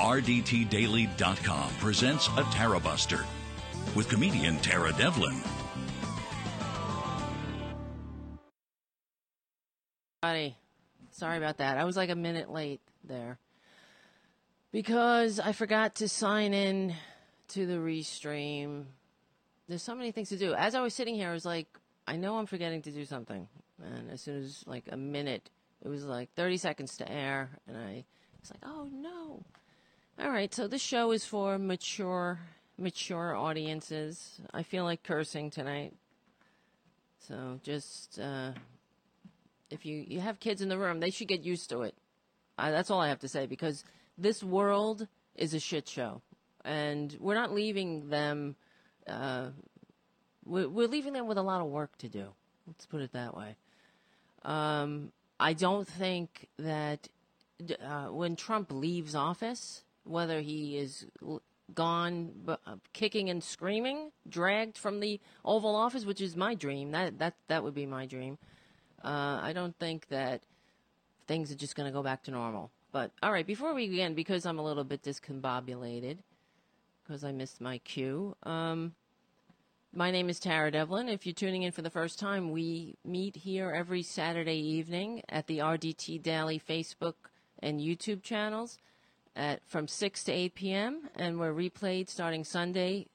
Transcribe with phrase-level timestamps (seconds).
[0.00, 3.22] RDTDaily.com presents a Tara Buster
[3.94, 5.36] with comedian Tara Devlin.
[10.22, 10.56] Buddy,
[11.10, 11.76] sorry about that.
[11.76, 13.38] I was like a minute late there
[14.72, 16.94] because I forgot to sign in
[17.48, 18.84] to the restream.
[19.68, 20.54] There's so many things to do.
[20.54, 21.68] As I was sitting here, I was like,
[22.06, 23.46] I know I'm forgetting to do something.
[23.84, 25.50] And as soon as like a minute,
[25.84, 28.06] it was like 30 seconds to air, and I
[28.40, 29.44] was like, oh no.
[30.22, 32.40] All right, so this show is for mature,
[32.76, 34.38] mature audiences.
[34.52, 35.94] I feel like cursing tonight,
[37.26, 38.50] so just uh,
[39.70, 41.94] if you you have kids in the room, they should get used to it.
[42.58, 43.82] I, that's all I have to say because
[44.18, 46.20] this world is a shit show,
[46.66, 48.56] and we're not leaving them.
[49.06, 49.48] Uh,
[50.44, 52.26] we're, we're leaving them with a lot of work to do.
[52.66, 53.56] Let's put it that way.
[54.44, 57.08] Um, I don't think that
[57.82, 61.06] uh, when Trump leaves office, whether he is
[61.74, 62.56] gone uh,
[62.92, 66.90] kicking and screaming, dragged from the Oval Office, which is my dream.
[66.90, 68.38] That that that would be my dream.
[69.02, 70.42] Uh, I don't think that
[71.26, 72.70] things are just going to go back to normal.
[72.92, 76.18] But all right, before we begin, because I'm a little bit discombobulated,
[77.04, 78.36] because I missed my cue.
[78.42, 78.94] Um,
[79.92, 81.08] my name is Tara Devlin.
[81.08, 85.46] If you're tuning in for the first time, we meet here every Saturday evening at
[85.46, 87.14] the RDT Daily Facebook
[87.60, 88.78] and YouTube channels
[89.36, 91.08] at from 6 to 8 p.m.
[91.16, 93.06] and we're replayed starting Sunday,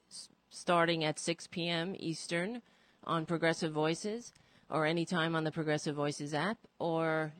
[0.50, 1.94] starting at 6 p.m.
[1.98, 2.62] Eastern
[3.04, 4.32] on Progressive Voices
[4.70, 7.32] or anytime on the Progressive Voices app or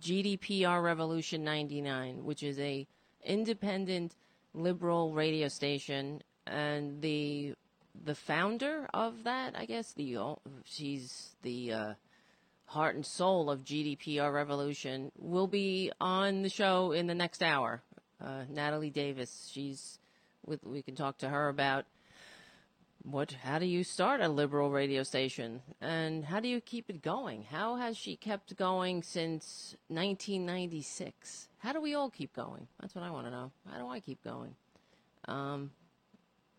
[0.00, 2.86] GDPR Revolution 99, which is a
[3.24, 4.14] independent
[4.54, 7.54] liberal radio station and the
[8.04, 10.18] the founder of that, I guess the
[10.64, 11.94] she's the uh,
[12.66, 17.82] heart and soul of GDPR Revolution, will be on the show in the next hour.
[18.22, 19.98] Uh, Natalie Davis, she's
[20.44, 20.64] with.
[20.64, 21.84] We can talk to her about
[23.02, 23.32] what.
[23.42, 27.44] How do you start a liberal radio station, and how do you keep it going?
[27.44, 31.48] How has she kept going since 1996?
[31.58, 32.68] How do we all keep going?
[32.80, 33.52] That's what I want to know.
[33.70, 34.54] How do I keep going?
[35.28, 35.70] Um,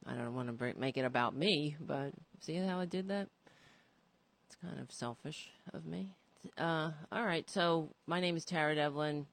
[0.06, 3.30] I don't want to make it about me, but see how I did that?
[4.46, 6.14] It's kind of selfish of me.
[6.58, 9.26] Uh, all right, so my name is Tara Devlin.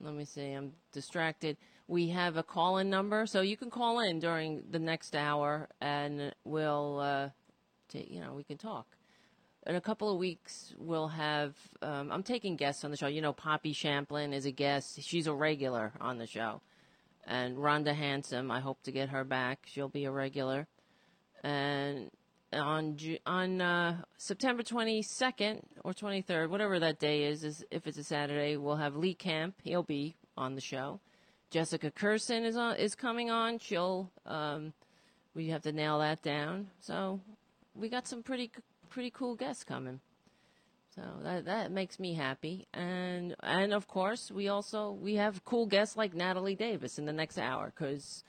[0.00, 1.56] Let me see, I'm distracted.
[1.86, 5.68] We have a call in number, so you can call in during the next hour
[5.80, 7.28] and we'll, uh,
[7.92, 8.86] you know, we can talk.
[9.66, 13.06] In a couple of weeks, we'll have, um, I'm taking guests on the show.
[13.06, 16.60] You know, Poppy Champlin is a guest, she's a regular on the show
[17.26, 18.50] and Rhonda Hansome.
[18.50, 19.60] I hope to get her back.
[19.66, 20.66] She'll be a regular.
[21.42, 22.10] And
[22.54, 28.04] on on uh, September 22nd or 23rd, whatever that day is, is if it's a
[28.04, 29.54] Saturday, we'll have Lee Camp.
[29.62, 31.00] He'll be on the show.
[31.50, 33.58] Jessica Kirson is on is coming on.
[33.58, 34.72] She'll um,
[35.34, 36.68] we have to nail that down.
[36.80, 37.20] So
[37.74, 38.50] we got some pretty
[38.90, 40.00] pretty cool guests coming.
[40.94, 45.66] So that that makes me happy, and and of course we also we have cool
[45.66, 48.22] guests like Natalie Davis in the next hour because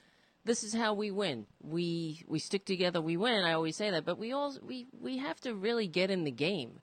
[0.45, 1.47] this is how we win.
[1.61, 3.44] We we stick together, we win.
[3.44, 6.31] I always say that, but we all we we have to really get in the
[6.31, 6.79] game.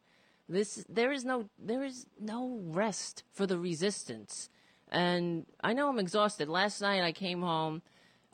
[0.48, 4.50] This there is no there is no rest for the resistance,
[4.90, 6.48] and I know I'm exhausted.
[6.48, 7.82] Last night I came home,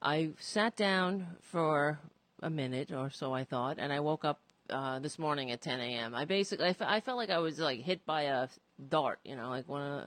[0.01, 1.99] I sat down for
[2.43, 4.41] a minute or so I thought, and I woke up
[4.71, 6.15] uh, this morning at 10 a.m.
[6.15, 8.49] I basically I, f- I felt like I was like hit by a
[8.89, 10.07] dart, you know, like when uh,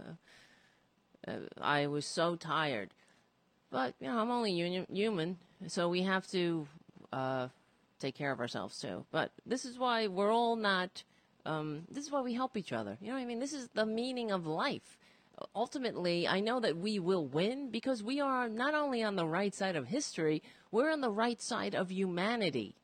[1.62, 2.90] I was so tired.
[3.72, 5.38] But you know, I'm only union, human,
[5.68, 6.68] so we have to
[7.14, 7.48] uh,
[8.00, 9.06] take care of ourselves too.
[9.12, 11.04] But this is why we're all not.
[11.46, 12.98] Um, this is why we help each other.
[13.02, 13.40] You know what I mean?
[13.40, 14.98] This is the meaning of life.
[15.56, 19.56] Ultimately, I know that we will win because we are not only on the right
[19.56, 22.76] side of history, we're on the right side of humanity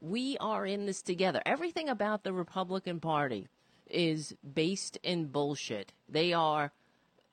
[0.00, 1.42] we are in this together.
[1.44, 3.48] Everything about the Republican Party
[3.88, 5.92] is based in bullshit.
[6.08, 6.72] They are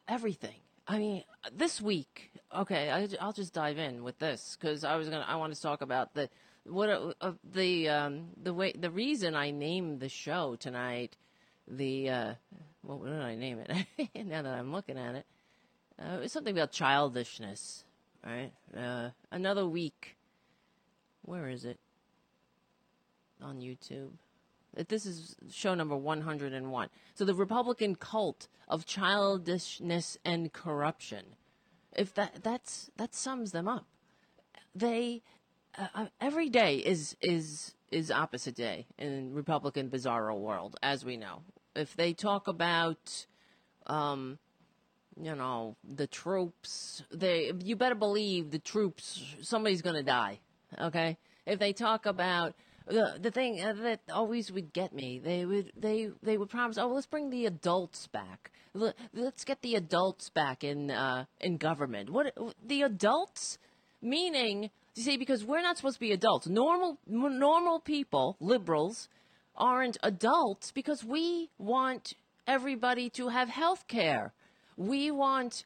[0.07, 0.55] everything.
[0.87, 1.23] I mean,
[1.53, 5.35] this week, okay, I, will just dive in with this because I was gonna, I
[5.35, 6.29] want to talk about the
[6.63, 6.89] what
[7.21, 11.17] uh, the um, the way the reason I named the show tonight.
[11.67, 12.33] The uh,
[12.81, 14.15] what did I name it?
[14.25, 15.25] now that I'm looking at it,
[15.99, 17.83] uh, it's something about childishness,
[18.25, 18.51] right?
[18.75, 20.15] Uh, another week.
[21.23, 21.77] Where is it?
[23.41, 24.11] on YouTube.
[24.87, 26.89] This is show number 101.
[27.15, 31.25] So the Republican cult of childishness and corruption.
[31.95, 33.85] If that that's that sums them up.
[34.75, 35.23] They
[35.77, 41.17] uh, uh, every day is is is opposite day in Republican bizarro world, as we
[41.17, 41.41] know.
[41.75, 43.25] If they talk about
[43.87, 44.37] um,
[45.21, 50.39] you know, the troops, they you better believe the troops somebody's going to die,
[50.79, 51.17] okay?
[51.45, 52.53] If they talk about
[52.87, 56.77] the the thing uh, that always would get me, they would they they would promise,
[56.77, 58.51] "Oh, let's bring the adults back.
[59.13, 63.57] Let's get the adults back in uh, in government." What the adults
[64.01, 66.47] meaning, you see because we're not supposed to be adults.
[66.47, 69.09] Normal normal people, liberals
[69.55, 72.13] aren't adults because we want
[72.45, 74.33] everybody to have health care.
[74.77, 75.65] We want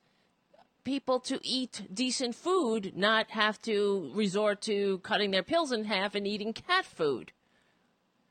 [0.84, 6.16] people to eat decent food, not have to resort to cutting their pills in half
[6.16, 7.32] and eating cat food.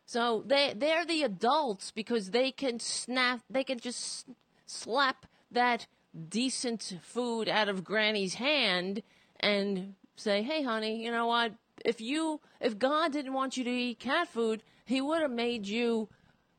[0.06, 4.26] So they they're the adults because they can snap they can just
[4.66, 5.86] slap that
[6.28, 9.02] decent food out of granny's hand
[9.38, 11.52] and say, "Hey honey, you know what?
[11.84, 15.66] If you if God didn't want you to eat cat food, he would have made
[15.66, 16.08] you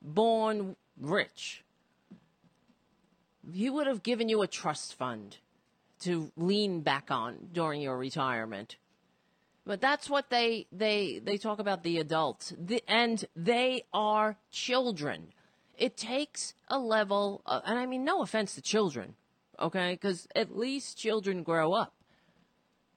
[0.01, 1.63] born rich.
[3.51, 5.37] He would have given you a trust fund
[6.01, 8.77] to lean back on during your retirement.
[9.65, 15.33] But that's what they they they talk about the adults, the, and they are children.
[15.77, 19.15] It takes a level, of, and I mean no offense to children,
[19.59, 19.93] okay?
[19.93, 21.93] Because at least children grow up.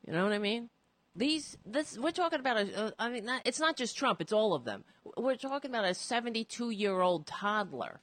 [0.06, 0.70] You know what I mean?
[1.14, 4.54] These this we're talking about a, I mean not, it's not just Trump, it's all
[4.54, 4.84] of them.
[5.16, 8.00] We're talking about a 72 year old toddler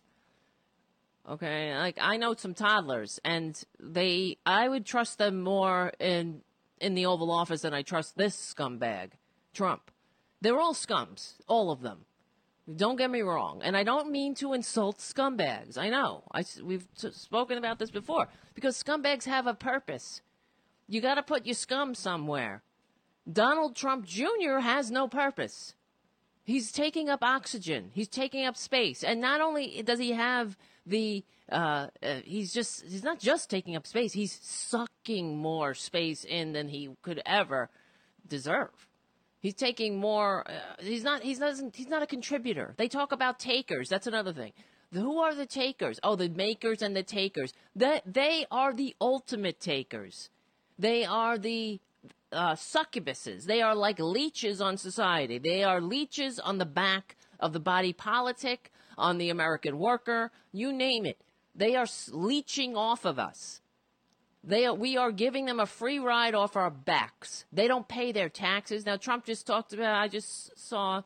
[1.29, 6.41] Okay, like I know some toddlers, and they I would trust them more in
[6.79, 9.11] in the Oval Office than I trust this scumbag,
[9.53, 9.91] Trump.
[10.41, 12.05] They're all scums, all of them.
[12.75, 15.77] Don't get me wrong, and I don't mean to insult scumbags.
[15.77, 20.21] I know I we've spoken about this before because scumbags have a purpose.
[20.87, 22.63] You got to put your scum somewhere.
[23.31, 24.59] Donald Trump Jr.
[24.61, 25.75] has no purpose.
[26.43, 27.91] He's taking up oxygen.
[27.93, 32.83] He's taking up space, and not only does he have the uh, uh, he's just
[32.83, 34.13] he's not just taking up space.
[34.13, 37.69] He's sucking more space in than he could ever
[38.27, 38.87] deserve.
[39.39, 42.73] He's taking more uh, he's not he's not he's not a contributor.
[42.77, 43.89] They talk about takers.
[43.89, 44.53] That's another thing.
[44.93, 45.99] Who are the takers?
[46.03, 47.53] Oh the makers and the takers.
[47.75, 50.29] That they are the ultimate takers.
[50.79, 51.79] They are the
[52.31, 57.53] uh, succubuses they are like leeches on society they are leeches on the back of
[57.53, 61.21] the body politic on the American worker, you name it.
[61.55, 63.61] They are leeching off of us.
[64.43, 67.45] They are, we are giving them a free ride off our backs.
[67.51, 68.85] They don't pay their taxes.
[68.85, 71.03] Now, Trump just talked about, I just saw,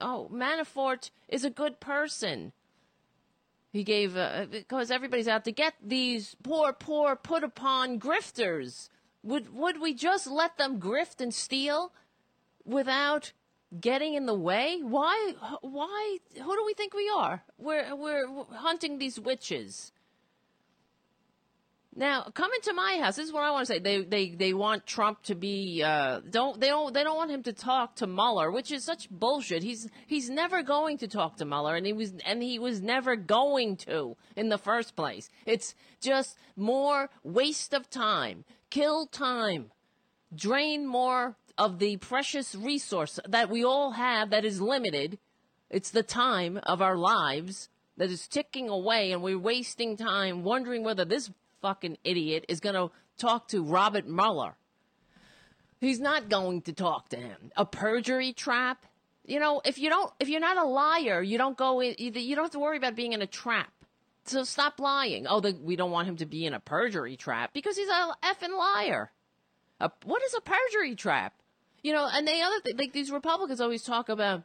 [0.00, 2.52] oh, Manafort is a good person.
[3.70, 8.88] He gave, uh, because everybody's out to get these poor, poor, put upon grifters.
[9.22, 11.92] Would, would we just let them grift and steal
[12.64, 13.32] without
[13.80, 14.80] getting in the way?
[14.82, 15.34] Why?
[15.60, 16.18] Why?
[16.34, 17.42] Who do we think we are?
[17.58, 19.92] We're we're hunting these witches.
[21.94, 23.16] Now, come into my house.
[23.16, 23.80] This is what I want to say.
[23.80, 27.42] They they they want Trump to be uh, don't they don't they don't want him
[27.42, 29.64] to talk to Mueller, which is such bullshit.
[29.64, 33.16] He's he's never going to talk to Mueller, and he was and he was never
[33.16, 35.28] going to in the first place.
[35.44, 39.70] It's just more waste of time, kill time,
[40.34, 45.18] drain more of the precious resource that we all have that is limited.
[45.70, 50.84] It's the time of our lives that is ticking away, and we're wasting time wondering
[50.84, 54.54] whether this fucking idiot is going to talk to Robert Mueller.
[55.80, 57.52] He's not going to talk to him.
[57.56, 58.86] A perjury trap.
[59.24, 61.94] You know, if you don't, if you're not a liar, you don't go in.
[61.98, 63.70] You don't have to worry about being in a trap.
[64.28, 65.26] So stop lying.
[65.26, 68.16] Oh, the, we don't want him to be in a perjury trap because he's a
[68.22, 69.10] effing liar.
[69.80, 71.34] A, what is a perjury trap?
[71.82, 74.42] You know, and the other thing, like these Republicans always talk about,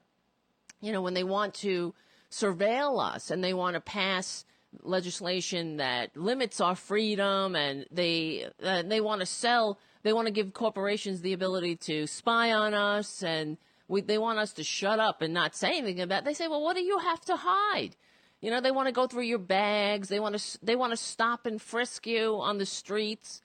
[0.81, 1.93] you know, when they want to
[2.31, 4.45] surveil us and they want to pass
[4.81, 10.33] legislation that limits our freedom and they uh, they want to sell they want to
[10.33, 14.99] give corporations the ability to spy on us and we, they want us to shut
[14.99, 16.25] up and not say anything about it.
[16.25, 17.95] they say well what do you have to hide
[18.43, 20.97] you know they want to go through your bags they want to they want to
[20.97, 23.41] stop and frisk you on the streets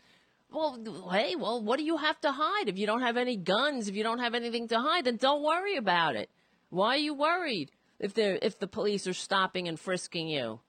[0.51, 0.79] well,
[1.13, 2.69] hey, well, what do you have to hide?
[2.69, 5.43] If you don't have any guns, if you don't have anything to hide, then don't
[5.43, 6.31] worry about it.
[6.71, 10.61] Why are you worried if they if the police are stopping and frisking you?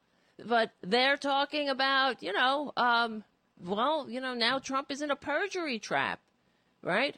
[0.45, 3.23] But they're talking about, you know, um,
[3.63, 6.19] well, you know, now Trump is in a perjury trap,
[6.81, 7.15] right?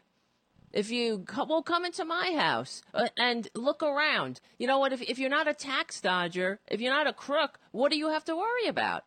[0.73, 4.93] If you will come into my house uh, and look around, you know what?
[4.93, 8.09] If, if you're not a tax dodger, if you're not a crook, what do you
[8.09, 9.03] have to worry about?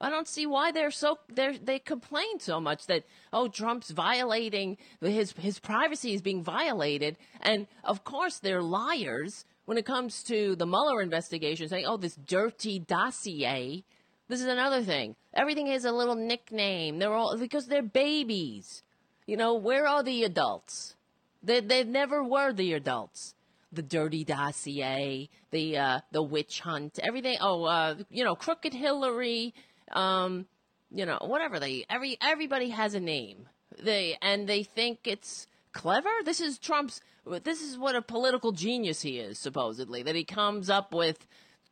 [0.00, 4.76] I don't see why they're so they they complain so much that oh Trump's violating
[5.00, 10.56] his his privacy is being violated, and of course they're liars when it comes to
[10.56, 13.84] the Mueller investigation, saying oh this dirty dossier.
[14.26, 15.16] This is another thing.
[15.34, 16.98] Everything has a little nickname.
[16.98, 18.82] They're all because they're babies.
[19.26, 20.94] You know, where are the adults?
[21.42, 23.34] They they never were the adults.
[23.72, 27.38] The dirty dossier, the uh, the witch hunt, everything.
[27.40, 29.54] Oh, uh, you know, crooked Hillary.
[29.92, 30.46] Um,
[30.90, 33.48] you know, whatever they every everybody has a name.
[33.82, 36.10] They and they think it's clever.
[36.24, 37.00] This is Trump's.
[37.42, 40.02] This is what a political genius he is supposedly.
[40.02, 41.26] That he comes up with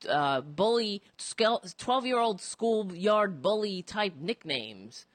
[0.09, 5.07] uh, bully, 12 year old schoolyard bully type nicknames.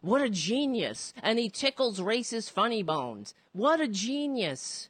[0.00, 1.12] What a genius.
[1.22, 3.34] And he tickles racist funny bones.
[3.52, 4.88] What a genius.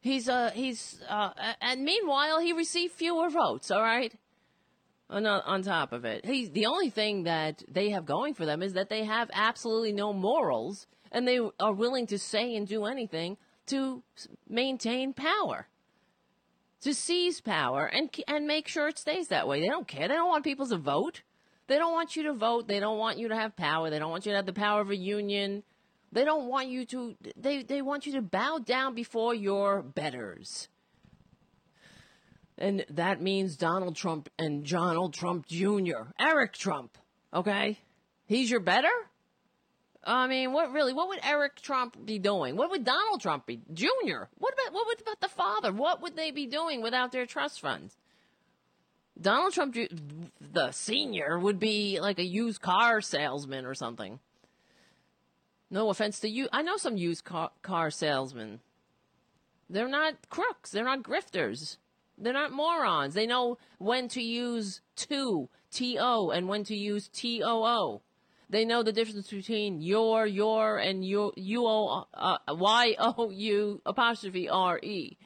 [0.00, 4.12] He's, uh, he's, uh, and meanwhile, he received fewer votes, all right?
[5.10, 6.24] On, uh, on top of it.
[6.24, 9.92] He's, the only thing that they have going for them is that they have absolutely
[9.92, 13.36] no morals and they are willing to say and do anything
[13.66, 14.02] to
[14.48, 15.68] maintain power
[16.86, 19.60] to seize power and and make sure it stays that way.
[19.60, 20.06] They don't care.
[20.06, 21.22] They don't want people to vote.
[21.68, 22.68] They don't want you to vote.
[22.68, 23.90] They don't want you to have power.
[23.90, 25.62] They don't want you to have the power of a union.
[26.12, 30.68] They don't want you to they they want you to bow down before your betters.
[32.58, 36.08] And that means Donald Trump and Donald Trump Jr.
[36.18, 36.96] Eric Trump,
[37.34, 37.78] okay?
[38.24, 38.88] He's your better?
[40.02, 40.92] I mean, what really?
[40.92, 42.56] What would Eric Trump be doing?
[42.56, 43.60] What would Donald Trump be?
[43.74, 44.28] Junior?
[44.38, 45.72] What about what about the father?
[45.72, 47.96] What would they be doing without their trust funds?
[49.20, 49.76] Donald Trump,
[50.40, 54.18] the senior, would be like a used car salesman or something.
[55.70, 56.48] No offense to you.
[56.52, 58.60] I know some used car, car salesmen.
[59.68, 60.70] They're not crooks.
[60.70, 61.78] They're not grifters.
[62.18, 63.14] They're not morons.
[63.14, 68.02] They know when to use to, T O, and when to use T O O.
[68.48, 73.80] They know the difference between your, your, and your, you o, uh, y o u
[73.84, 75.16] apostrophe r e.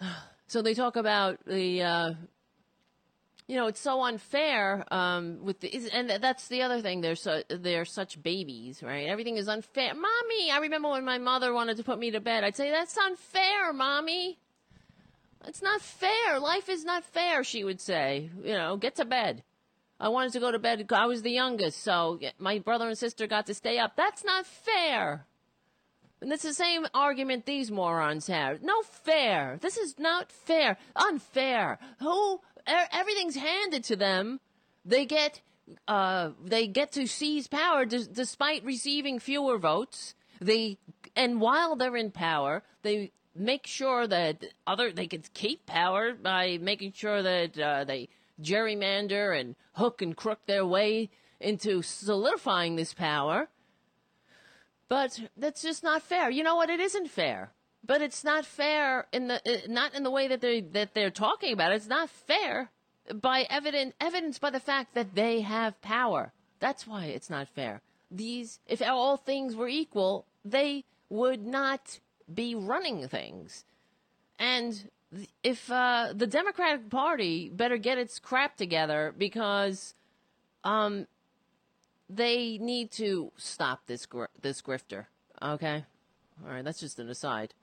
[0.50, 2.14] So they talk about the, uh,
[3.48, 4.84] you know, it's so unfair.
[4.92, 7.00] Um, with the, and that's the other thing.
[7.00, 9.08] They're so they're such babies, right?
[9.08, 9.94] Everything is unfair.
[9.94, 12.44] Mommy, I remember when my mother wanted to put me to bed.
[12.44, 14.38] I'd say that's unfair, mommy.
[15.46, 16.38] It's not fair.
[16.38, 17.42] Life is not fair.
[17.42, 19.42] She would say, you know, get to bed.
[19.98, 20.86] I wanted to go to bed.
[20.92, 23.96] I was the youngest, so my brother and sister got to stay up.
[23.96, 25.26] That's not fair.
[26.20, 28.62] And it's the same argument these morons have.
[28.62, 29.58] No fair.
[29.60, 30.76] This is not fair.
[30.96, 31.78] Unfair.
[32.00, 32.40] Who?
[32.68, 34.40] Everything's handed to them.
[34.84, 35.40] They get,
[35.86, 40.14] uh, they get to seize power despite receiving fewer votes.
[40.40, 40.78] They,
[41.16, 46.58] and while they're in power, they make sure that other they can keep power by
[46.60, 48.08] making sure that uh, they
[48.42, 51.10] gerrymander and hook and crook their way
[51.40, 53.48] into solidifying this power.
[54.88, 56.30] But that's just not fair.
[56.30, 56.70] You know what?
[56.70, 57.52] It isn't fair.
[57.88, 61.10] But it's not fair in the uh, not in the way that they that they're
[61.10, 61.72] talking about.
[61.72, 62.70] It's not fair
[63.12, 66.32] by evident evidence by the fact that they have power.
[66.60, 67.80] That's why it's not fair.
[68.10, 71.98] These if all things were equal, they would not
[72.32, 73.64] be running things.
[74.38, 74.90] And
[75.42, 79.94] if uh, the Democratic Party better get its crap together because
[80.62, 81.06] um,
[82.10, 85.06] they need to stop this gr- this grifter.
[85.40, 85.84] Okay,
[86.44, 86.64] all right.
[86.64, 87.54] That's just an aside.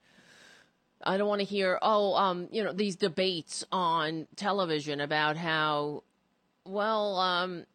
[1.04, 6.04] I don't want to hear oh um you know these debates on television about how
[6.66, 7.66] well um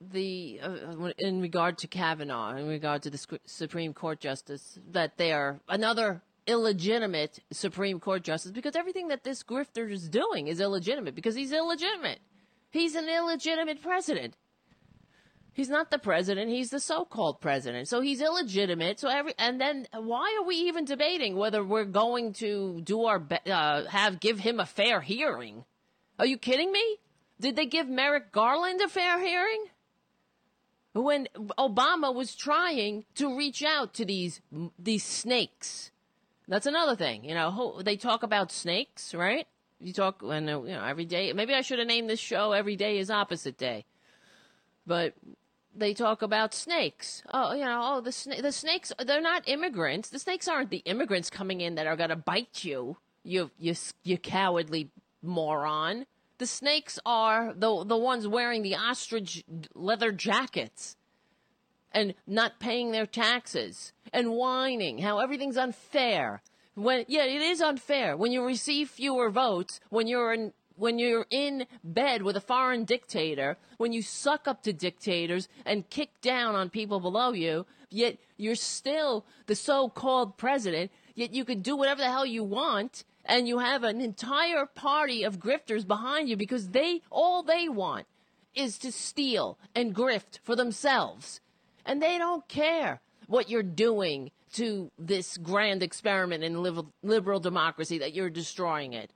[0.00, 5.32] the uh, in regard to Kavanaugh in regard to the Supreme Court justice that they
[5.32, 11.14] are another illegitimate Supreme Court justice because everything that this grifter is doing is illegitimate
[11.14, 12.20] because he's illegitimate.
[12.70, 14.34] He's an illegitimate president.
[15.58, 17.88] He's not the president, he's the so-called president.
[17.88, 19.00] So he's illegitimate.
[19.00, 23.18] So every and then why are we even debating whether we're going to do our
[23.18, 25.64] be- uh, have give him a fair hearing?
[26.16, 26.98] Are you kidding me?
[27.40, 29.64] Did they give Merrick Garland a fair hearing?
[30.92, 31.26] When
[31.58, 34.40] Obama was trying to reach out to these
[34.78, 35.90] these snakes
[36.46, 37.24] that's another thing.
[37.24, 39.48] You know, they talk about snakes, right?
[39.80, 41.32] You talk, you know, every day.
[41.32, 43.84] Maybe I should have named this show "Every Day Is Opposite Day,"
[44.86, 45.14] but
[45.78, 47.22] they talk about snakes.
[47.32, 48.92] Oh, you know, oh the sna- the snakes.
[49.04, 50.08] They're not immigrants.
[50.08, 52.98] The snakes aren't the immigrants coming in that are gonna bite you.
[53.22, 54.90] You you you cowardly
[55.22, 56.06] moron.
[56.38, 59.44] The snakes are the the ones wearing the ostrich
[59.74, 60.96] leather jackets
[61.92, 66.42] and not paying their taxes and whining how everything's unfair.
[66.74, 71.26] When yeah, it is unfair when you receive fewer votes, when you're in when you're
[71.30, 76.54] in bed with a foreign dictator, when you suck up to dictators and kick down
[76.54, 82.00] on people below you, yet you're still the so-called president, yet you can do whatever
[82.00, 86.70] the hell you want and you have an entire party of grifters behind you because
[86.70, 88.06] they all they want
[88.54, 91.40] is to steal and grift for themselves.
[91.84, 96.62] And they don't care what you're doing to this grand experiment in
[97.02, 99.10] liberal democracy that you're destroying it.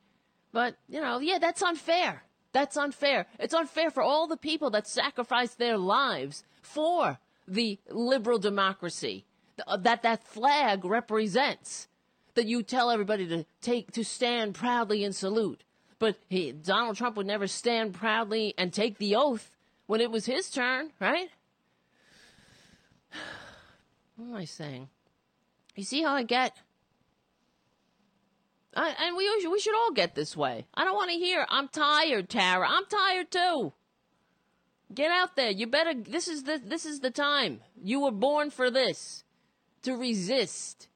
[0.52, 2.24] But, you know, yeah, that's unfair.
[2.52, 3.26] That's unfair.
[3.38, 7.18] It's unfair for all the people that sacrificed their lives for
[7.48, 9.24] the liberal democracy
[9.66, 11.88] uh, that that flag represents.
[12.34, 15.64] That you tell everybody to take to stand proudly and salute.
[15.98, 19.50] But he, Donald Trump would never stand proudly and take the oath
[19.86, 21.28] when it was his turn, right?
[24.16, 24.88] What am I saying?
[25.74, 26.54] You see how I get?
[28.74, 30.66] I, and we we should all get this way.
[30.74, 31.46] I don't want to hear.
[31.48, 32.66] I'm tired, Tara.
[32.68, 33.72] I'm tired too.
[34.94, 35.50] Get out there.
[35.50, 35.94] You better.
[35.94, 37.60] This is the this is the time.
[37.82, 39.24] You were born for this,
[39.82, 40.88] to resist.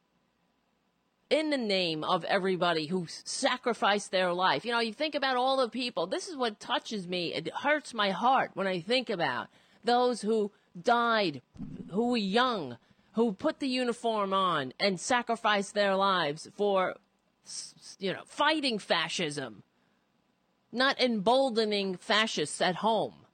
[1.29, 4.63] In the name of everybody who sacrificed their life.
[4.63, 6.07] You know, you think about all the people.
[6.07, 7.33] This is what touches me.
[7.33, 9.47] It hurts my heart when I think about
[9.83, 11.41] those who died,
[11.91, 12.77] who were young,
[13.13, 16.95] who put the uniform on and sacrificed their lives for,
[17.99, 19.63] you know, fighting fascism,
[20.71, 23.25] not emboldening fascists at home.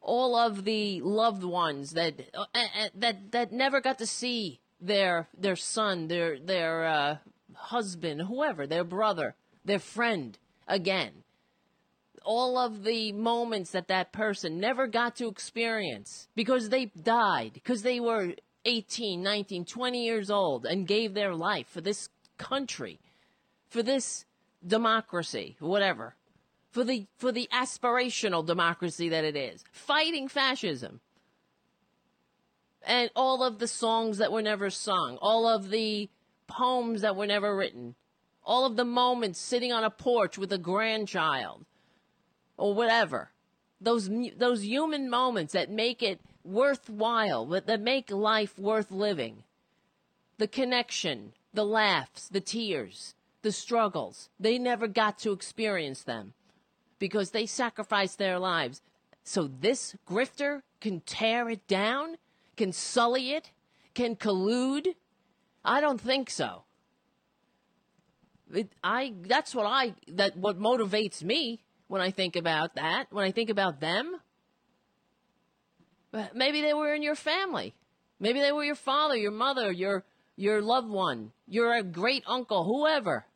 [0.00, 2.46] All of the loved ones that uh,
[2.94, 7.16] that that never got to see their their son, their their uh,
[7.54, 9.34] husband, whoever, their brother,
[9.64, 11.24] their friend again
[12.28, 17.80] all of the moments that that person never got to experience because they died, because
[17.80, 18.34] they were
[18.66, 23.00] 18, 19, 20 years old and gave their life for this country,
[23.68, 24.24] for this
[24.66, 26.14] democracy, whatever,
[26.70, 31.00] for the, for the aspirational democracy that it is, fighting fascism.
[32.86, 36.08] And all of the songs that were never sung, all of the
[36.46, 37.94] poems that were never written,
[38.44, 41.66] all of the moments sitting on a porch with a grandchild,
[42.56, 43.30] or whatever.
[43.80, 49.44] Those those human moments that make it worthwhile, that make life worth living.
[50.38, 54.28] The connection, the laughs, the tears, the struggles.
[54.38, 56.34] They never got to experience them
[56.98, 58.82] because they sacrificed their lives.
[59.24, 62.16] So this grifter can tear it down,
[62.56, 63.50] can sully it,
[63.94, 64.94] can collude.
[65.64, 66.64] I don't think so.
[68.52, 73.24] It, I that's what I that what motivates me when I think about that, when
[73.24, 74.16] I think about them.
[76.34, 77.74] Maybe they were in your family.
[78.18, 80.04] Maybe they were your father, your mother, your
[80.38, 83.26] your loved one, your great uncle, whoever.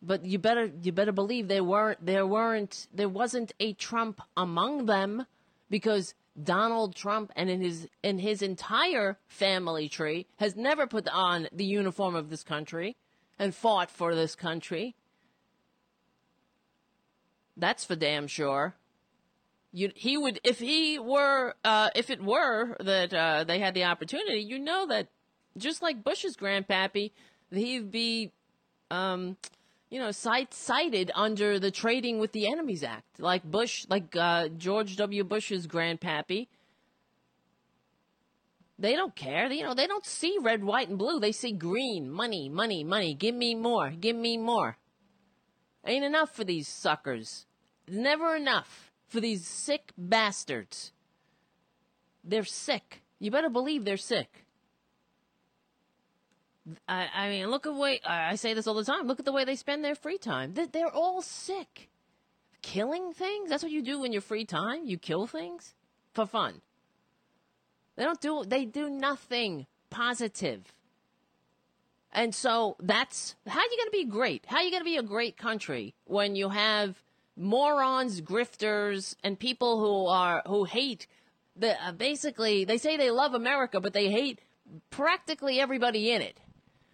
[0.00, 4.86] But you better you better believe there weren't there weren't there wasn't a Trump among
[4.86, 5.26] them
[5.68, 11.48] because Donald Trump and in his in his entire family tree has never put on
[11.52, 12.94] the uniform of this country
[13.36, 14.94] and fought for this country.
[17.56, 18.76] That's for damn sure.
[19.76, 23.84] You, he would if he were uh, if it were that uh, they had the
[23.84, 25.08] opportunity, you know that
[25.58, 27.10] just like Bush's grandpappy,
[27.50, 28.32] he'd be,
[28.90, 29.36] um,
[29.90, 34.48] you know, cite, cited under the Trading with the Enemies Act, like Bush, like uh,
[34.48, 35.22] George W.
[35.24, 36.46] Bush's grandpappy.
[38.78, 39.52] They don't care.
[39.52, 41.20] You know, they don't see red, white, and blue.
[41.20, 43.12] They see green, money, money, money.
[43.12, 43.90] Give me more.
[43.90, 44.78] Give me more.
[45.84, 47.44] Ain't enough for these suckers.
[47.86, 50.92] Never enough for these sick bastards.
[52.24, 53.02] They're sick.
[53.18, 54.46] You better believe they're sick.
[56.88, 59.06] I, I mean, look at the way I say this all the time.
[59.06, 60.54] Look at the way they spend their free time.
[60.54, 61.88] They're, they're all sick.
[62.62, 63.50] Killing things?
[63.50, 64.84] That's what you do in your free time?
[64.84, 65.74] You kill things
[66.12, 66.60] for fun.
[67.94, 68.44] They don't do.
[68.44, 70.72] They do nothing positive.
[72.12, 74.44] And so that's how you going to be great.
[74.46, 76.96] How you going to be a great country when you have
[77.36, 81.06] morons, grifters, and people who are who hate
[81.54, 84.40] the uh, basically they say they love America, but they hate
[84.90, 86.40] practically everybody in it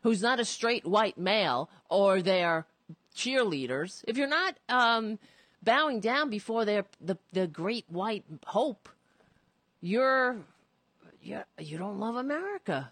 [0.03, 2.67] who's not a straight white male or their
[3.15, 4.05] cheerleaders.
[4.07, 5.19] If you're not um,
[5.63, 8.89] bowing down before their the the great white hope,
[9.81, 10.37] you're
[11.21, 12.91] you you don't love America.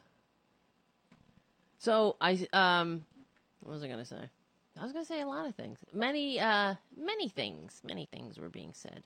[1.78, 3.04] So I um,
[3.60, 4.28] what was I gonna say?
[4.78, 5.78] I was gonna say a lot of things.
[5.92, 9.02] Many uh, many things, many things were being said.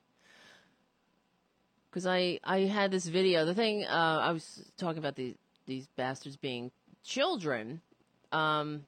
[1.90, 3.44] Because I I had this video.
[3.44, 6.70] The thing uh, I was talking about these these bastards being
[7.03, 7.81] children.
[8.33, 8.87] Um,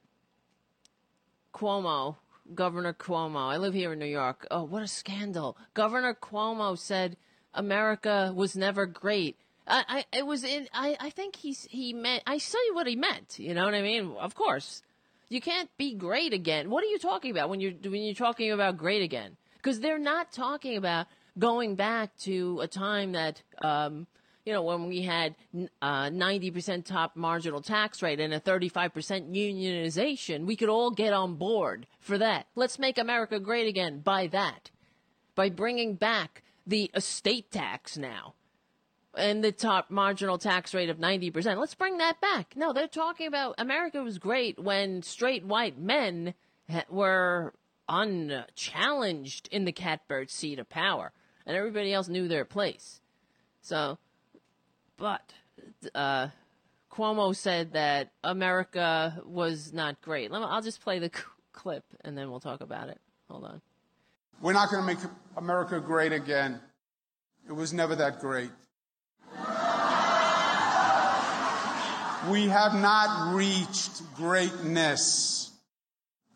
[1.54, 2.16] Cuomo,
[2.54, 3.50] Governor Cuomo.
[3.50, 4.46] I live here in New York.
[4.50, 5.56] Oh, what a scandal!
[5.74, 7.16] Governor Cuomo said
[7.54, 9.36] America was never great.
[9.66, 12.96] I, I it was in I, I think he's he meant I saw what he
[12.96, 13.38] meant.
[13.38, 14.14] You know what I mean?
[14.18, 14.82] Of course.
[15.28, 16.70] You can't be great again.
[16.70, 19.36] What are you talking about when you're when you're talking about great again?
[19.56, 21.06] Because they're not talking about
[21.38, 24.06] going back to a time that um,
[24.44, 25.34] you know when we had
[25.82, 30.46] uh, ninety uh, percent top marginal tax rate and a thirty five percent unionization.
[30.46, 32.46] We could all get on board for that.
[32.54, 34.70] Let's make America great again by that,
[35.34, 38.34] by bringing back the estate tax now
[39.16, 41.58] and the top marginal tax rate of 90%.
[41.58, 42.54] Let's bring that back.
[42.56, 46.34] No, they're talking about America was great when straight white men
[46.88, 47.54] were
[47.88, 51.12] unchallenged in the catbird seat of power
[51.46, 53.00] and everybody else knew their place.
[53.60, 53.98] So,
[54.96, 55.32] but
[55.94, 56.28] uh,
[56.90, 60.30] Cuomo said that America was not great.
[60.30, 61.10] Me, I'll just play the
[61.52, 63.00] clip and then we'll talk about it.
[63.30, 63.60] Hold on.
[64.40, 66.60] We're not going to make America great again.
[67.48, 68.50] It was never that great.
[72.30, 75.52] We have not reached greatness.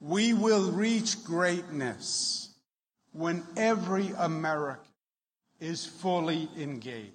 [0.01, 2.55] We will reach greatness
[3.13, 4.85] when every American
[5.59, 7.13] is fully engaged.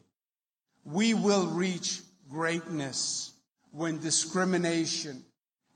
[0.84, 3.32] We will reach greatness
[3.72, 5.24] when discrimination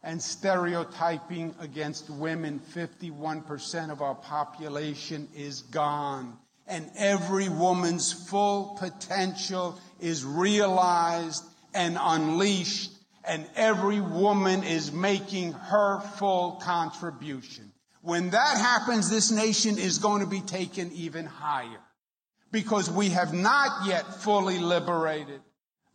[0.03, 6.37] and stereotyping against women, 51% of our population is gone.
[6.69, 12.91] And every woman's full potential is realized and unleashed,
[13.25, 17.71] and every woman is making her full contribution.
[18.01, 21.81] When that happens, this nation is going to be taken even higher
[22.51, 25.41] because we have not yet fully liberated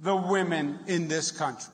[0.00, 1.72] the women in this country.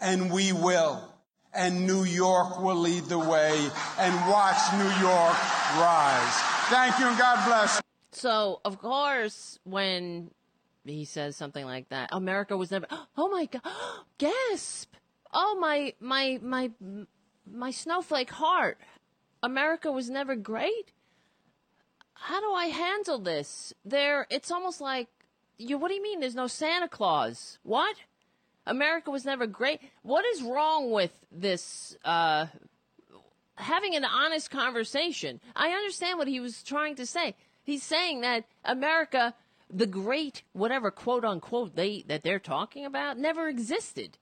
[0.00, 1.06] And we will.
[1.52, 5.36] And New York will lead the way and watch New York
[5.78, 6.34] rise.
[6.68, 7.80] Thank you and God bless.
[8.12, 10.30] So, of course, when
[10.84, 12.10] he says something like that.
[12.12, 12.86] America was never.
[13.16, 13.62] Oh my god!
[14.18, 14.94] Gasp!
[15.32, 16.70] Oh my my my
[17.50, 18.78] my snowflake heart.
[19.42, 20.92] America was never great.
[22.14, 23.72] How do I handle this?
[23.84, 25.08] There, it's almost like
[25.58, 25.78] you.
[25.78, 26.20] What do you mean?
[26.20, 27.58] There's no Santa Claus?
[27.62, 27.96] What?
[28.66, 29.80] America was never great.
[30.02, 31.96] What is wrong with this?
[32.04, 32.46] Uh,
[33.54, 35.40] having an honest conversation.
[35.56, 37.34] I understand what he was trying to say.
[37.70, 39.32] He's saying that America
[39.72, 44.18] the great whatever quote unquote they that they're talking about never existed.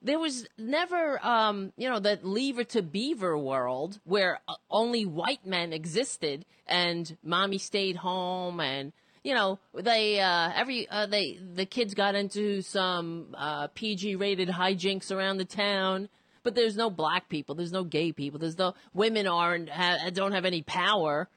[0.00, 5.04] There was never, um, you know, that Leave It to Beaver world where uh, only
[5.04, 11.38] white men existed and mommy stayed home and you know they uh, every uh, they
[11.38, 16.08] the kids got into some uh, PG rated hijinks around the town.
[16.44, 17.54] But there's no black people.
[17.54, 18.38] There's no gay people.
[18.38, 21.28] There's no women aren't ha, don't have any power.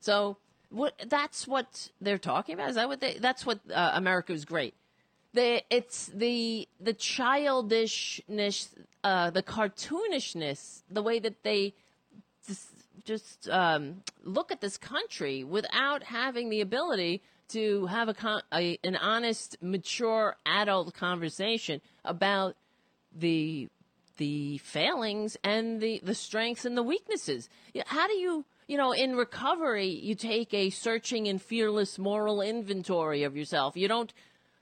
[0.00, 0.38] So
[0.70, 2.70] what that's what they're talking about.
[2.70, 3.14] Is that what they?
[3.14, 4.74] That's what uh, America is great.
[5.34, 11.74] The it's the the childishness, uh, the cartoonishness, the way that they
[12.46, 12.68] just,
[13.04, 18.78] just um, look at this country without having the ability to have a, con- a
[18.84, 22.56] an honest, mature, adult conversation about
[23.16, 23.68] the
[24.18, 27.48] the failings and the the strengths and the weaknesses.
[27.86, 33.22] How do you you know, in recovery, you take a searching and fearless moral inventory
[33.24, 33.76] of yourself.
[33.76, 34.12] You don't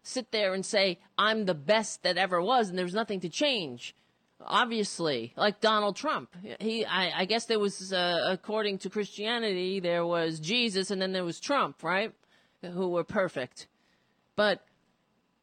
[0.04, 3.96] sit there and say, I'm the best that ever was and there's nothing to change.
[4.40, 6.34] Obviously, like Donald Trump.
[6.60, 11.12] He, I, I guess there was, uh, according to Christianity, there was Jesus and then
[11.12, 12.12] there was Trump, right?
[12.62, 13.66] Who were perfect.
[14.36, 14.64] But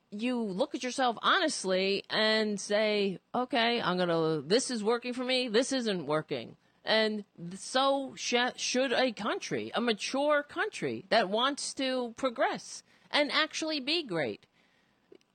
[0.09, 5.25] you look at yourself honestly and say, okay, I'm going to, this is working for
[5.25, 6.55] me, this isn't working.
[6.85, 7.23] And
[7.55, 14.03] so sh- should a country, a mature country that wants to progress and actually be
[14.03, 14.45] great.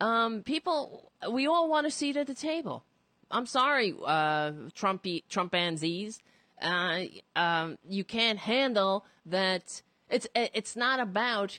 [0.01, 2.85] Um, people, we all want a seat at the table.
[3.31, 6.19] I'm sorry, uh, Trumpy, Trumpanzees.
[6.61, 7.05] Uh,
[7.37, 9.83] um, you can't handle that.
[10.11, 11.59] It's, it's not about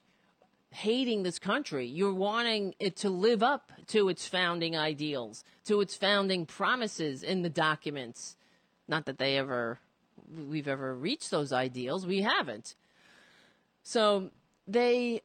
[0.72, 1.86] hating this country.
[1.86, 7.42] You're wanting it to live up to its founding ideals, to its founding promises in
[7.42, 8.36] the documents.
[8.90, 9.80] Not that they ever
[10.50, 12.06] we've ever reached those ideals.
[12.06, 12.76] We haven't.
[13.84, 14.32] So
[14.68, 15.22] they,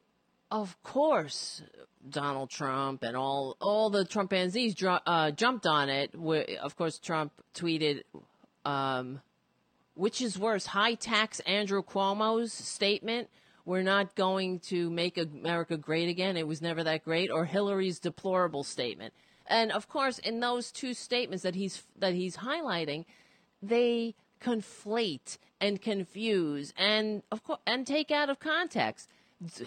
[0.51, 1.61] of course,
[2.07, 6.13] Donald Trump and all all the Trumpanzees uh, jumped on it.
[6.61, 8.03] Of course, Trump tweeted,
[8.63, 9.21] um,
[9.95, 13.29] "Which is worse, high tax Andrew Cuomo's statement."
[13.65, 16.37] We're not going to make America great again.
[16.37, 17.31] It was never that great.
[17.31, 19.11] Or Hillary's deplorable statement.
[19.47, 23.05] And of course, in those two statements that he's that he's highlighting,
[23.67, 29.09] they conflate and confuse and of course and take out of context.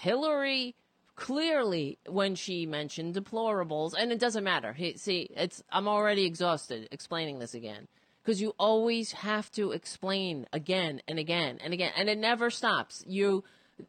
[0.00, 0.74] Hillary
[1.16, 4.76] clearly when she mentioned deplorables and it doesn't matter.
[4.96, 7.88] see, it's I'm already exhausted explaining this again
[8.28, 13.02] because you always have to explain again and again and again, and it never stops.
[13.06, 13.42] You,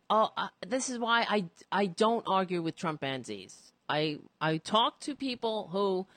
[0.09, 0.27] uh,
[0.65, 3.73] this is why I I don't argue with Trump Trumpanzees.
[3.89, 6.07] I I talk to people who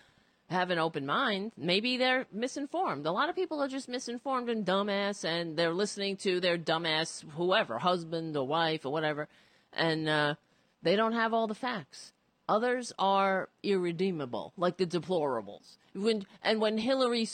[0.53, 1.53] have an open mind.
[1.57, 3.07] Maybe they're misinformed.
[3.07, 7.25] A lot of people are just misinformed and dumbass, and they're listening to their dumbass
[7.33, 9.29] whoever, husband or wife or whatever,
[9.73, 10.35] and uh,
[10.83, 12.13] they don't have all the facts.
[12.49, 15.77] Others are irredeemable, like the deplorables.
[15.95, 17.29] When and when Hillary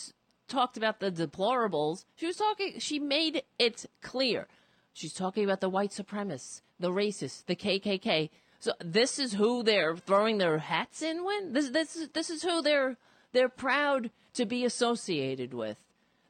[0.49, 2.79] talked about the deplorables, she was talking.
[2.79, 4.47] She made it clear.
[4.93, 8.31] She's talking about the white supremacists, the racists, the KKK.
[8.61, 11.55] So this is who they're throwing their hats in with.
[11.55, 12.97] This this this is who they're
[13.33, 15.79] they're proud to be associated with.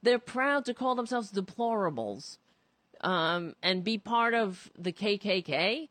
[0.02, 2.38] They're proud to call themselves deplorables,
[3.00, 5.88] um, and be part of the KKK.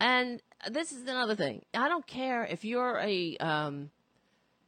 [0.00, 1.64] And this is another thing.
[1.74, 3.90] I don't care if you're a um,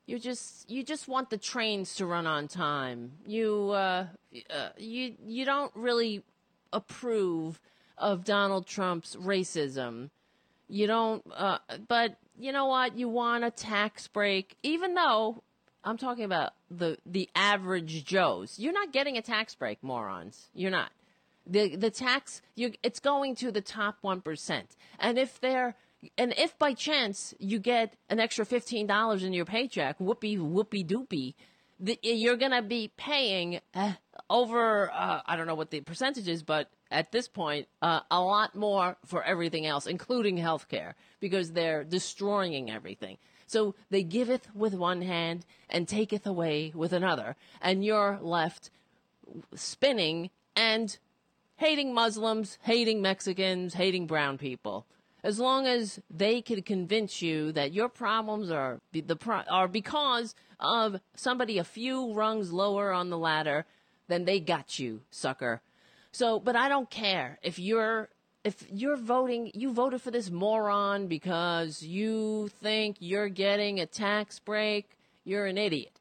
[0.07, 3.13] you just you just want the trains to run on time.
[3.27, 4.07] You uh,
[4.51, 6.23] uh, you you don't really
[6.73, 7.61] approve
[7.99, 10.11] of Donald Trump's racism.
[10.69, 12.99] You don't, uh, but you know what?
[12.99, 15.43] You want a tax break, even though
[15.85, 18.59] I'm talking about the the average Joes.
[18.59, 20.49] You're not getting a tax break, morons.
[20.55, 20.91] You're not.
[21.47, 25.77] The the tax you it's going to the top one percent, and if they're
[26.19, 30.85] and if by chance you get an extra fifteen dollars in your paycheck, whoopee whoopee
[30.85, 31.35] doopie,
[31.79, 33.93] the, you're gonna be paying uh,
[34.31, 38.21] over uh, I don't know what the percentage is, but at this point uh, a
[38.21, 43.19] lot more for everything else, including healthcare, because they're destroying everything.
[43.47, 48.71] So they giveth with one hand and taketh away with another, and you're left
[49.55, 50.97] spinning and
[51.57, 54.87] hating Muslims, hating Mexicans, hating brown people
[55.27, 59.19] as long as they can convince you that your problems are the
[59.51, 63.67] are because of somebody a few rungs lower on the ladder,
[64.07, 65.61] then they got you, sucker.
[66.13, 68.09] So, but I don't care if you're
[68.45, 74.39] if you're voting, you voted for this moron because you think you're getting a tax
[74.39, 75.99] break, you're an idiot.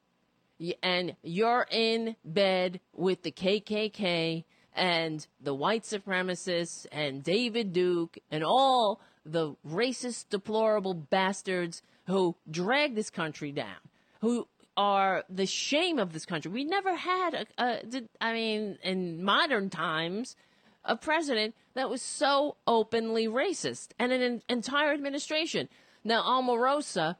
[0.83, 4.43] And you're in bed with the KKK
[4.75, 12.95] and the white supremacists and David Duke and all the racist, deplorable bastards who drag
[12.95, 13.77] this country down,
[14.21, 16.51] who are the shame of this country.
[16.51, 20.35] We never had a, a I mean, in modern times,
[20.83, 25.69] a president that was so openly racist and an entire administration.
[26.03, 27.15] Now, Omarosa,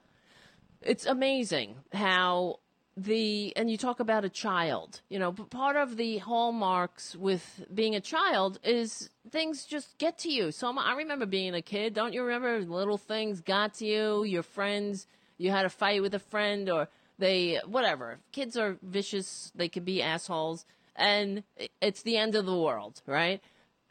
[0.82, 2.60] it's amazing how
[2.98, 7.94] the and you talk about a child you know part of the hallmarks with being
[7.94, 10.52] a child is things just get to you.
[10.52, 11.94] So i remember being a kid.
[11.94, 14.24] Don't you remember little things got to you?
[14.24, 16.88] Your friends you had a fight with a friend or
[17.20, 18.20] they whatever.
[18.32, 19.52] Kids are vicious.
[19.56, 20.66] They can be assholes.
[20.96, 21.44] And
[21.82, 23.42] it's the end of the world right?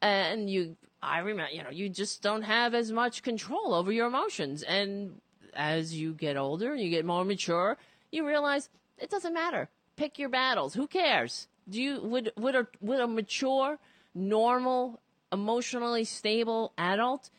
[0.01, 4.07] And you i remember you know you just don't have as much control over your
[4.07, 4.63] emotions.
[4.63, 5.21] And
[5.55, 7.77] as you get older and you get more mature
[8.11, 8.69] you realize
[9.05, 9.69] it doesn't matter.
[9.97, 10.75] Pick your battles.
[10.75, 11.47] Who cares?
[11.69, 13.79] Do you would would a would a mature,
[14.15, 17.31] normal, emotionally stable adult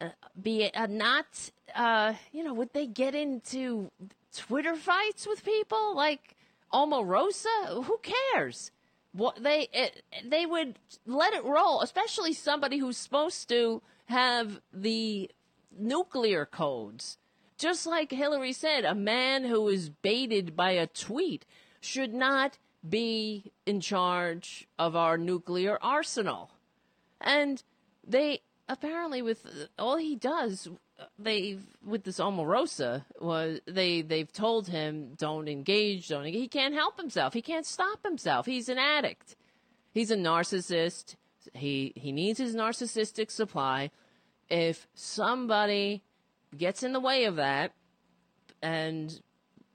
[0.00, 1.26] uh, be a not
[1.74, 3.90] uh, you know would they get into
[4.34, 6.36] Twitter fights with people like
[6.72, 7.84] Omarosa?
[7.84, 8.70] Who cares?
[9.12, 15.30] What they it, they would let it roll, especially somebody who's supposed to have the
[15.76, 17.18] nuclear codes
[17.58, 21.44] just like Hillary said, a man who is baited by a tweet
[21.80, 26.50] should not be in charge of our nuclear arsenal.
[27.20, 27.62] And
[28.06, 30.68] they apparently with all he does
[31.18, 36.40] they with this Omarosa was they they've told him don't engage don't engage.
[36.40, 39.36] he can't help himself he can't stop himself he's an addict
[39.92, 41.16] he's a narcissist
[41.52, 43.90] he he needs his narcissistic supply
[44.48, 46.02] if somebody
[46.58, 47.72] gets in the way of that,
[48.62, 49.20] and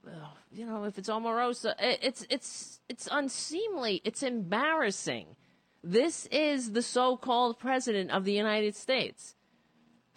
[0.06, 0.10] uh,
[0.52, 4.00] you know if it's Omarosa, it's it's it's unseemly.
[4.04, 5.36] It's embarrassing.
[5.82, 9.34] This is the so-called president of the United States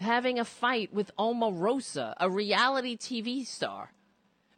[0.04, 3.92] having a fight with Omarosa, a reality TV star,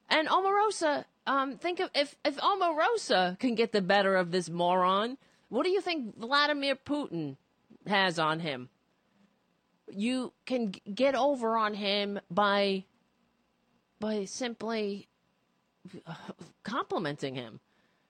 [0.09, 1.05] and Omarosa.
[1.27, 5.17] Um, think of if if Omarosa can get the better of this moron,
[5.49, 7.37] what do you think Vladimir Putin
[7.87, 8.69] has on him?
[9.91, 12.85] You can get over on him by
[13.99, 15.07] by simply
[16.63, 17.59] complimenting him.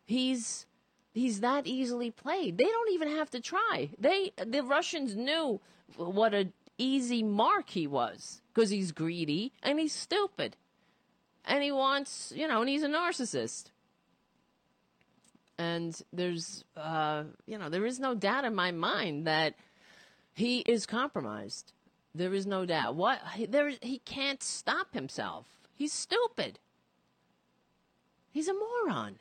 [0.05, 0.65] He's
[1.13, 2.57] he's that easily played.
[2.57, 3.89] They don't even have to try.
[3.97, 5.59] They the Russians knew
[5.97, 10.57] what a easy mark he was because he's greedy and he's stupid.
[11.45, 13.65] And he wants, you know, and he's a narcissist.
[15.57, 19.53] And there's, uh, you know, there is no doubt in my mind that
[20.35, 21.71] he is compromised.
[22.13, 22.95] There is no doubt.
[22.95, 23.19] What
[23.49, 25.47] there he can't stop himself.
[25.73, 26.59] He's stupid.
[28.31, 29.15] He's a moron.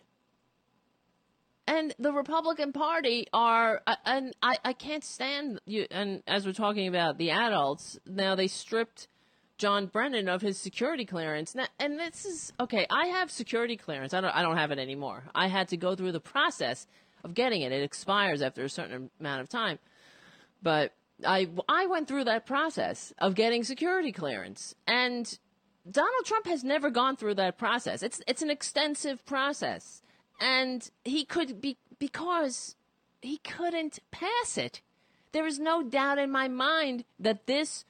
[1.66, 5.86] And the Republican Party are, uh, and I, I can't stand you.
[5.90, 9.08] And as we're talking about the adults, now they stripped
[9.56, 11.54] John Brennan of his security clearance.
[11.54, 12.86] Now, and this is okay.
[12.90, 14.12] I have security clearance.
[14.12, 14.34] I don't.
[14.34, 15.24] I don't have it anymore.
[15.34, 16.86] I had to go through the process
[17.22, 17.72] of getting it.
[17.72, 19.78] It expires after a certain amount of time.
[20.62, 20.92] But
[21.26, 25.38] I I went through that process of getting security clearance, and
[25.88, 28.02] Donald Trump has never gone through that process.
[28.02, 30.02] It's it's an extensive process,
[30.40, 32.74] and he could be because
[33.22, 34.80] he couldn't pass it.
[35.32, 37.84] There is no doubt in my mind that this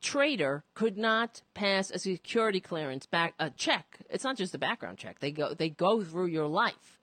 [0.00, 3.98] traitor could not pass a security clearance back a check.
[4.10, 5.18] It's not just a background check.
[5.18, 7.00] They go they go through your life.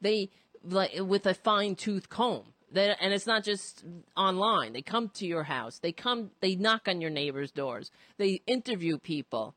[0.00, 0.30] They
[0.62, 2.54] like with a fine tooth comb.
[2.70, 3.84] They, and it's not just
[4.16, 4.72] online.
[4.72, 5.78] They come to your house.
[5.78, 6.30] They come.
[6.40, 7.90] They knock on your neighbors' doors.
[8.18, 9.54] They interview people.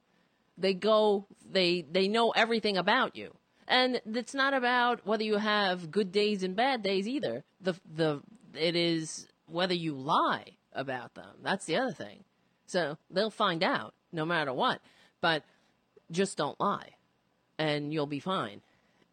[0.58, 1.28] They go.
[1.50, 3.36] They they know everything about you.
[3.68, 7.44] And it's not about whether you have good days and bad days either.
[7.60, 8.22] The the
[8.54, 11.38] it is whether you lie about them.
[11.44, 12.24] That's the other thing.
[12.66, 14.82] So they'll find out no matter what.
[15.20, 15.44] But
[16.10, 16.92] just don't lie,
[17.58, 18.62] and you'll be fine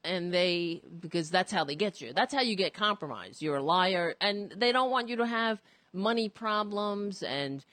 [0.09, 2.13] and they because that's how they get you.
[2.13, 3.43] That's how you get compromised.
[3.43, 5.61] You're a liar, and they don't want you to have
[5.93, 7.65] money problems, and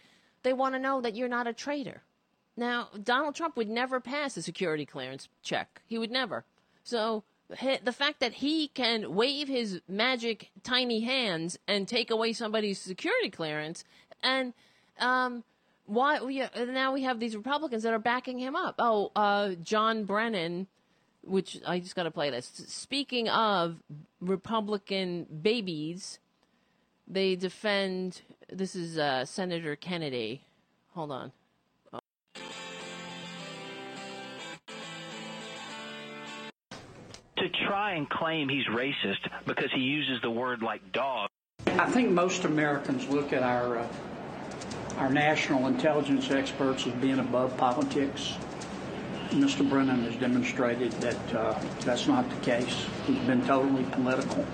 [0.43, 2.01] they want to know that you're not a traitor.
[2.57, 5.81] Now, Donald Trump would never pass a security clearance check.
[5.87, 6.45] He would never.
[6.83, 12.79] So the fact that he can wave his magic tiny hands and take away somebody's
[12.79, 13.83] security clearance,
[14.23, 14.53] and
[14.99, 15.43] um,
[15.85, 18.75] why we now we have these Republicans that are backing him up.
[18.79, 20.67] Oh, uh, John Brennan
[21.25, 22.47] which I just got to play this.
[22.67, 23.77] Speaking of
[24.21, 26.19] Republican babies,
[27.07, 28.21] they defend.
[28.51, 30.43] This is uh, Senator Kennedy.
[30.93, 31.31] Hold on.
[31.93, 31.99] Oh.
[37.38, 41.29] To try and claim he's racist because he uses the word like dog.
[41.67, 43.88] I think most Americans look at our uh,
[44.97, 48.35] our national intelligence experts as being above politics.
[49.31, 49.67] Mr.
[49.67, 52.85] Brennan has demonstrated that uh, that's not the case.
[53.05, 54.45] He's been totally political.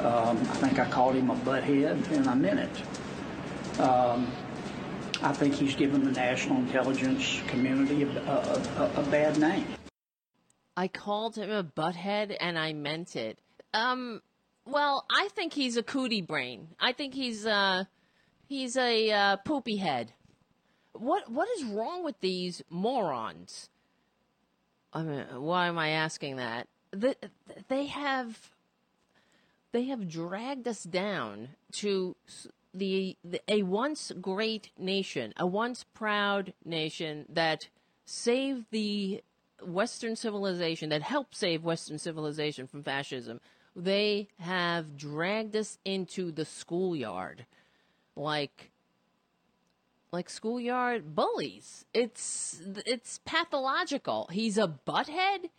[0.00, 3.80] Um, I think I called him a butthead, and I meant it.
[3.80, 4.30] Um,
[5.22, 9.66] I think he's given the national intelligence community a, a, a, a, bad name.
[10.76, 13.38] I called him a butthead, and I meant it.
[13.74, 14.22] Um,
[14.64, 16.68] well, I think he's a cootie brain.
[16.78, 17.84] I think he's uh,
[18.46, 20.12] he's a uh, poopy head.
[20.92, 23.70] What what is wrong with these morons?
[24.92, 26.66] I mean, why am I asking that?
[26.90, 27.16] The,
[27.68, 28.50] they have
[29.72, 32.16] they have dragged us down to
[32.72, 37.68] the, the, a once great nation, a once proud nation that
[38.06, 39.22] saved the
[39.62, 43.40] Western civilization, that helped save Western civilization from fascism.
[43.76, 47.44] They have dragged us into the schoolyard,
[48.16, 48.70] like
[50.12, 51.84] like schoolyard bullies.
[51.94, 54.28] It's it's pathological.
[54.32, 55.50] He's a butthead.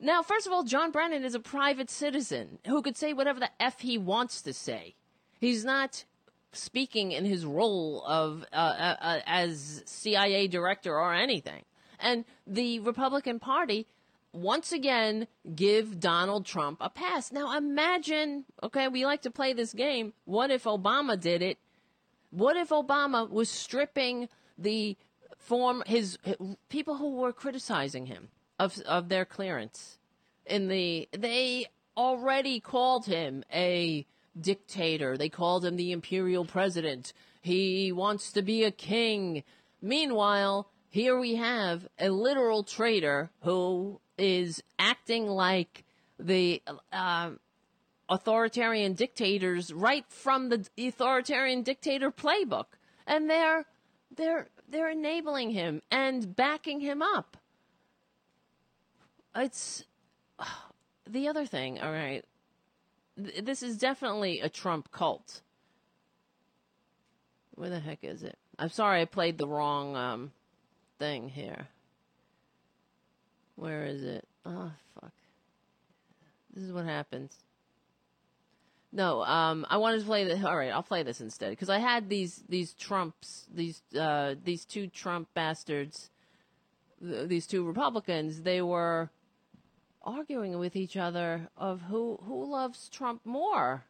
[0.00, 3.50] Now, first of all, John Brennan is a private citizen who could say whatever the
[3.60, 4.94] f he wants to say.
[5.40, 6.04] He's not
[6.52, 11.64] speaking in his role of uh, uh, uh, as CIA director or anything.
[11.98, 13.86] And the Republican Party
[14.32, 17.32] once again give Donald Trump a pass.
[17.32, 20.12] Now imagine, okay, we like to play this game.
[20.24, 21.58] What if Obama did it
[22.30, 24.96] what if Obama was stripping the
[25.38, 26.18] form his
[26.68, 29.98] people who were criticizing him of of their clearance
[30.46, 34.06] in the they already called him a
[34.40, 35.16] dictator.
[35.16, 37.12] They called him the imperial president.
[37.40, 39.42] He wants to be a king.
[39.82, 45.84] Meanwhile, here we have a literal traitor who is acting like
[46.18, 46.62] the
[46.92, 47.30] uh,
[48.08, 52.66] authoritarian dictators right from the authoritarian dictator playbook.
[53.06, 53.66] And they're
[54.16, 57.36] they're they're enabling him and backing him up.
[59.36, 59.84] It's
[61.08, 62.24] the other thing all right
[63.16, 65.42] this is definitely a trump cult.
[67.56, 68.38] Where the heck is it?
[68.58, 70.32] I'm sorry i played the wrong um
[70.98, 71.68] thing here.
[73.56, 74.26] Where is it?
[74.46, 75.12] Oh fuck.
[76.54, 77.36] This is what happens
[78.90, 80.48] no, um, I wanted to play the.
[80.48, 84.64] All right, I'll play this instead because I had these these Trumps, these uh, these
[84.64, 86.10] two Trump bastards,
[87.02, 88.42] th- these two Republicans.
[88.42, 89.10] They were
[90.02, 93.84] arguing with each other of who who loves Trump more,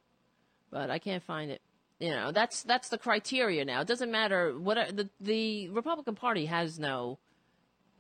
[0.71, 1.63] but I can't find it.
[2.01, 3.81] You know, that's that's the criteria now.
[3.81, 7.19] It doesn't matter what the the Republican Party has no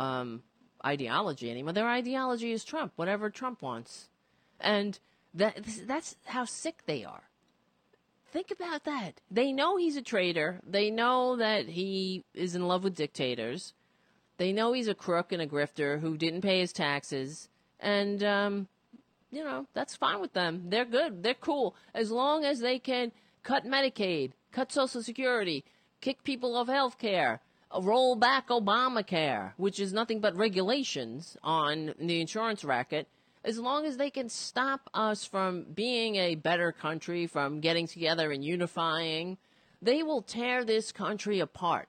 [0.00, 0.42] um,
[0.84, 1.74] ideology anymore.
[1.74, 4.08] Their ideology is Trump, whatever Trump wants,
[4.58, 4.98] and
[5.38, 7.22] that that's how sick they are.
[8.30, 9.20] Think about that.
[9.30, 10.60] They know he's a traitor.
[10.68, 13.72] They know that he is in love with dictators.
[14.36, 17.48] They know he's a crook and a grifter who didn't pay his taxes.
[17.80, 18.68] And, um,
[19.30, 20.64] you know, that's fine with them.
[20.66, 21.22] They're good.
[21.22, 21.74] They're cool.
[21.94, 23.12] As long as they can
[23.42, 25.64] cut Medicaid, cut Social Security,
[26.00, 27.40] kick people off health care,
[27.80, 33.08] roll back Obamacare, which is nothing but regulations on the insurance racket
[33.48, 38.30] as long as they can stop us from being a better country, from getting together
[38.30, 39.38] and unifying,
[39.80, 41.88] they will tear this country apart.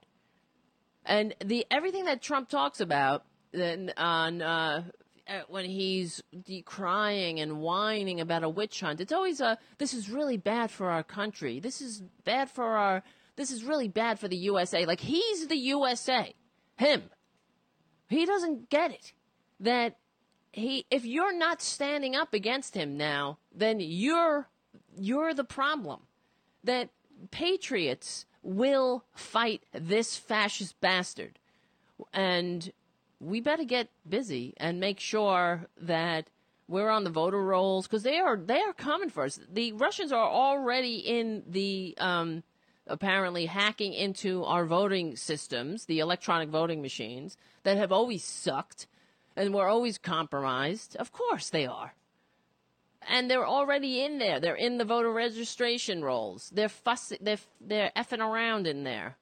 [1.06, 4.84] And the everything that Trump talks about then on uh,
[5.50, 10.38] when he's decrying and whining about a witch hunt, it's always a this is really
[10.38, 11.60] bad for our country.
[11.60, 13.04] This is bad for our.
[13.36, 14.86] This is really bad for the USA.
[14.86, 16.34] Like he's the USA,
[16.78, 17.04] him.
[18.08, 19.12] He doesn't get it
[19.60, 19.98] that
[20.52, 24.48] he if you're not standing up against him now, then you're
[24.98, 26.02] you're the problem.
[26.64, 26.90] That
[27.32, 31.40] patriots will fight this fascist bastard.
[32.14, 32.72] And
[33.20, 36.30] we better get busy and make sure that
[36.68, 39.40] we're on the voter rolls because they are they are coming for us.
[39.52, 42.44] The Russians are already in the um,
[42.88, 48.88] apparently hacking into our voting systems, the electronic voting machines that have always sucked
[49.40, 50.98] and we're always compromised.
[50.98, 51.96] Of course they are.
[53.08, 54.40] And they're already in there.
[54.42, 56.52] They're in the voter registration rolls.
[56.54, 57.20] They're fussing.
[57.22, 59.16] They're they're effing around in there.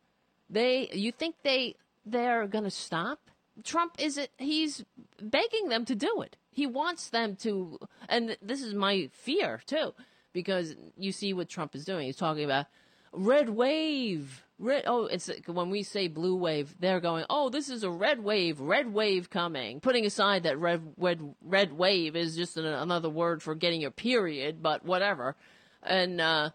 [0.50, 0.90] They.
[0.92, 3.20] You think they they're gonna stop?
[3.64, 4.32] Trump is it?
[4.40, 4.84] He's
[5.22, 6.36] begging them to do it.
[6.52, 7.78] He wants them to.
[8.10, 9.94] And this is my fear too,
[10.34, 12.08] because you see what Trump is doing.
[12.08, 12.66] He's talking about
[13.12, 17.84] red wave Red, oh, it's when we say blue wave, they're going, oh, this is
[17.84, 19.80] a red wave, red wave coming.
[19.80, 23.92] Putting aside that red, red, red wave is just an, another word for getting your
[23.92, 25.36] period, but whatever.
[25.84, 26.50] And uh,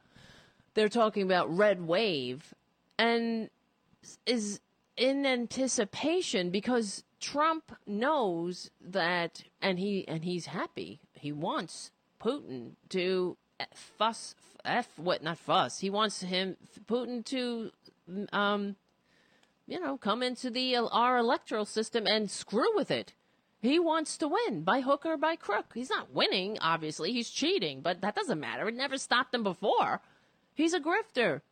[0.75, 2.53] they're talking about red wave,
[2.99, 3.49] and
[4.27, 4.59] is
[4.97, 10.99] in anticipation because Trump knows that, and he and he's happy.
[11.13, 13.37] He wants Putin to
[13.75, 14.35] fuss,
[14.65, 15.81] f what not fuss.
[15.81, 16.57] He wants him
[16.87, 17.71] Putin to
[18.33, 18.77] um,
[19.67, 23.15] you know, come into the our electoral system and screw with it.
[23.61, 25.67] He wants to win by hook or by crook.
[25.73, 27.13] He's not winning, obviously.
[27.13, 28.69] He's cheating, but that doesn't matter.
[28.69, 30.01] It never stopped him before.
[30.55, 31.43] He's a grifter.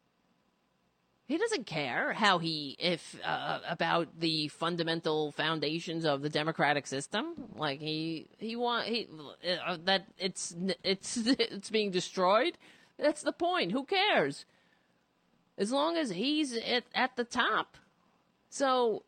[1.31, 7.35] He doesn't care how he if uh, about the fundamental foundations of the democratic system.
[7.55, 9.07] Like he he want he
[9.65, 12.59] uh, that it's it's it's being destroyed.
[12.99, 13.71] That's the point.
[13.71, 14.45] Who cares?
[15.61, 17.77] as long as he's at, at the top.
[18.49, 19.05] So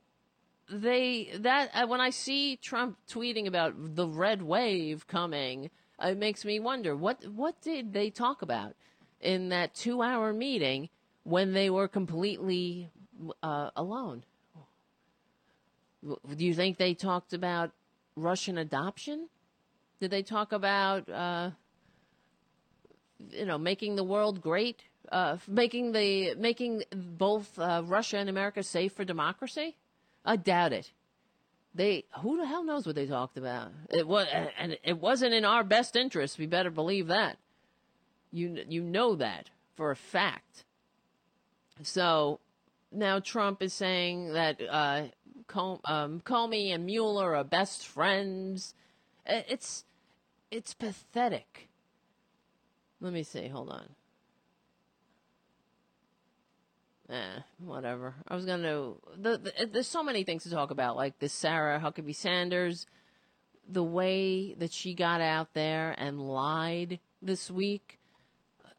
[0.71, 5.71] they that uh, when I see Trump tweeting about the red wave coming,
[6.01, 8.77] it makes me wonder what what did they talk about
[9.21, 10.91] in that two hour meeting
[11.25, 12.91] when they were completely
[13.43, 14.25] uh, alone.
[16.05, 17.71] Do you think they talked about
[18.17, 19.29] Russian adoption?
[20.01, 21.51] Did they talk about uh,
[23.31, 24.83] you know making the world great?
[25.13, 29.77] uh, making the making both uh, Russia and America safe for democracy?
[30.25, 30.91] I doubt it.
[31.75, 33.73] They who the hell knows what they talked about?
[33.91, 34.27] It was
[34.59, 36.39] and it wasn't in our best interest.
[36.39, 37.39] We better believe that.
[38.31, 40.65] You you know that for a fact.
[41.83, 42.41] So
[42.91, 45.05] now Trump is saying that uh,
[45.85, 48.75] um, Comey and Mueller are best friends.
[49.27, 49.85] It's
[50.51, 51.69] it's pathetic.
[53.01, 53.49] Let me see.
[53.49, 53.89] Hold on
[57.13, 58.15] eh, whatever.
[58.27, 58.93] I was gonna.
[59.17, 62.87] The, the, there's so many things to talk about, like this Sarah Huckabee Sanders,
[63.69, 67.99] the way that she got out there and lied this week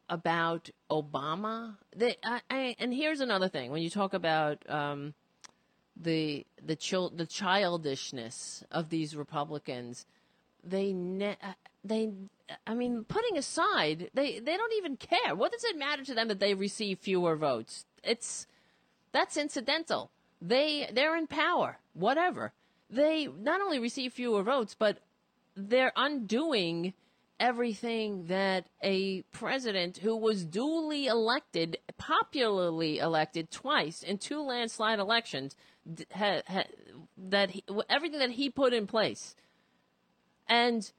[0.08, 1.76] about Obama.
[2.00, 5.14] I, I, and here's another thing: when you talk about um,
[5.96, 10.06] the the chil- the childishness of these Republicans,
[10.62, 11.38] they ne-
[11.84, 12.12] they
[12.66, 15.34] I mean, putting aside, they they don't even care.
[15.34, 17.86] What does it matter to them that they receive fewer votes?
[18.02, 18.46] It's
[19.12, 20.10] that's incidental.
[20.40, 21.78] They they're in power.
[21.94, 22.52] Whatever.
[22.90, 24.98] They not only receive fewer votes, but
[25.56, 26.92] they're undoing
[27.40, 35.56] everything that a president who was duly elected, popularly elected twice in two landslide elections,
[36.12, 36.64] ha, ha,
[37.16, 39.34] that he, everything that he put in place
[40.48, 40.90] And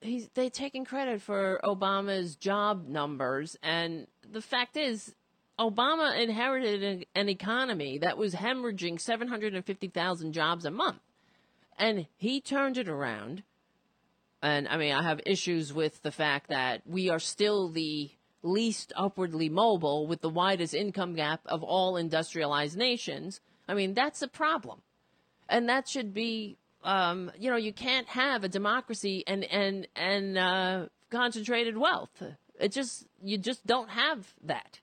[0.00, 5.14] he's they taking credit for Obama's job numbers, and the fact is,
[5.58, 11.00] Obama inherited an, an economy that was hemorrhaging 750,000 jobs a month,
[11.78, 13.42] and he turned it around.
[14.42, 18.10] And I mean, I have issues with the fact that we are still the
[18.42, 23.40] least upwardly mobile with the widest income gap of all industrialized nations.
[23.68, 24.82] I mean, that's a problem.
[25.48, 30.36] And that should be, um, you know, you can't have a democracy and, and, and,
[30.36, 32.22] uh, concentrated wealth.
[32.58, 34.80] It just, you just don't have that.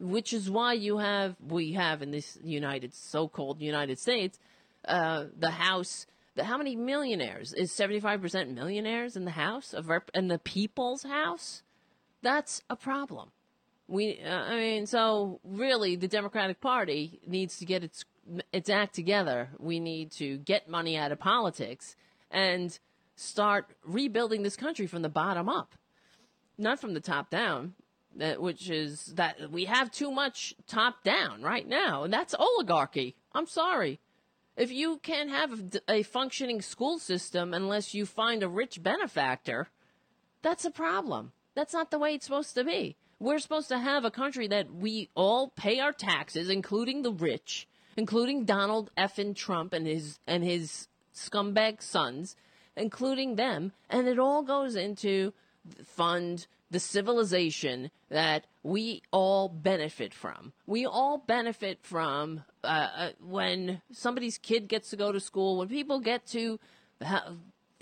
[0.00, 4.38] Which is why you have, we have in this United, so-called United States,
[4.86, 6.06] uh, the House,
[6.44, 7.52] how many millionaires?
[7.52, 11.62] Is 75% millionaires in the House of Rep, in the People's House?
[12.22, 13.30] That's a problem.
[13.86, 18.04] We, uh, I mean, so really, the Democratic Party needs to get its
[18.52, 19.48] its act together.
[19.58, 21.96] We need to get money out of politics
[22.30, 22.78] and
[23.16, 25.74] start rebuilding this country from the bottom up,
[26.58, 27.74] not from the top down.
[28.20, 33.14] Uh, which is that we have too much top down right now, and that's oligarchy.
[33.32, 34.00] I'm sorry.
[34.58, 39.68] If you can't have a functioning school system unless you find a rich benefactor,
[40.42, 41.30] that's a problem.
[41.54, 42.96] That's not the way it's supposed to be.
[43.20, 47.68] We're supposed to have a country that we all pay our taxes, including the rich,
[47.96, 49.18] including Donald F.
[49.18, 52.34] and Trump and his and his scumbag sons,
[52.76, 55.32] including them, and it all goes into
[55.84, 60.52] fund the civilization that we all benefit from.
[60.66, 65.68] We all benefit from uh, uh, when somebody's kid gets to go to school, when
[65.68, 66.58] people get to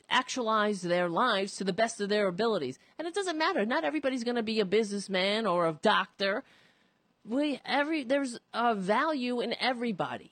[0.09, 2.78] actualize their lives to the best of their abilities.
[2.99, 3.66] And it doesn't matter.
[3.66, 6.45] Not everybody's going to be a businessman or a doctor.
[7.24, 10.30] We every there's a value in everybody.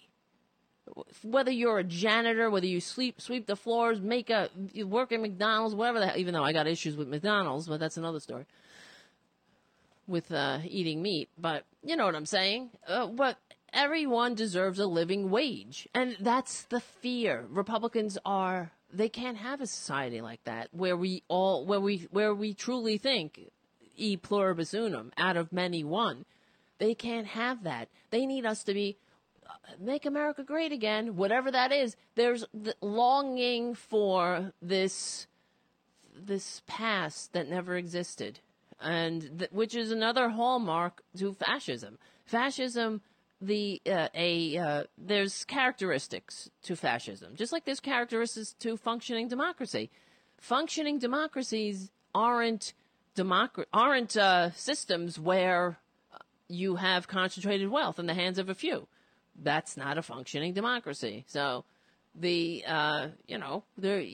[1.23, 5.21] Whether you're a janitor, whether you sleep sweep the floors, make a you work at
[5.21, 8.47] McDonald's, whatever the hell, even though I got issues with McDonald's, but that's another story.
[10.07, 12.71] With uh, eating meat, but you know what I'm saying.
[12.87, 13.39] Uh, but
[13.73, 17.47] everyone deserves a living wage, and that's the fear.
[17.49, 22.35] Republicans are they can't have a society like that where we all where we where
[22.35, 23.51] we truly think
[23.97, 26.25] e pluribus unum out of many one
[26.79, 28.97] they can't have that they need us to be
[29.81, 35.27] make america great again whatever that is there's the longing for this
[36.17, 38.41] this past that never existed
[38.81, 43.01] and th- which is another hallmark to fascism fascism
[43.41, 49.91] the uh, a uh, there's characteristics to fascism, just like there's characteristics to functioning democracy.
[50.39, 52.73] Functioning democracies aren't
[53.17, 55.79] democ- aren't uh, systems where
[56.49, 58.87] you have concentrated wealth in the hands of a few.
[59.43, 61.25] That's not a functioning democracy.
[61.27, 61.65] So
[62.15, 64.05] the uh, you know there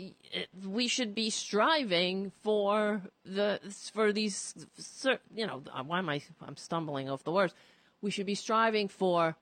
[0.66, 3.60] we should be striving for the
[3.92, 4.54] for these
[5.34, 7.52] you know why am I I'm stumbling off the words
[8.00, 9.36] we should be striving for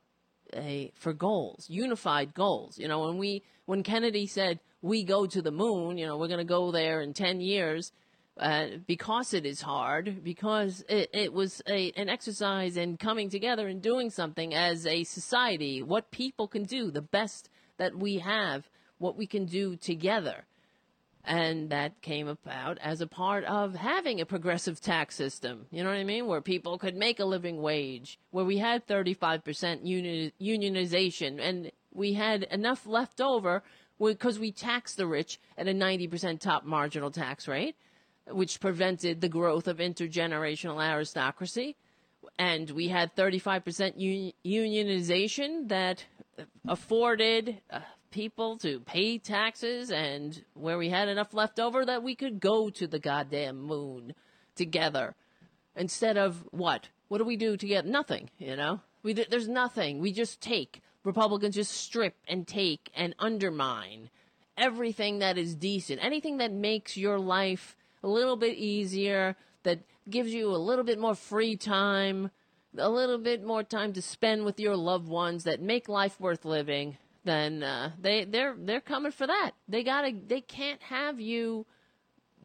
[0.55, 2.79] a for goals, unified goals.
[2.79, 6.29] You know, when we when Kennedy said we go to the moon, you know, we're
[6.29, 7.93] going to go there in 10 years
[8.39, 13.67] uh, because it is hard, because it, it was a, an exercise in coming together
[13.67, 18.69] and doing something as a society, what people can do, the best that we have,
[18.99, 20.45] what we can do together.
[21.25, 25.67] And that came about as a part of having a progressive tax system.
[25.71, 26.27] You know what I mean?
[26.27, 32.15] Where people could make a living wage, where we had 35% uni- unionization, and we
[32.15, 33.63] had enough left over
[33.99, 37.77] because we taxed the rich at a 90% top marginal tax rate,
[38.31, 41.77] which prevented the growth of intergenerational aristocracy.
[42.39, 46.05] And we had 35% un- unionization that
[46.67, 52.15] afforded uh, people to pay taxes and where we had enough left over that we
[52.15, 54.15] could go to the goddamn moon
[54.55, 55.15] together
[55.77, 56.89] instead of what?
[57.09, 57.87] What do we do to get?
[57.87, 58.81] Nothing you know?
[59.03, 60.01] We there's nothing.
[60.01, 60.83] We just take.
[61.05, 64.11] Republicans just strip and take and undermine
[64.57, 66.05] everything that is decent.
[66.05, 70.99] Anything that makes your life a little bit easier that gives you a little bit
[70.99, 72.31] more free time
[72.77, 76.45] a little bit more time to spend with your loved ones that make life worth
[76.45, 76.97] living
[77.29, 79.53] then uh, they they're they're coming for that.
[79.69, 81.67] They gotta they can't have you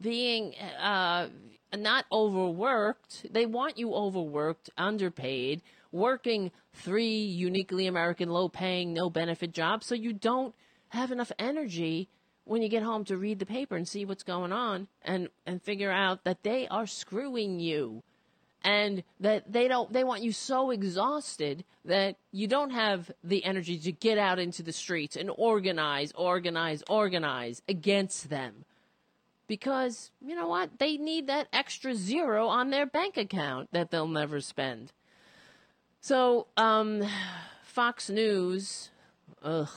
[0.00, 1.28] being uh,
[1.74, 3.32] not overworked.
[3.32, 9.94] They want you overworked, underpaid, working three uniquely American, low paying, no benefit jobs, so
[9.94, 10.54] you don't
[10.88, 12.10] have enough energy
[12.44, 15.62] when you get home to read the paper and see what's going on and and
[15.62, 18.02] figure out that they are screwing you
[18.62, 23.78] and that they don't they want you so exhausted that you don't have the energy
[23.78, 28.64] to get out into the streets and organize organize organize against them
[29.46, 30.78] because you know what?
[30.78, 34.92] They need that extra zero on their bank account that they'll never spend.
[36.00, 37.02] So, um,
[37.62, 38.90] Fox News,
[39.42, 39.68] ugh,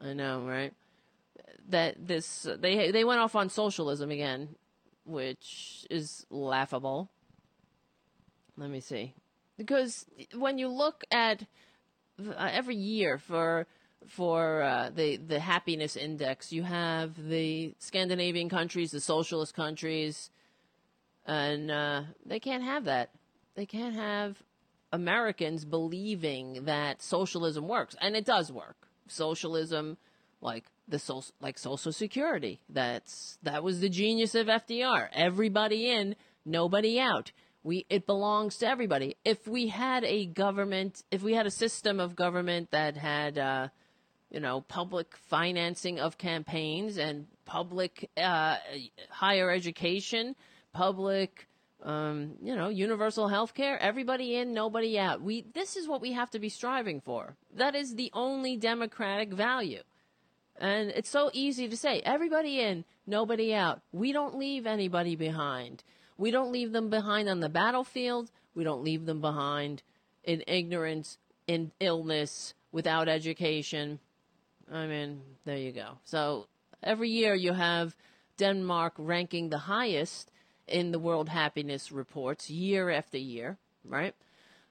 [0.00, 0.72] I know, right?
[1.68, 4.56] That this they they went off on socialism again,
[5.04, 7.10] which is laughable.
[8.56, 9.14] Let me see,
[9.56, 11.46] because when you look at
[12.28, 13.66] uh, every year for
[14.06, 16.52] for uh, the the happiness index.
[16.52, 20.30] You have the Scandinavian countries, the socialist countries,
[21.26, 23.10] and uh, they can't have that.
[23.54, 24.42] They can't have
[24.92, 28.88] Americans believing that socialism works, and it does work.
[29.08, 29.98] Socialism,
[30.40, 35.08] like the so, like Social Security, that's that was the genius of FDR.
[35.12, 37.32] Everybody in, nobody out.
[37.62, 39.16] We it belongs to everybody.
[39.24, 43.68] If we had a government, if we had a system of government that had uh,
[44.30, 48.56] you know, public financing of campaigns and public uh,
[49.10, 50.36] higher education,
[50.72, 51.48] public,
[51.82, 55.20] um, you know, universal health care, everybody in, nobody out.
[55.20, 57.36] We, this is what we have to be striving for.
[57.56, 59.82] That is the only democratic value.
[60.60, 63.80] And it's so easy to say, everybody in, nobody out.
[63.92, 65.82] We don't leave anybody behind.
[66.18, 68.30] We don't leave them behind on the battlefield.
[68.54, 69.82] We don't leave them behind
[70.22, 73.98] in ignorance, in illness, without education
[74.72, 75.98] I mean, there you go.
[76.04, 76.46] So
[76.82, 77.96] every year you have
[78.36, 80.30] Denmark ranking the highest
[80.68, 84.14] in the World Happiness Reports year after year, right?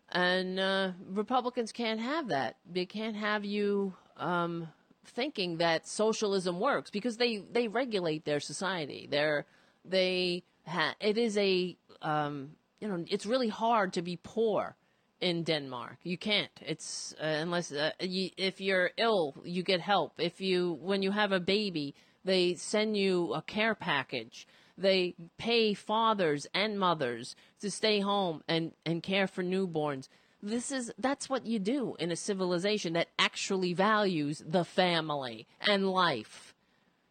[0.09, 2.55] And uh, Republicans can't have that.
[2.71, 4.69] They can't have you um,
[5.05, 9.07] thinking that socialism works because they, they regulate their society.
[9.09, 9.45] They're,
[9.85, 14.75] they ha- it is a um, you know it's really hard to be poor
[15.19, 15.97] in Denmark.
[16.03, 16.51] You can't.
[16.61, 20.13] It's uh, unless uh, you, if you're ill, you get help.
[20.17, 24.47] If you when you have a baby, they send you a care package.
[24.77, 30.07] They pay fathers and mothers to stay home and and care for newborns.
[30.41, 35.89] This is that's what you do in a civilization that actually values the family and
[35.89, 36.53] life.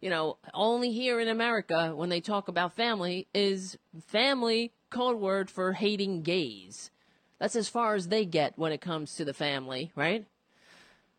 [0.00, 3.76] You know, only here in America when they talk about family is
[4.06, 6.90] family code word for hating gays
[7.38, 10.26] that's as far as they get when it comes to the family, right?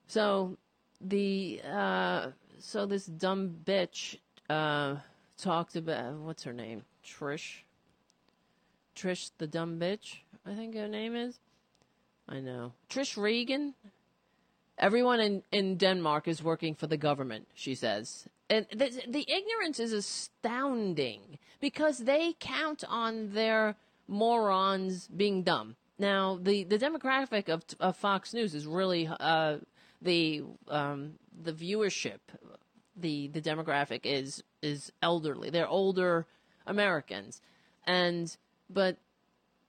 [0.07, 0.57] So
[0.99, 2.27] the uh,
[2.59, 4.17] so this dumb bitch
[4.49, 4.97] uh,
[5.37, 6.83] talked about what's her name?
[7.05, 7.59] Trish.
[8.95, 11.39] Trish the dumb bitch, I think her name is.
[12.29, 12.73] I know.
[12.89, 13.73] Trish Regan.
[14.77, 18.27] Everyone in, in Denmark is working for the government, she says.
[18.49, 23.75] And the, the ignorance is astounding because they count on their
[24.07, 25.75] morons being dumb.
[25.97, 29.57] Now, the, the demographic of, of Fox News is really uh,
[30.01, 32.19] the um, the viewership.
[32.95, 35.49] The the demographic is is elderly.
[35.49, 36.25] They're older
[36.65, 37.41] Americans,
[37.85, 38.35] and
[38.69, 38.97] but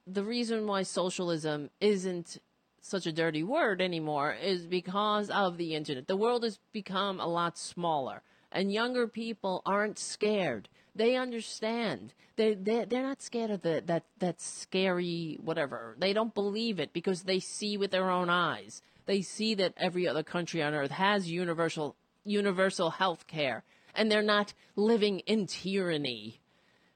[0.07, 2.37] the reason why socialism isn't
[2.81, 6.07] such a dirty word anymore is because of the internet.
[6.07, 12.13] The world has become a lot smaller, and younger people aren't scared they understand.
[12.35, 15.95] They they they're not scared of the that that scary whatever.
[15.97, 18.81] They don't believe it because they see with their own eyes.
[19.05, 23.63] They see that every other country on earth has universal universal health care
[23.95, 26.39] and they're not living in tyranny.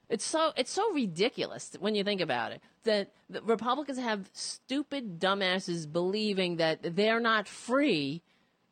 [0.09, 3.11] It's so it's so ridiculous when you think about it that
[3.43, 8.21] Republicans have stupid dumbasses believing that they're not free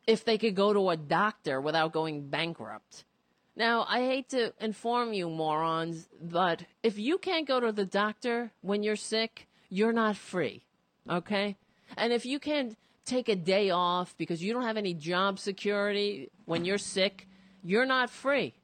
[0.06, 3.04] if they could go to a doctor without going bankrupt.
[3.56, 8.50] Now, I hate to inform you, morons, but if you can't go to the doctor
[8.62, 10.64] when you're sick, you're not free.
[11.08, 11.56] Okay?
[11.96, 16.30] And if you can't take a day off because you don't have any job security
[16.46, 17.28] when you're sick,
[17.62, 18.54] you're not free.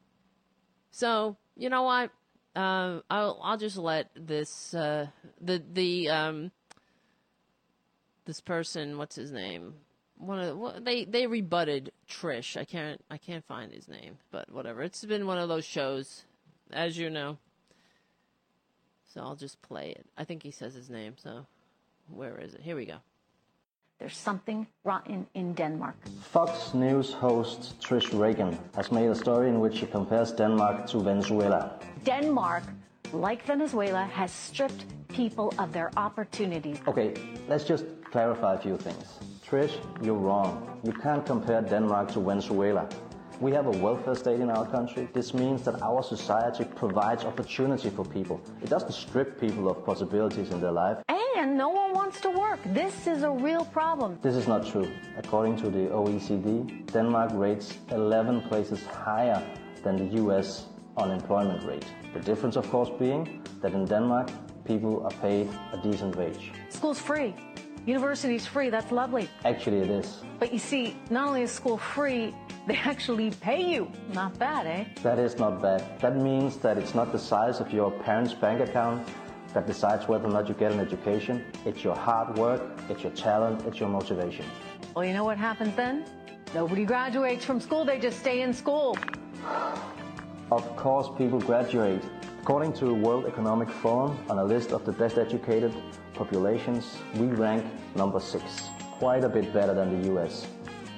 [0.90, 2.10] So, you know what?
[2.60, 5.06] Uh, I'll I'll just let this uh,
[5.40, 6.50] the the um,
[8.26, 9.74] this person, what's his name?
[10.20, 12.56] one of the, they they rebutted Trish.
[12.56, 14.82] I can't I can't find his name, but whatever.
[14.82, 16.24] It's been one of those shows,
[16.72, 17.38] as you know.
[19.14, 20.06] So I'll just play it.
[20.16, 21.14] I think he says his name.
[21.16, 21.46] So
[22.08, 22.60] where is it?
[22.60, 22.98] Here we go.
[24.00, 25.94] There's something rotten in Denmark.
[26.22, 31.00] Fox News host Trish Regan has made a story in which she compares Denmark to
[31.00, 31.78] Venezuela.
[32.02, 32.62] Denmark,
[33.12, 36.78] like Venezuela, has stripped people of their opportunities.
[36.88, 37.12] Okay,
[37.46, 39.18] let's just clarify a few things.
[39.46, 40.80] Trish, you're wrong.
[40.82, 42.88] You can't compare Denmark to Venezuela.
[43.38, 45.08] We have a welfare state in our country.
[45.12, 48.40] This means that our society provides opportunity for people.
[48.62, 50.98] It doesn't strip people of possibilities in their life.
[51.08, 52.60] And no one wants to work.
[52.66, 54.18] This is a real problem.
[54.22, 54.90] This is not true.
[55.16, 59.42] According to the OECD, Denmark rates 11 places higher
[59.82, 60.66] than the US
[60.96, 61.86] unemployment rate.
[62.12, 64.30] The difference, of course, being that in Denmark,
[64.64, 66.52] people are paid a decent wage.
[66.68, 67.34] School's free.
[67.86, 68.68] University's free.
[68.68, 69.28] That's lovely.
[69.44, 70.22] Actually, it is.
[70.38, 72.34] But you see, not only is school free,
[72.66, 73.90] they actually pay you.
[74.12, 74.84] Not bad, eh?
[75.02, 75.98] That is not bad.
[76.00, 79.08] That means that it's not the size of your parents' bank account
[79.54, 81.44] that decides whether or not you get an education.
[81.64, 84.44] It's your hard work, it's your talent, it's your motivation.
[84.94, 86.04] Well, you know what happens then?
[86.54, 88.96] Nobody graduates from school, they just stay in school.
[90.52, 92.02] Of course, people graduate.
[92.42, 95.72] According to World Economic Forum, on a list of the best educated
[96.14, 98.42] populations, we rank number six.
[98.98, 100.48] Quite a bit better than the US.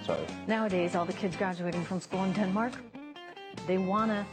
[0.06, 0.24] Sorry.
[0.46, 2.72] Nowadays, all the kids graduating from school in Denmark,
[3.66, 4.24] they want to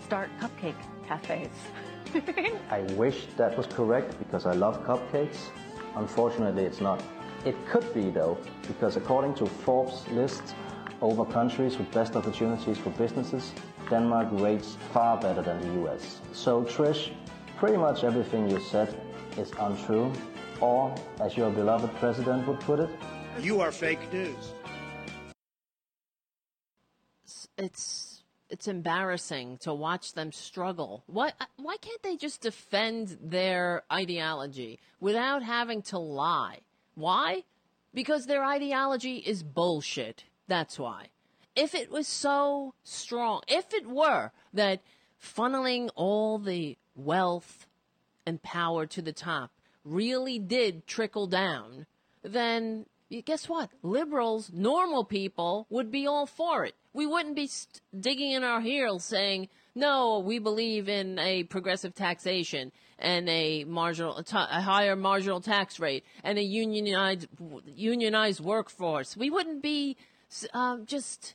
[0.00, 1.50] start cupcake cafes.
[2.70, 5.50] I wish that was correct because I love cupcakes.
[5.96, 7.02] Unfortunately, it's not.
[7.44, 10.54] It could be though, because according to Forbes list
[11.00, 13.52] over countries with best opportunities for businesses,
[13.90, 16.20] Denmark rates far better than the US.
[16.32, 17.10] So Trish,
[17.56, 18.94] pretty much everything you said
[19.36, 20.12] is untrue,
[20.60, 22.90] or as your beloved president would put it,
[23.40, 24.52] you are fake news.
[27.58, 28.01] It's
[28.52, 31.02] it's embarrassing to watch them struggle.
[31.06, 36.58] Why uh, why can't they just defend their ideology without having to lie?
[36.94, 37.44] Why?
[37.94, 40.24] Because their ideology is bullshit.
[40.48, 41.08] That's why.
[41.56, 44.82] If it was so strong, if it were that
[45.20, 47.66] funneling all the wealth
[48.26, 49.50] and power to the top
[49.84, 51.86] really did trickle down,
[52.22, 52.84] then
[53.24, 53.70] guess what?
[53.82, 56.74] Liberals, normal people, would be all for it.
[56.92, 61.94] We wouldn't be st- digging in our heels saying, no, we believe in a progressive
[61.94, 67.26] taxation and a marginal, a higher marginal tax rate and a unionized,
[67.66, 69.16] unionized workforce.
[69.16, 69.96] We wouldn't be
[70.52, 71.34] um, just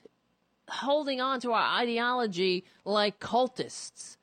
[0.69, 4.17] holding on to our ideology like cultists.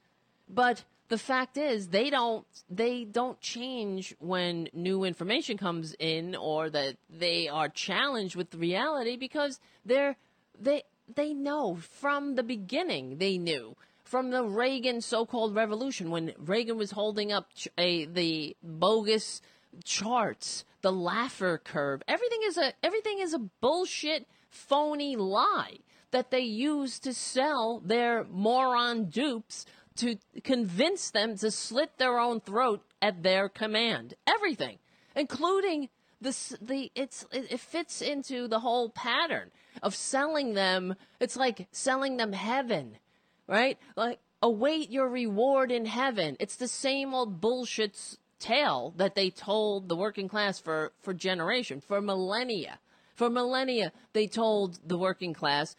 [0.48, 6.70] But the fact is they don't they don't change when new information comes in or
[6.70, 10.16] that they are challenged with reality because they're
[10.58, 10.82] they
[11.12, 16.92] they know from the beginning they knew from the Reagan so-called revolution when Reagan was
[16.92, 17.48] holding up
[17.78, 19.40] a the bogus
[19.84, 25.78] charts the Laffer curve everything is a everything is a bullshit phony lie
[26.14, 32.40] that they use to sell their moron dupes to convince them to slit their own
[32.40, 34.14] throat at their command.
[34.26, 34.78] Everything,
[35.14, 35.88] including
[36.24, 39.50] this, the it's it, it fits into the whole pattern
[39.82, 40.96] of selling them.
[41.20, 42.98] It's like selling them heaven,
[43.46, 43.78] right?
[43.96, 46.36] Like await your reward in heaven.
[46.40, 51.80] It's the same old bullshit tale that they told the working class for for generation,
[51.80, 52.80] for millennia.
[53.14, 55.76] For millennia, they told the working class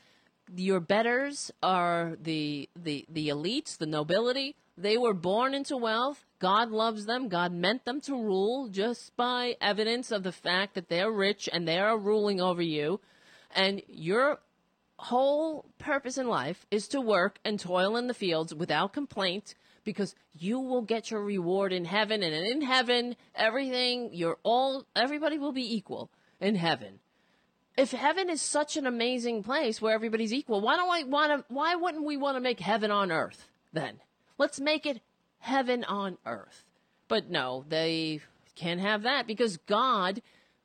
[0.56, 4.56] your betters are the the the elites, the nobility.
[4.78, 6.25] They were born into wealth.
[6.40, 7.30] God loves them.
[7.30, 11.68] God meant them to rule just by evidence of the fact that they're rich and
[11.68, 13.00] they are ruling over you.
[13.56, 14.40] And your
[14.98, 20.16] whole purpose in life is to work and toil in the fields without complaint because
[20.38, 25.52] you will get your reward in heaven and in heaven everything you're all everybody will
[25.52, 26.10] be equal
[26.40, 27.00] in heaven
[27.78, 31.54] if heaven is such an amazing place where everybody's equal, why don't I want to?
[31.54, 34.00] Why wouldn't we want to make heaven on earth then?
[34.38, 35.02] Let's make it
[35.46, 36.66] heaven on earth.
[37.08, 38.22] But no, they
[38.56, 40.22] can't have that because God,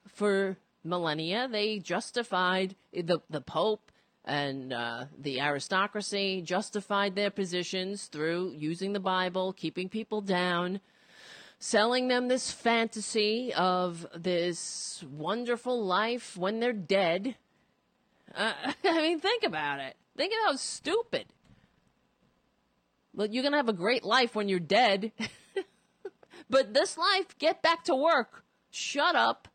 [0.07, 3.93] for millennia, they justified the the Pope
[4.25, 10.81] and uh, the aristocracy justified their positions through using the Bible, keeping people down
[11.61, 17.37] selling them this fantasy of this wonderful life when they're dead.
[18.35, 18.53] Uh,
[18.85, 19.95] I mean, think about it.
[20.17, 21.27] Think of how stupid.
[23.21, 25.13] But you're going to have a great life when you're dead.
[26.49, 28.45] but this life, get back to work.
[28.71, 29.47] Shut up.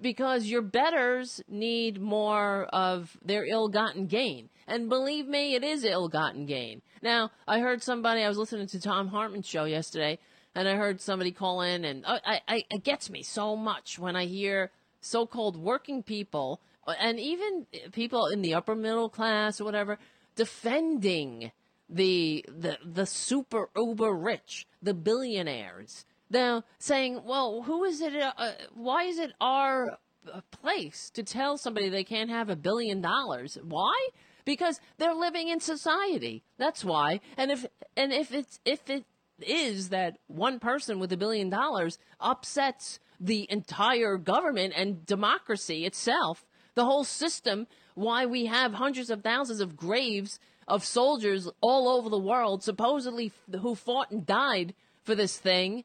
[0.00, 4.48] Because your betters need more of their ill gotten gain.
[4.66, 6.82] And believe me, it is ill gotten gain.
[7.00, 10.18] Now, I heard somebody, I was listening to Thom Hartmann's show yesterday,
[10.56, 14.00] and I heard somebody call in, and uh, I, I, it gets me so much
[14.00, 19.64] when I hear so-called working people, and even people in the upper middle class or
[19.64, 20.00] whatever,
[20.34, 21.52] defending
[21.88, 26.04] the the the super uber rich, the billionaires.
[26.28, 28.16] Now saying, well, who is it?
[28.16, 29.98] Uh, uh why is it our
[30.32, 33.58] uh, place to tell somebody they can't have a billion dollars?
[33.62, 34.08] Why?
[34.44, 36.42] Because they're living in society.
[36.58, 37.20] That's why.
[37.36, 37.66] And if
[37.96, 39.04] and if it's if it
[39.40, 46.44] is that one person with a billion dollars upsets the entire government and democracy itself,
[46.74, 52.08] the whole system, why we have hundreds of thousands of graves of soldiers all over
[52.08, 55.84] the world, supposedly who fought and died for this thing.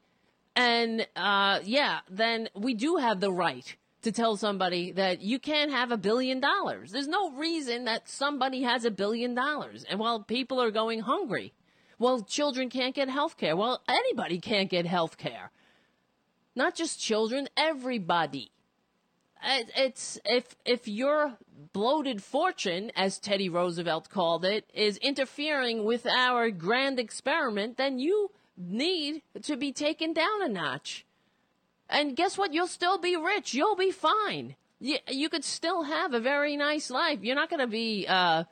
[0.54, 5.70] And uh, yeah, then we do have the right to tell somebody that you can't
[5.70, 6.90] have a billion dollars.
[6.90, 9.84] There's no reason that somebody has a billion dollars.
[9.88, 11.52] And while people are going hungry,
[11.98, 13.56] well, children can't get health care.
[13.56, 15.52] Well, anybody can't get health care.
[16.56, 18.50] Not just children, everybody.
[19.44, 21.36] It's if if your
[21.72, 28.30] bloated fortune, as Teddy Roosevelt called it, is interfering with our grand experiment, then you
[28.56, 31.04] need to be taken down a notch.
[31.88, 32.54] And guess what?
[32.54, 33.54] You'll still be rich.
[33.54, 34.56] You'll be fine.
[34.80, 37.20] You, you could still have a very nice life.
[37.22, 38.44] You're not going to be, uh,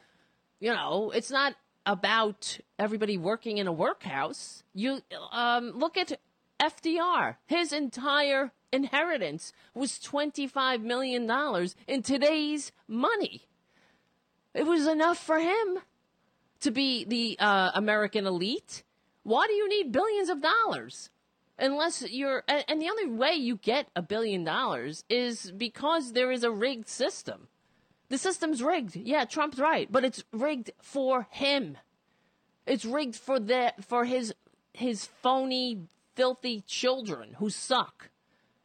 [0.60, 1.54] you know, it's not
[1.86, 4.62] about everybody working in a workhouse.
[4.74, 5.00] You
[5.32, 6.20] um, look at
[6.60, 7.36] FDR.
[7.46, 11.30] His entire inheritance was $25 million
[11.86, 13.42] in today's money.
[14.54, 15.78] It was enough for him
[16.60, 18.82] to be the uh, American elite.
[19.22, 21.10] Why do you need billions of dollars?
[21.58, 26.42] Unless you're, and the only way you get a billion dollars is because there is
[26.42, 27.48] a rigged system.
[28.08, 28.96] The system's rigged.
[28.96, 31.76] Yeah, Trump's right, but it's rigged for him.
[32.66, 34.34] It's rigged for the for his
[34.72, 35.82] his phony,
[36.14, 38.10] filthy children who suck,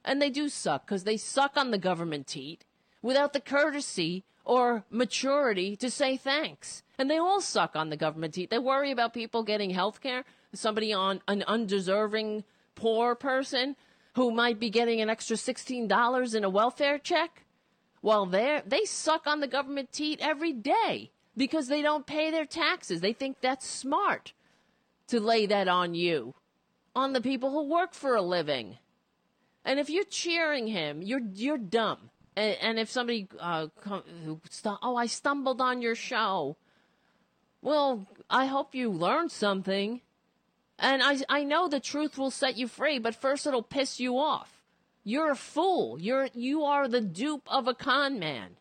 [0.05, 2.63] and they do suck because they suck on the government teat
[3.01, 6.83] without the courtesy or maturity to say thanks.
[6.97, 8.49] And they all suck on the government teat.
[8.49, 12.43] They worry about people getting health care somebody on an undeserving
[12.75, 13.75] poor person
[14.15, 17.43] who might be getting an extra $16 in a welfare check?
[18.01, 22.45] Well, they they suck on the government teat every day because they don't pay their
[22.45, 23.01] taxes.
[23.01, 24.33] They think that's smart
[25.07, 26.33] to lay that on you,
[26.95, 28.77] on the people who work for a living.
[29.65, 32.11] And if you're cheering him, you're you're dumb.
[32.37, 34.03] And, and if somebody uh, come,
[34.81, 36.55] oh, I stumbled on your show.
[37.61, 40.01] Well, I hope you learned something.
[40.77, 44.19] And I, I know the truth will set you free, but first it'll piss you
[44.19, 44.61] off.
[45.03, 45.99] You're a fool.
[45.99, 48.57] You're, you are the dupe of a con man.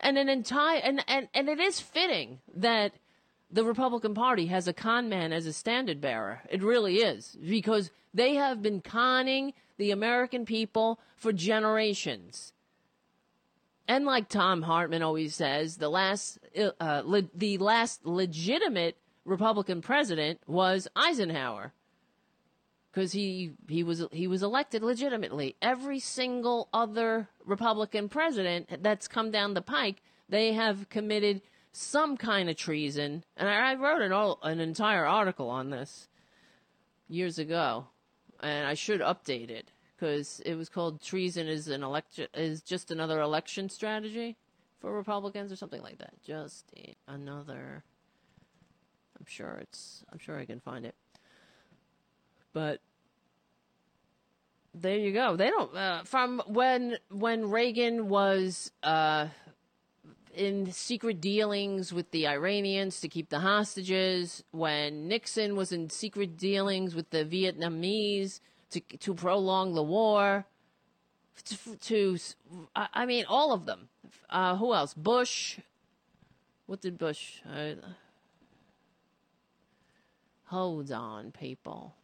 [0.00, 2.92] And an entire, and, and, and it is fitting that
[3.50, 6.42] the Republican Party has a con man as a standard bearer.
[6.50, 7.36] It really is.
[7.40, 12.52] Because they have been conning the American people for generations.
[13.86, 16.38] And like Thom Hartmann always says, the last,
[16.80, 21.72] uh, le- the last legitimate Republican president was Eisenhower
[22.94, 25.56] because he he was he was elected legitimately.
[25.60, 32.48] Every single other Republican president that's come down the pike, they have committed some kind
[32.48, 33.24] of treason.
[33.36, 34.12] And I, wrote an
[34.42, 36.08] an entire article on this
[37.08, 37.88] years ago,
[38.44, 42.90] and I should update it because it was called "Treason is an election is just
[42.90, 44.36] another election strategy
[44.80, 46.14] for Republicans" or something like that.
[46.22, 46.72] Just
[47.08, 47.82] another
[49.24, 50.04] I'm sure it's.
[50.12, 50.94] I'm sure I can find it.
[52.52, 52.80] But
[54.74, 55.34] there you go.
[55.34, 55.74] They don't.
[55.74, 59.28] Uh, from when when Reagan was uh,
[60.34, 66.36] in secret dealings with the Iranians to keep the hostages, when Nixon was in secret
[66.36, 70.46] dealings with the Vietnamese to to prolong the war.
[71.46, 72.18] To, to
[72.76, 73.88] I mean, all of them.
[74.30, 74.94] Uh, who else?
[74.94, 75.58] Bush.
[76.66, 77.40] What did Bush?
[77.44, 77.74] Uh,
[80.46, 81.94] Hold on, people.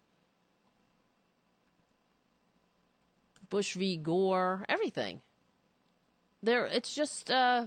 [3.49, 3.97] Bush v.
[3.97, 5.21] Gore, everything.
[6.43, 7.67] There, it's just uh,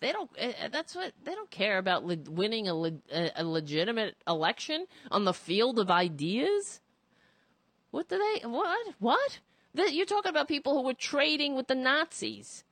[0.00, 0.30] they don't.
[0.40, 5.24] Uh, that's what they don't care about le- winning a, le- a legitimate election on
[5.24, 6.80] the field of ideas.
[7.90, 8.46] What do they?
[8.46, 8.94] What?
[8.98, 9.40] What?
[9.74, 12.64] You're talking about people who were trading with the Nazis.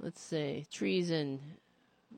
[0.00, 0.66] Let's see.
[0.70, 1.40] Treason.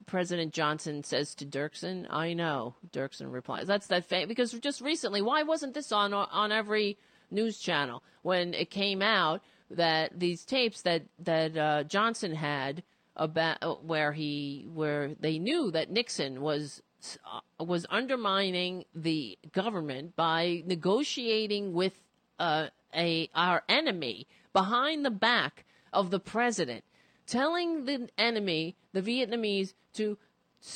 [0.07, 5.21] President Johnson says to Dirksen, "I know." Dirksen replies, "That's that fame because just recently,
[5.21, 6.97] why wasn't this on on every
[7.31, 12.83] news channel when it came out that these tapes that that uh, Johnson had
[13.17, 16.83] about uh, where he where they knew that Nixon was
[17.25, 21.99] uh, was undermining the government by negotiating with
[22.39, 26.85] uh, a our enemy behind the back of the president,
[27.27, 30.19] telling the enemy, the Vietnamese, to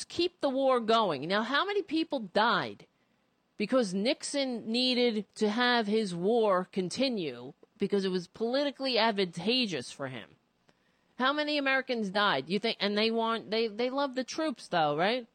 [0.09, 1.27] keep the war going.
[1.29, 2.87] Now, how many people died
[3.57, 10.29] because Nixon needed to have his war continue because it was politically advantageous for him?
[11.19, 12.49] How many Americans died?
[12.49, 15.27] You think and they want they they love the troops though, right?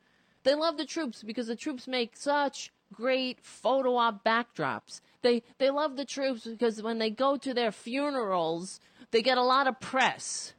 [0.43, 5.01] They love the troops because the troops make such great photo op backdrops.
[5.21, 8.79] They they love the troops because when they go to their funerals,
[9.11, 10.53] they get a lot of press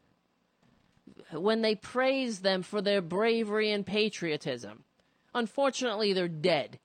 [1.32, 4.84] when they praise them for their bravery and patriotism.
[5.34, 6.78] Unfortunately, they're dead.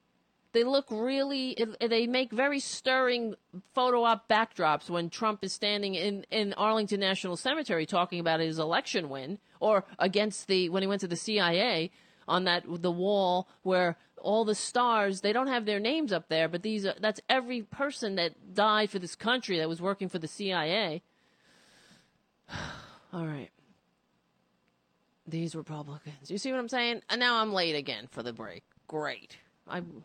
[0.53, 3.35] They look really, they make very stirring
[3.73, 8.59] photo op backdrops when Trump is standing in, in Arlington National Cemetery talking about his
[8.59, 11.91] election win or against the, when he went to the CIA
[12.27, 16.49] on that, the wall where all the stars, they don't have their names up there,
[16.49, 20.19] but these are, that's every person that died for this country that was working for
[20.19, 21.01] the CIA.
[23.13, 23.49] all right.
[25.27, 26.29] These Republicans.
[26.29, 27.01] You see what I'm saying?
[27.09, 28.63] And now I'm late again for the break.
[28.87, 29.37] Great.
[29.67, 30.03] I'm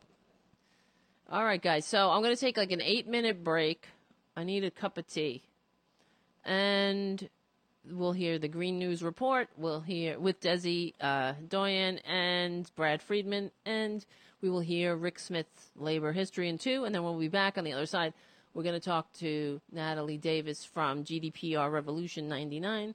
[1.31, 1.85] all right, guys.
[1.85, 3.89] So I'm going to take like an eight minute break.
[4.37, 5.43] I need a cup of tea.
[6.45, 7.29] And
[7.91, 9.49] we'll hear the Green News Report.
[9.57, 13.51] We'll hear with Desi uh, Doyen and Brad Friedman.
[13.65, 14.07] And
[14.41, 16.85] we will hear Rick Smith's Labor History in two.
[16.85, 18.15] And then we'll be back on the other side.
[18.55, 22.95] We're going to talk to Natalie Davis from GDPR Revolution 99.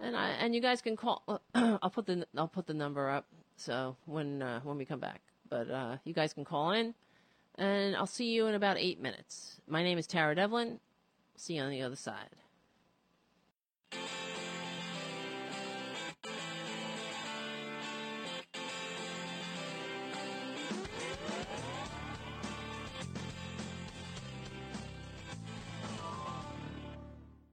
[0.00, 1.40] And I, and you guys can call.
[1.54, 3.26] I'll put the I'll put the number up
[3.56, 5.20] so when uh, when we come back.
[5.48, 6.94] But uh, you guys can call in
[7.56, 9.60] and I'll see you in about eight minutes.
[9.66, 10.80] My name is Tara Devlin.
[11.36, 12.36] See you on the other side.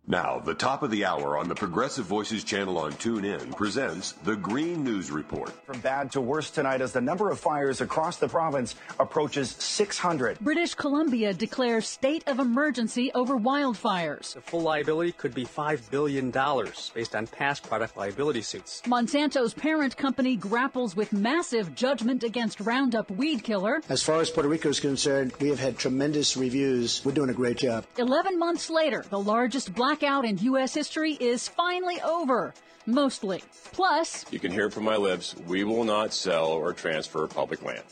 [0.10, 4.38] Now, the top of the hour on the Progressive Voices channel on TuneIn presents the
[4.38, 5.52] Green News Report.
[5.66, 10.40] From bad to worse tonight as the number of fires across the province approaches 600.
[10.40, 14.36] British Columbia declares state of emergency over wildfires.
[14.36, 18.84] The full liability could be $5 billion based on past product liability suits.
[18.86, 23.82] Monsanto's parent company grapples with massive judgment against Roundup weed killer.
[23.90, 27.04] As far as Puerto Rico is concerned, we have had tremendous reviews.
[27.04, 27.86] We're doing a great job.
[27.98, 30.74] 11 months later, the largest black blackout in U.S.
[30.74, 32.54] history is finally over.
[32.86, 33.44] Mostly.
[33.74, 37.84] Plus, you can hear from my lips, we will not sell or transfer public land.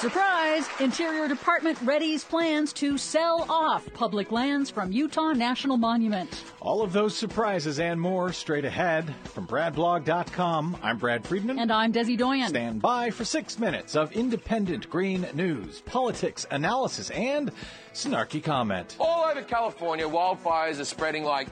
[0.00, 0.68] Surprise!
[0.78, 6.44] Interior Department readies plans to sell off public lands from Utah National Monument.
[6.60, 10.76] All of those surprises and more straight ahead from BradBlog.com.
[10.82, 11.58] I'm Brad Friedman.
[11.58, 12.50] And I'm Desi Doyen.
[12.50, 17.50] Stand by for six minutes of independent green news, politics, analysis, and
[17.94, 18.96] snarky comment.
[19.00, 21.48] All over California, wildfires are spreading like.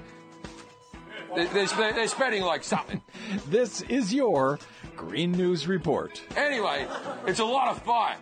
[1.34, 3.00] They're, they're spreading like something.
[3.48, 4.58] this is your
[4.96, 6.20] Green News Report.
[6.36, 6.86] Anyway,
[7.26, 8.16] it's a lot of fun.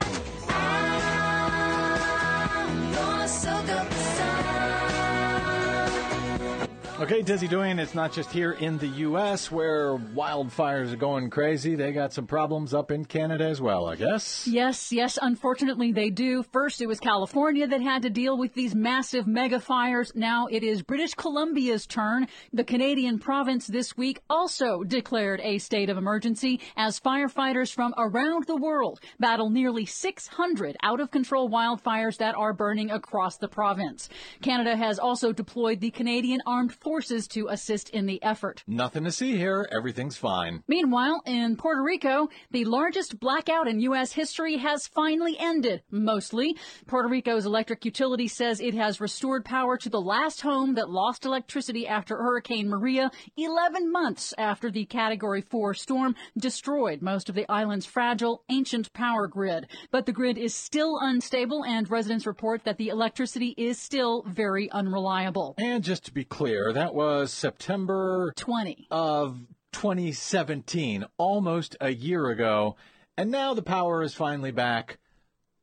[7.03, 9.51] Okay, Dizzy Doyen, it's not just here in the U.S.
[9.51, 11.75] where wildfires are going crazy.
[11.75, 14.47] They got some problems up in Canada as well, I guess.
[14.47, 16.45] Yes, yes, unfortunately they do.
[16.45, 20.13] First, it was California that had to deal with these massive mega fires.
[20.15, 22.29] Now it is British Columbia's turn.
[22.53, 28.47] The Canadian province this week also declared a state of emergency as firefighters from around
[28.47, 34.09] the world battle nearly 600 out of control wildfires that are burning across the province.
[34.41, 38.63] Canada has also deployed the Canadian Armed Forces forces to assist in the effort.
[38.67, 39.67] Nothing to see here.
[39.75, 40.63] Everything's fine.
[40.69, 44.13] Meanwhile, in Puerto Rico, the largest blackout in U.S.
[44.13, 46.55] history has finally ended, mostly.
[46.87, 51.25] Puerto Rico's electric utility says it has restored power to the last home that lost
[51.25, 57.51] electricity after Hurricane Maria 11 months after the Category 4 storm destroyed most of the
[57.51, 59.67] island's fragile, ancient power grid.
[59.91, 64.71] But the grid is still unstable, and residents report that the electricity is still very
[64.71, 65.55] unreliable.
[65.57, 69.41] And just to be clear, that was September 20 of
[69.73, 72.77] 2017, almost a year ago.
[73.17, 74.99] And now the power is finally back,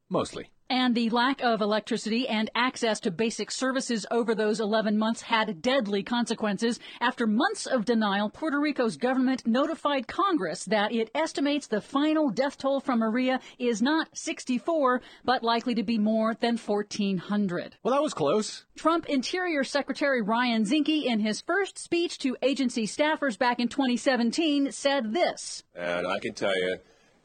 [0.10, 0.49] mostly.
[0.72, 5.63] And the lack of electricity and access to basic services over those 11 months had
[5.63, 6.80] deadly consequences.
[7.01, 12.57] After months of denial, Puerto Rico's government notified Congress that it estimates the final death
[12.57, 17.78] toll from Maria is not 64, but likely to be more than 1,400.
[17.82, 18.65] Well, that was close.
[18.78, 24.72] Trump Interior Secretary Ryan Zinke, in his first speech to agency staffers back in 2017,
[24.72, 25.63] said this.
[25.76, 26.78] And I can tell you,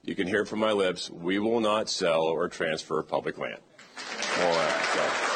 [0.04, 3.60] you can hear from my lips, we will not sell or transfer public land.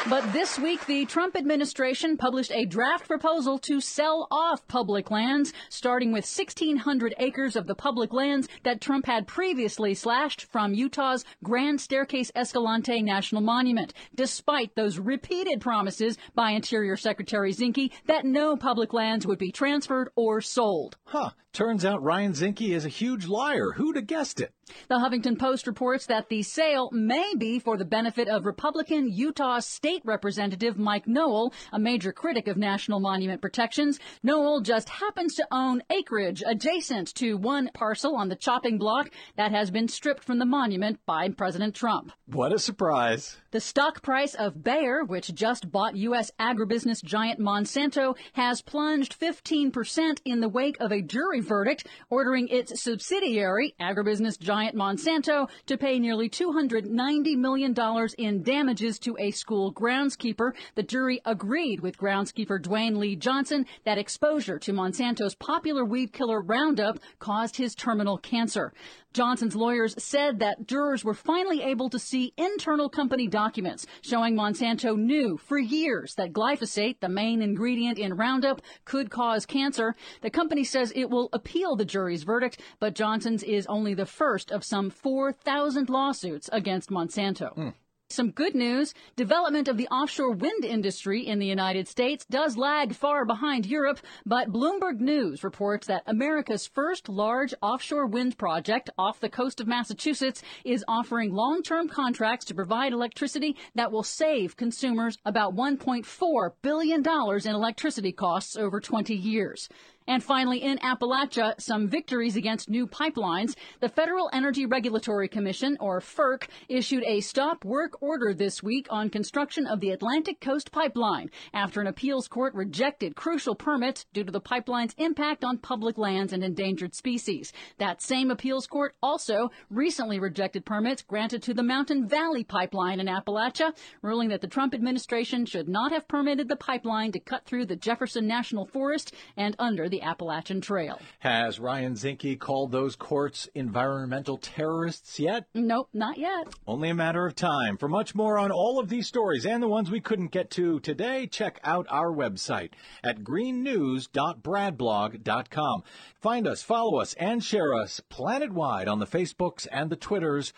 [0.09, 5.53] But this week, the Trump administration published a draft proposal to sell off public lands,
[5.69, 11.25] starting with 1,600 acres of the public lands that Trump had previously slashed from Utah's
[11.45, 18.57] Grand Staircase Escalante National Monument, despite those repeated promises by Interior Secretary Zinke that no
[18.57, 20.97] public lands would be transferred or sold.
[21.05, 21.31] Huh.
[21.53, 23.73] Turns out Ryan Zinke is a huge liar.
[23.73, 24.53] Who'd have guessed it?
[24.89, 29.61] The Huffington Post reports that the sale may be for the benefit of Republican Utah
[29.61, 33.99] State Representative Mike Noel, a major critic of national monument protections.
[34.23, 39.51] Noel just happens to own acreage adjacent to one parcel on the chopping block that
[39.53, 42.13] has been stripped from the monument by President Trump.
[42.27, 43.39] What a surprise.
[43.51, 46.31] The stock price of Bayer, which just bought U.S.
[46.39, 52.83] agribusiness giant Monsanto, has plunged 15% in the wake of a jury verdict ordering its
[52.83, 57.75] subsidiary, agribusiness giant Monsanto, to pay nearly $290 million
[58.19, 60.53] in damages to a school groundskeeper.
[60.75, 66.41] The jury agreed with groundskeeper Dewayne Lee Johnson that exposure to Monsanto's popular weed killer
[66.41, 68.73] Roundup caused his terminal cancer.
[69.15, 74.97] Johnson's lawyers said that jurors were finally able to see internal company documents showing Monsanto
[74.97, 79.95] knew for years that glyphosate, the main ingredient in Roundup, could cause cancer.
[80.21, 84.48] The company says it will appeal the jury's verdict, but Johnson's is only the first
[84.51, 87.57] of some 4,000 lawsuits against Monsanto.
[87.57, 87.75] Mm.
[88.11, 88.95] Some good news.
[89.17, 94.01] Development of the offshore wind industry in the United States does lag far behind Europe,
[94.25, 99.67] but Bloomberg News reports that America's first large offshore wind project off the coast of
[99.67, 107.05] Massachusetts is offering long-term contracts to provide electricity that will save consumers about $1.4 billion
[107.07, 109.69] in electricity costs over 20 years.
[110.09, 113.55] And finally, in Appalachia, some victories against new pipelines.
[113.81, 119.11] The Federal Energy Regulatory Commission, or FERC, issued a stop work order this week on
[119.11, 124.33] construction of the Atlantic Coast Pipeline after an appeals court rejected crucial permits due to
[124.33, 127.53] the pipeline's impact on public lands and endangered species.
[127.77, 133.09] That same appeals court also recently rejected permits granted to the Mountain Valley Pipeline in
[133.09, 137.67] Appalachia, ruling that the Trump administration should not have permitted the pipeline to cut through
[137.67, 140.99] the Jefferson National Forest and under the Appalachian Trail.
[141.21, 145.47] Has Ryan Zinke called those courts environmental terrorists yet?
[145.55, 146.49] Nope, not yet.
[146.67, 147.77] Only a matter of time.
[147.77, 150.81] For much more on all of these stories and the ones we couldn't get to
[150.81, 152.71] today, check out our website
[153.03, 155.83] at greennews.bradblog.com.
[156.21, 160.53] Find us, follow us, and share us planet-wide on the Facebooks and the Twitters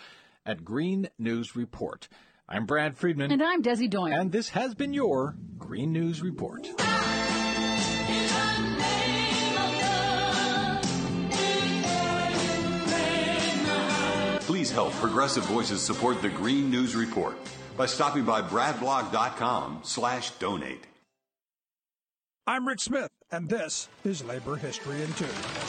[0.46, 2.08] at Green News Report.
[2.48, 3.30] I'm Brad Friedman.
[3.30, 4.18] And I'm Desi Doyen.
[4.18, 6.68] And this has been your Green News Report.
[14.50, 17.36] Please help Progressive Voices support the Green News Report
[17.76, 20.88] by stopping by bradblog.com slash donate.
[22.48, 25.26] I'm Rick Smith, and this is Labor History in Two.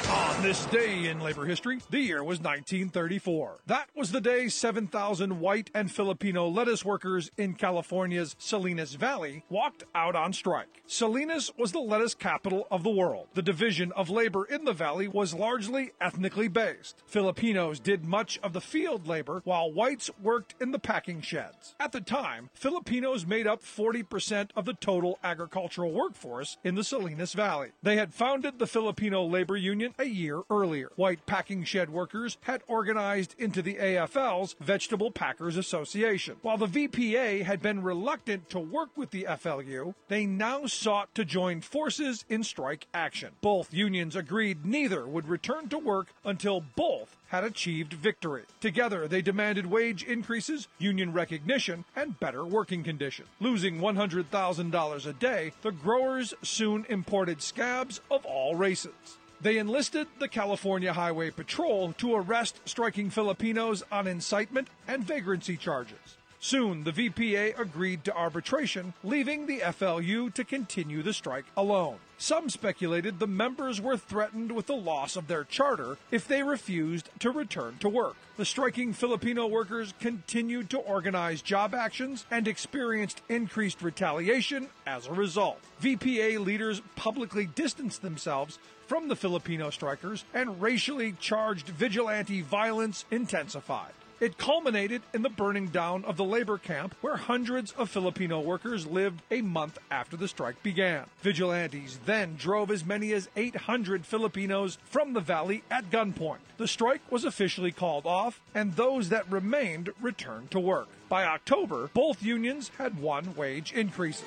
[0.09, 3.59] On this day in labor history, the year was 1934.
[3.67, 9.83] That was the day 7,000 white and Filipino lettuce workers in California's Salinas Valley walked
[9.93, 10.81] out on strike.
[10.87, 13.27] Salinas was the lettuce capital of the world.
[13.35, 17.01] The division of labor in the valley was largely ethnically based.
[17.05, 21.75] Filipinos did much of the field labor, while whites worked in the packing sheds.
[21.79, 27.33] At the time, Filipinos made up 40% of the total agricultural workforce in the Salinas
[27.33, 27.50] Valley.
[27.83, 30.91] They had founded the Filipino Labor Union a year earlier.
[30.95, 36.37] White packing shed workers had organized into the AFL's Vegetable Packers Association.
[36.41, 41.25] While the VPA had been reluctant to work with the FLU, they now sought to
[41.25, 43.33] join forces in strike action.
[43.41, 48.43] Both unions agreed neither would return to work until both had achieved victory.
[48.59, 53.29] Together, they demanded wage increases, union recognition, and better working conditions.
[53.39, 59.17] Losing $100,000 a day, the growers soon imported scabs of all races.
[59.39, 66.17] They enlisted the California Highway Patrol to arrest striking Filipinos on incitement and vagrancy charges.
[66.43, 71.97] Soon, the VPA agreed to arbitration, leaving the FLU to continue the strike alone.
[72.17, 77.09] Some speculated the members were threatened with the loss of their charter if they refused
[77.19, 78.15] to return to work.
[78.37, 85.13] The striking Filipino workers continued to organize job actions and experienced increased retaliation as a
[85.13, 85.59] result.
[85.79, 88.57] VPA leaders publicly distanced themselves
[88.87, 93.93] from the Filipino strikers, and racially charged vigilante violence intensified.
[94.21, 98.85] It culminated in the burning down of the labor camp where hundreds of Filipino workers
[98.85, 101.05] lived a month after the strike began.
[101.23, 106.37] Vigilantes then drove as many as 800 Filipinos from the valley at gunpoint.
[106.57, 110.89] The strike was officially called off, and those that remained returned to work.
[111.09, 114.23] By October, both unions had won wage increases.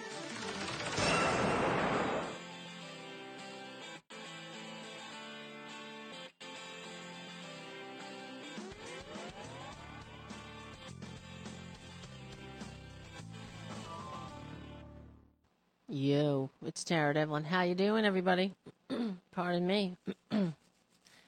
[15.96, 17.44] Yo, it's Tara Devlin.
[17.44, 18.52] How you doing, everybody?
[19.32, 19.96] Pardon me.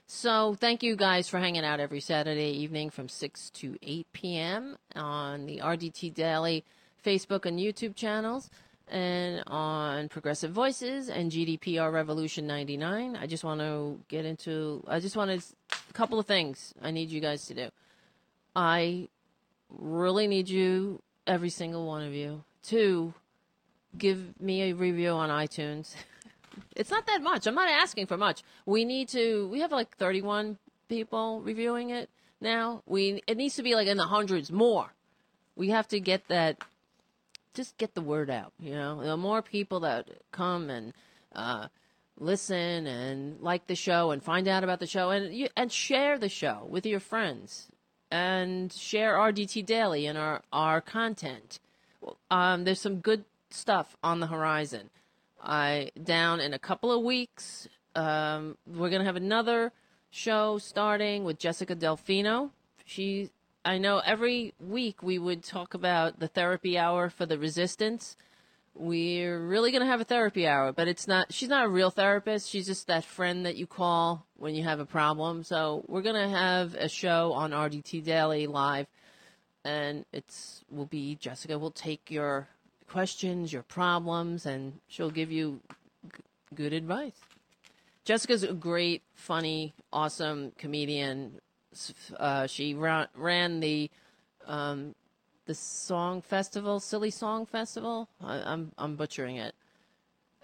[0.08, 4.76] So thank you guys for hanging out every Saturday evening from 6 to 8 p.m.
[4.94, 6.64] on the RDT Daily
[7.04, 8.48] Facebook and YouTube channels
[8.86, 13.16] and on Progressive Voices and GDPR Revolution 99.
[13.16, 15.42] I just want to get into, I just want a
[15.92, 17.68] couple of things I need you guys to do.
[18.54, 19.08] I
[19.76, 23.12] really need you, every single one of you, to
[23.98, 25.94] give me a review on iTunes.
[26.76, 27.46] it's not that much.
[27.46, 28.42] I'm not asking for much.
[28.64, 30.58] We need to, we have like 31
[30.88, 32.08] people reviewing it
[32.40, 32.82] now.
[32.86, 34.92] We, it needs to be like in the hundreds more.
[35.54, 36.62] We have to get that
[37.56, 38.52] just get the word out.
[38.60, 40.92] You know, the more people that come and
[41.34, 41.68] uh,
[42.18, 46.18] listen and like the show and find out about the show and you, and share
[46.18, 47.68] the show with your friends
[48.10, 51.58] and share RDT Daily and our our content.
[52.30, 54.90] Um, there's some good stuff on the horizon.
[55.42, 57.68] I down in a couple of weeks.
[57.94, 59.72] Um, we're gonna have another
[60.10, 62.50] show starting with Jessica Delfino.
[62.84, 63.30] She
[63.66, 68.16] I know every week we would talk about the therapy hour for the resistance.
[68.74, 72.48] We're really to have a therapy hour, but it's not, she's not a real therapist.
[72.48, 75.42] She's just that friend that you call when you have a problem.
[75.42, 78.86] So we're to have a show on RDT Daily live
[79.64, 82.46] and it's, will be Jessica will take your
[82.88, 85.60] questions, your problems, and she'll give you
[86.04, 86.22] g-
[86.54, 87.20] good advice.
[88.04, 91.40] Jessica's a great, funny, awesome comedian,
[92.18, 93.90] uh, she ran, the
[94.46, 94.94] um,
[95.46, 98.08] the song festival, silly song festival.
[98.20, 99.54] I, am I'm, I'm butchering it.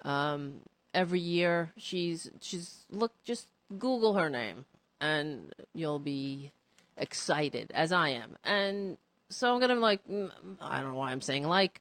[0.02, 0.60] Um,
[0.93, 3.48] every year, she's she's look just
[3.78, 4.64] Google her name,
[5.01, 6.51] and you'll be
[6.97, 8.36] excited as I am.
[8.44, 8.98] And
[9.28, 11.81] so I'm gonna like mm, I don't know why I'm saying like.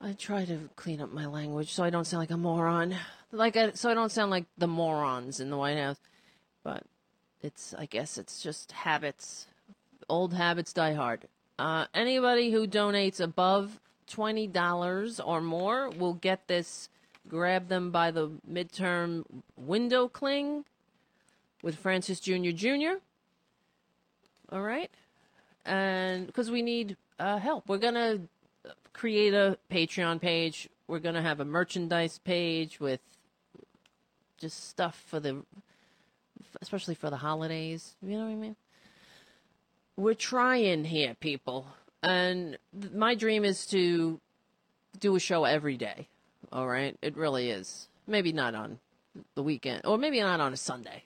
[0.00, 2.94] I try to clean up my language so I don't sound like a moron.
[3.32, 5.98] Like I, so I don't sound like the morons in the White House.
[6.62, 6.84] But
[7.42, 9.46] it's I guess it's just habits.
[10.08, 11.26] Old habits die hard.
[11.58, 16.88] Uh, anybody who donates above twenty dollars or more will get this.
[17.28, 20.64] Grab them by the midterm window cling
[21.62, 22.52] with Francis Jr.
[22.54, 23.02] Jr.
[24.50, 24.90] All right,
[25.66, 28.20] and because we need uh, help, we're gonna
[28.92, 30.68] create a Patreon page.
[30.86, 33.00] We're gonna have a merchandise page with
[34.38, 35.44] just stuff for the
[36.62, 37.94] especially for the holidays.
[38.02, 38.56] You know what I mean?
[39.96, 41.66] We're trying here, people.
[42.02, 44.20] And th- my dream is to
[45.00, 46.08] do a show every day.
[46.52, 46.96] All right?
[47.02, 47.88] It really is.
[48.06, 48.78] Maybe not on
[49.34, 51.04] the weekend, or maybe not on a Sunday,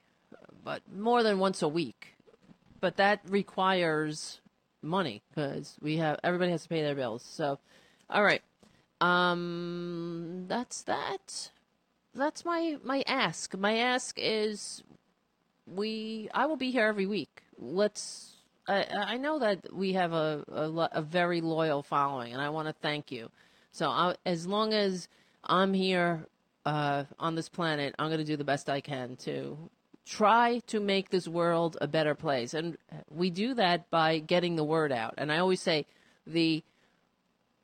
[0.62, 2.16] but more than once a week.
[2.80, 4.40] But that requires
[4.82, 7.22] money because we have everybody has to pay their bills.
[7.22, 7.59] So,
[8.10, 8.42] all right,
[9.00, 11.50] um, that's that.
[12.14, 13.56] That's my my ask.
[13.56, 14.82] My ask is
[15.66, 17.42] we I will be here every week.
[17.59, 18.28] Let's.
[18.68, 22.68] I, I know that we have a, a, a very loyal following, and I want
[22.68, 23.28] to thank you.
[23.72, 25.09] So I, as long as
[25.42, 26.26] I'm here
[26.64, 29.59] uh, on this planet, I'm going to do the best I can to
[30.07, 32.77] try to make this world a better place, and
[33.11, 35.15] we do that by getting the word out.
[35.19, 35.87] And I always say
[36.27, 36.62] the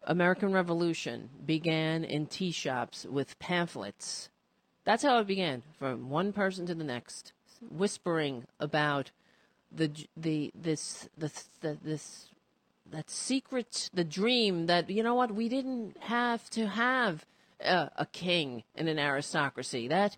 [0.04, 4.30] American Revolution began in tea shops with pamphlets.
[4.84, 7.32] That's how it began, from one person to the next
[7.70, 9.10] whispering about
[9.70, 12.28] the the this the, the this
[12.90, 17.26] that secret the dream that you know what we didn't have to have
[17.60, 20.16] a, a king and an aristocracy that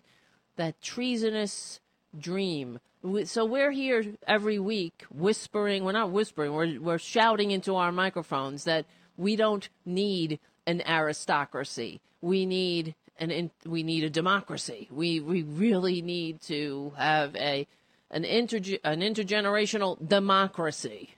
[0.55, 1.79] that treasonous
[2.17, 2.79] dream
[3.23, 8.65] so we're here every week whispering we're not whispering we're we're shouting into our microphones
[8.65, 8.85] that
[9.17, 12.95] we don't need an aristocracy we need
[13.29, 14.87] in, we need a democracy.
[14.91, 17.67] We we really need to have a
[18.09, 21.15] an inter an intergenerational democracy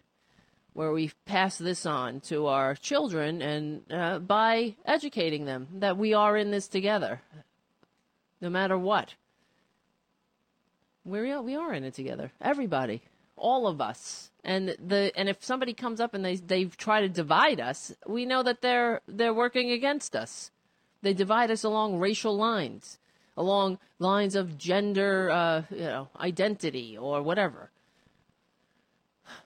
[0.74, 6.14] where we pass this on to our children and uh, by educating them that we
[6.14, 7.22] are in this together,
[8.42, 9.14] no matter what.
[11.06, 12.32] We we are in it together.
[12.42, 13.02] Everybody,
[13.36, 14.32] all of us.
[14.44, 18.26] And the and if somebody comes up and they they try to divide us, we
[18.26, 20.52] know that they're they're working against us.
[21.02, 22.98] They divide us along racial lines,
[23.36, 27.70] along lines of gender, uh, you know, identity or whatever.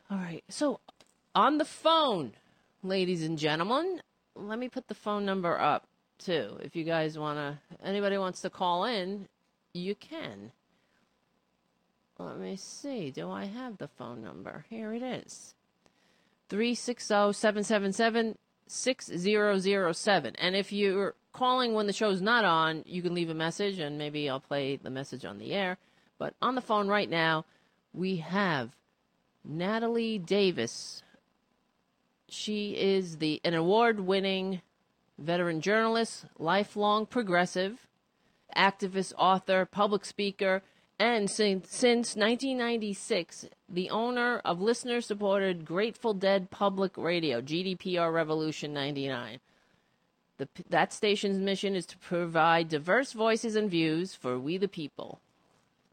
[0.09, 0.43] All right.
[0.49, 0.79] So,
[1.33, 2.33] on the phone,
[2.83, 4.01] ladies and gentlemen,
[4.35, 5.87] let me put the phone number up
[6.19, 6.57] too.
[6.61, 9.27] If you guys want to, anybody wants to call in,
[9.73, 10.51] you can.
[12.19, 13.11] Let me see.
[13.11, 14.65] Do I have the phone number?
[14.69, 15.53] Here it is.
[16.49, 18.37] 360 777
[18.67, 20.35] 6007.
[20.37, 23.97] And if you're calling when the show's not on, you can leave a message and
[23.97, 25.77] maybe I'll play the message on the air.
[26.17, 27.45] But on the phone right now,
[27.93, 28.75] we have
[29.45, 31.03] Natalie Davis.
[32.27, 34.61] She is the an award-winning
[35.17, 37.87] veteran journalist, lifelong progressive,
[38.55, 40.63] activist, author, public speaker,
[40.99, 48.73] and since, since 1996, the owner of listener supported Grateful Dead Public Radio, GDPR Revolution
[48.73, 49.39] 99.
[50.37, 55.19] The, that station's mission is to provide diverse voices and views for we the people.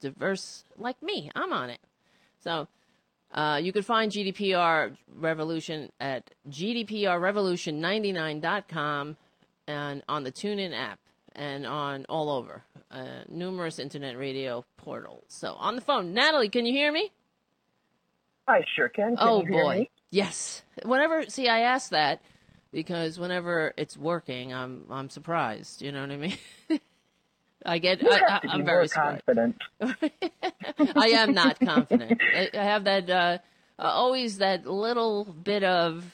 [0.00, 1.80] Diverse, like me, I'm on it.
[2.42, 2.66] So
[3.32, 9.16] uh, you can find GDPR Revolution at GDPRRevolution99.com
[9.66, 10.98] and on the TuneIn app
[11.34, 15.24] and on all over uh, numerous internet radio portals.
[15.28, 17.10] So on the phone, Natalie, can you hear me?
[18.46, 19.16] I sure can.
[19.16, 20.62] can oh you hear boy, yes.
[20.84, 22.20] Whenever, see, I ask that
[22.72, 25.80] because whenever it's working, I'm I'm surprised.
[25.80, 26.38] You know what I mean?
[27.66, 28.02] I get.
[28.02, 29.22] You I, have I, to be I'm more very surprised.
[29.24, 29.62] confident.
[30.96, 32.20] I am not confident.
[32.22, 33.38] I, I have that uh,
[33.78, 36.04] uh, always that little bit of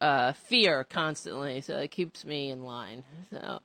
[0.00, 3.02] uh, fear constantly, so it keeps me in line.
[3.30, 3.60] So,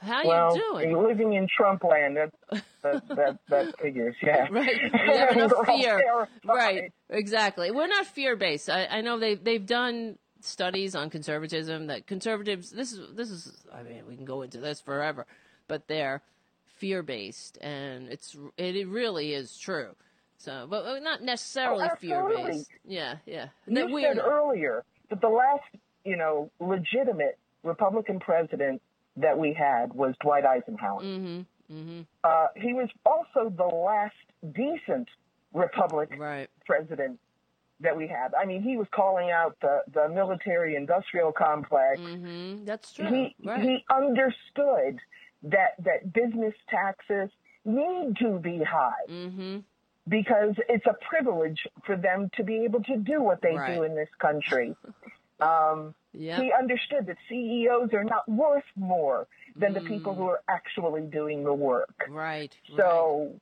[0.00, 0.90] how well, you doing?
[0.90, 2.16] you're living in Trump land.
[2.16, 4.14] That that that, that figures.
[4.22, 4.46] Yeah.
[4.50, 4.92] Right.
[4.92, 6.28] We have enough fear.
[6.44, 6.92] Right.
[7.10, 7.70] Exactly.
[7.70, 8.70] We're not fear based.
[8.70, 13.66] I, I know they they've done studies on conservatism that conservatives this is this is
[13.74, 15.26] I mean we can go into this forever,
[15.66, 16.22] but they're
[16.76, 19.94] fear based and it's it, it really is true.
[20.38, 22.70] So, but not necessarily Oh, fear based.
[22.84, 23.48] Yeah, yeah.
[23.66, 25.64] You That said earlier that the last,
[26.04, 28.80] you know, legitimate Republican president
[29.18, 31.02] that we had was Dwight Eisenhower.
[31.02, 31.46] Mhm.
[31.70, 32.06] Mhm.
[32.24, 34.14] Uh, he was also the last
[34.52, 35.08] decent
[35.52, 36.48] Republican right.
[36.64, 37.18] president
[37.80, 38.34] that we had.
[38.34, 42.00] I mean, he was calling out the, the military-industrial complex.
[42.00, 42.64] Mhm.
[42.64, 43.06] That's true.
[43.06, 43.60] He right.
[43.60, 45.00] he understood
[45.44, 47.30] that that business taxes
[47.64, 49.62] need to be high mhm.
[50.08, 53.74] because it's a privilege for them to be able to do what they Right.
[53.74, 54.74] do in this country.
[55.40, 56.42] Um, Yep.
[56.42, 59.26] He understood that CEOs are not worth more
[59.56, 60.16] than the people Mm.
[60.16, 61.94] who are actually doing the work.
[62.08, 62.52] Right.
[62.76, 63.38] So,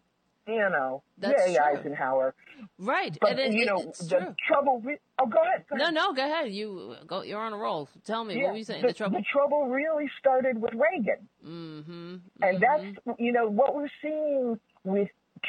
[0.47, 1.65] you know, That's yay, true.
[1.65, 2.35] Eisenhower.
[2.79, 3.17] Right.
[3.21, 4.35] But and it, you it- know, the true.
[4.47, 4.81] trouble.
[4.85, 5.65] Re- oh, go ahead.
[5.71, 5.95] Go No, ahead.
[5.95, 6.53] no, go ahead.
[6.53, 7.23] You go.
[7.23, 7.89] You're on a roll.
[8.05, 8.83] Tell me Yeah, what were you saying?
[8.83, 9.19] The, The, trouble.
[9.19, 11.29] the trouble really started with Reagan.
[11.45, 12.17] mm-hmm.
[12.43, 15.09] And that's, you know, what we're seeing with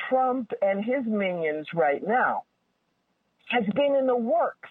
[0.10, 2.44] Trump and his minions right now
[3.49, 4.70] has been in the works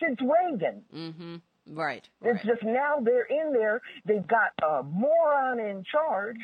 [0.00, 0.82] since Reagan.
[0.94, 1.36] Mm-hmm.
[1.66, 2.06] Right.
[2.22, 3.80] It's just now they're in there.
[4.04, 6.38] They've got a moron in charge.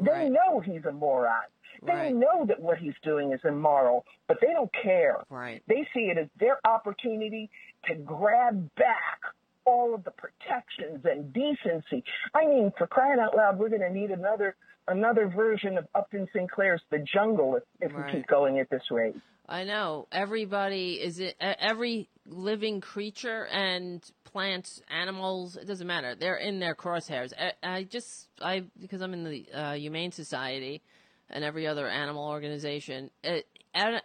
[0.00, 0.30] They Right.
[0.32, 1.42] know he's a moron.
[1.82, 2.14] They Right.
[2.14, 5.22] know that what he's doing is immoral, but they don't care.
[5.30, 5.62] Right.
[5.66, 7.50] They see it as their opportunity
[7.84, 9.20] to grab back
[9.64, 12.04] all of the protections and decency.
[12.34, 14.54] I mean, for crying out loud, we're going to need another
[14.88, 18.06] another version of Upton Sinclair's The Jungle if, if Right.
[18.06, 19.16] we keep going at this rate.
[19.48, 21.34] I know everybody is it.
[21.40, 25.56] Every living creature and plants, animals.
[25.56, 26.14] It doesn't matter.
[26.14, 27.32] They're in their crosshairs.
[27.40, 30.82] I, I just I because I'm in the uh, Humane Society
[31.30, 33.10] and every other animal organization.
[33.24, 33.46] It,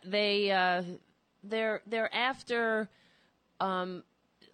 [0.06, 0.84] they uh,
[1.44, 2.88] they're they're after.
[3.60, 4.04] Um,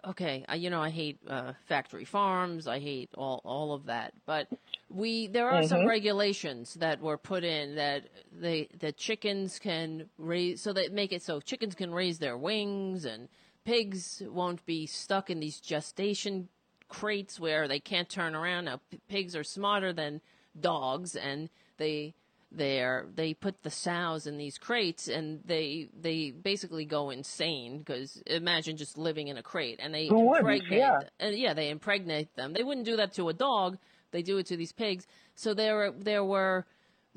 [0.04, 2.68] okay, I, you know I hate uh, factory farms.
[2.68, 4.14] I hate all all of that.
[4.26, 4.48] But
[4.90, 5.90] we there are some Mhm.
[5.90, 11.22] regulations that were put in that they that chickens can raise so they make it
[11.22, 13.30] so chickens can raise their wings and
[13.68, 16.48] pigs won't be stuck in these gestation
[16.88, 18.64] crates where they can't turn around.
[18.64, 20.22] Now p- pigs are smarter than
[20.58, 22.14] dogs and they
[22.50, 28.24] they're they put the sows in these crates and they they basically go insane because
[28.26, 31.00] imagine just living in a crate and they Who impregnate Yeah.
[31.20, 33.78] and yeah they impregnate them they wouldn't do that to a dog
[34.12, 36.66] they do it to these pigs so there there were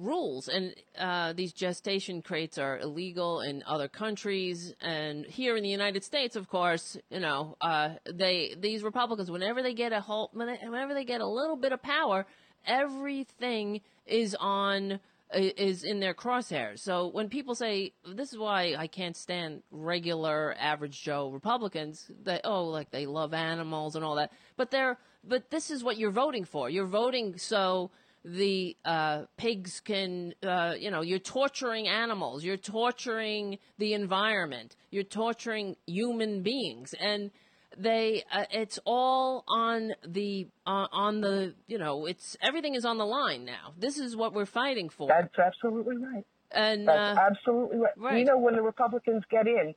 [0.00, 5.68] rules and uh, these gestation crates are illegal in other countries and here in the
[5.68, 10.30] United States of course you know uh, they these Republicans whenever they get a whole
[10.32, 12.26] whenever they get a little bit of power
[12.66, 15.00] everything is on
[15.32, 16.80] is in their crosshairs.
[16.80, 22.40] So when people say this is why I can't stand regular average Joe Republicans, they
[22.44, 26.10] oh like they love animals and all that, but they're but this is what you're
[26.10, 26.70] voting for.
[26.70, 27.90] You're voting so
[28.24, 35.02] the uh, pigs can uh, you know you're torturing animals, you're torturing the environment, you're
[35.02, 37.30] torturing human beings, and
[37.76, 42.98] they uh, it's all on the uh, on the you know it's everything is on
[42.98, 43.72] the line now.
[43.78, 45.08] This is what we're fighting for.
[45.08, 46.24] That's absolutely right.
[46.52, 47.92] And That's uh, absolutely right.
[47.96, 48.18] right.
[48.18, 49.72] You know, when the Republicans get in,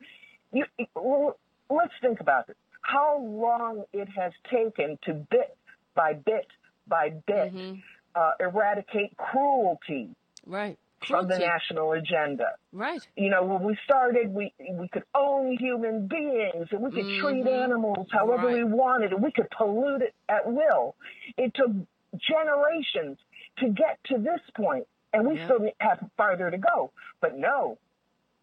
[0.51, 0.65] you,
[0.95, 1.37] well,
[1.69, 2.57] let's think about it.
[2.81, 5.55] How long it has taken to bit
[5.95, 6.47] by bit
[6.87, 7.79] by bit Mm-hmm.
[8.15, 10.09] Uh, eradicate cruelty
[10.45, 10.77] right
[11.07, 12.51] from the national agenda.
[12.71, 13.05] Right.
[13.17, 17.43] You know, when we started, we we could own human beings and we could treat
[17.45, 17.63] Mhm.
[17.63, 20.95] animals however we wanted and we could pollute it at will.
[21.37, 21.71] It took
[22.17, 23.17] generations
[23.59, 25.45] to get to this point, and we Yeah.
[25.45, 26.91] still have farther to go.
[27.21, 27.77] But no,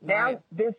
[0.03, 0.41] now Right.
[0.53, 0.75] there's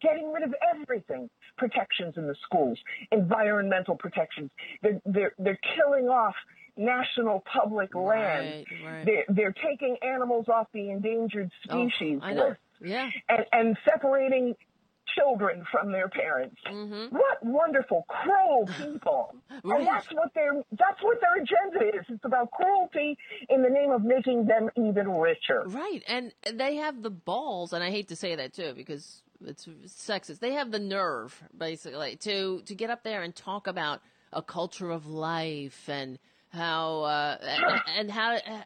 [0.00, 1.30] getting rid of everything.
[1.56, 2.78] Protections in the schools,
[3.12, 4.50] environmental protections.
[4.82, 6.36] They're they're, they're killing off
[6.76, 8.64] national public land.
[8.70, 9.04] Right, right.
[9.06, 12.48] They're they're taking animals off the endangered Oh, species know.
[12.48, 13.10] list Yeah.
[13.28, 14.54] and, and separating
[15.16, 16.56] children from their parents.
[16.66, 17.14] Mm-hmm.
[17.14, 19.34] What wonderful, cruel people!
[19.62, 19.78] Right.
[19.80, 22.04] And that's what their that's what their agenda is.
[22.08, 23.16] It's about cruelty
[23.48, 25.62] in the name of making them even richer.
[25.66, 29.66] Right, and they have the balls, and I hate to say that too because it's
[29.86, 30.40] sexist.
[30.40, 34.00] They have the nerve, basically, to to get up there and talk about
[34.32, 36.18] a culture of life and
[36.54, 37.36] how uh,
[37.96, 38.62] and, how uh,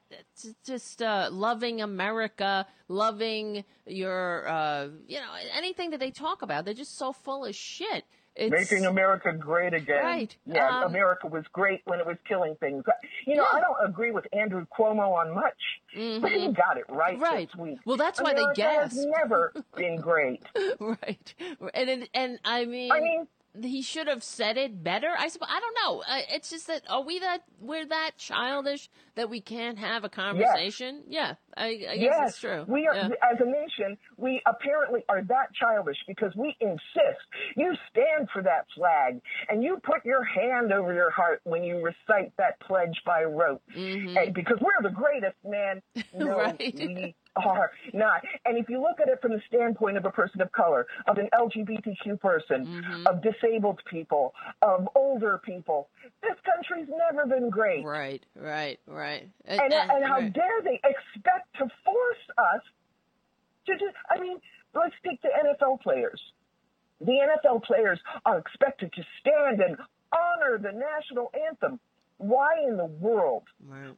[0.65, 6.65] just uh, loving America, loving your uh, you know anything that they talk about.
[6.65, 8.05] They're just so full of shit.
[8.40, 10.05] It's, Making America great again.
[10.05, 10.36] Right.
[10.47, 12.85] Yeah, Um, America was great when it was killing things.
[13.27, 13.59] You know, Yeah.
[13.59, 17.48] I don't agree with Andrew Cuomo on much, but he got it right, Right.
[17.48, 17.78] this week.
[17.85, 20.44] Well, that's why they America has never been great.
[20.78, 21.35] right,
[21.74, 23.27] and and, and I mean, I mean,
[23.62, 25.09] he should have said it better.
[25.19, 26.03] I suppose I don't know.
[26.07, 30.09] Uh, it's just that are we that we're that childish that we can't have a
[30.09, 31.03] conversation?
[31.09, 32.65] Yeah, I, I guess yes, it's true.
[32.69, 33.09] we are Yeah.
[33.33, 33.99] as a nation.
[34.16, 37.25] We apparently are that childish because we insist
[37.57, 41.77] you stand for that flag and you put your hand over your heart when you
[41.77, 43.61] recite that pledge by rote.
[43.75, 45.83] And because we're the greatest, man.
[46.15, 46.39] No, Mm-hmm.
[46.39, 46.75] Right.
[46.75, 48.23] we are not.
[48.45, 51.19] And if you look at it from the standpoint of a person of color, of
[51.19, 53.07] an LGBTQ person, Mm-hmm.
[53.07, 55.89] of disabled people, of older people,
[56.23, 57.85] this country's never been great.
[57.85, 59.29] Right, right, right.
[59.45, 60.33] And, and how right.
[60.33, 62.63] dare they expect to force us
[63.67, 64.39] to do, I mean,
[64.75, 66.21] let's speak to NFL players.
[67.01, 69.77] The NFL players are expected to stand and
[70.13, 71.79] honor the national anthem.
[72.19, 73.45] Why in the world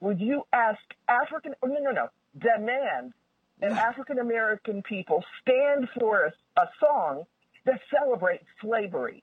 [0.00, 2.08] would you ask African, oh, no, no, no,
[2.38, 3.12] demand
[3.60, 7.24] that African American people stand for a, a song
[7.66, 9.22] that celebrates slavery?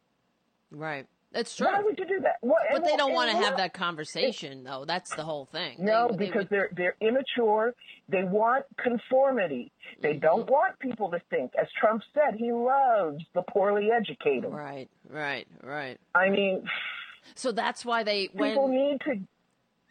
[0.71, 1.05] right.
[1.33, 1.67] That's true.
[1.67, 2.37] Why would you do that?
[2.39, 4.85] What, but they what- don't want to have that conversation, though.
[4.85, 5.75] That's the whole thing.
[5.77, 7.73] No, They- they because would- they're they're immature.
[8.07, 9.73] They want conformity.
[10.01, 10.19] They Mm-hmm.
[10.19, 11.51] don't want people to think.
[11.59, 14.49] As Trump said, he loves the poorly educated.
[14.51, 15.99] Right, right, right.
[16.15, 16.63] I mean,
[17.35, 19.19] So that's why they when people need to.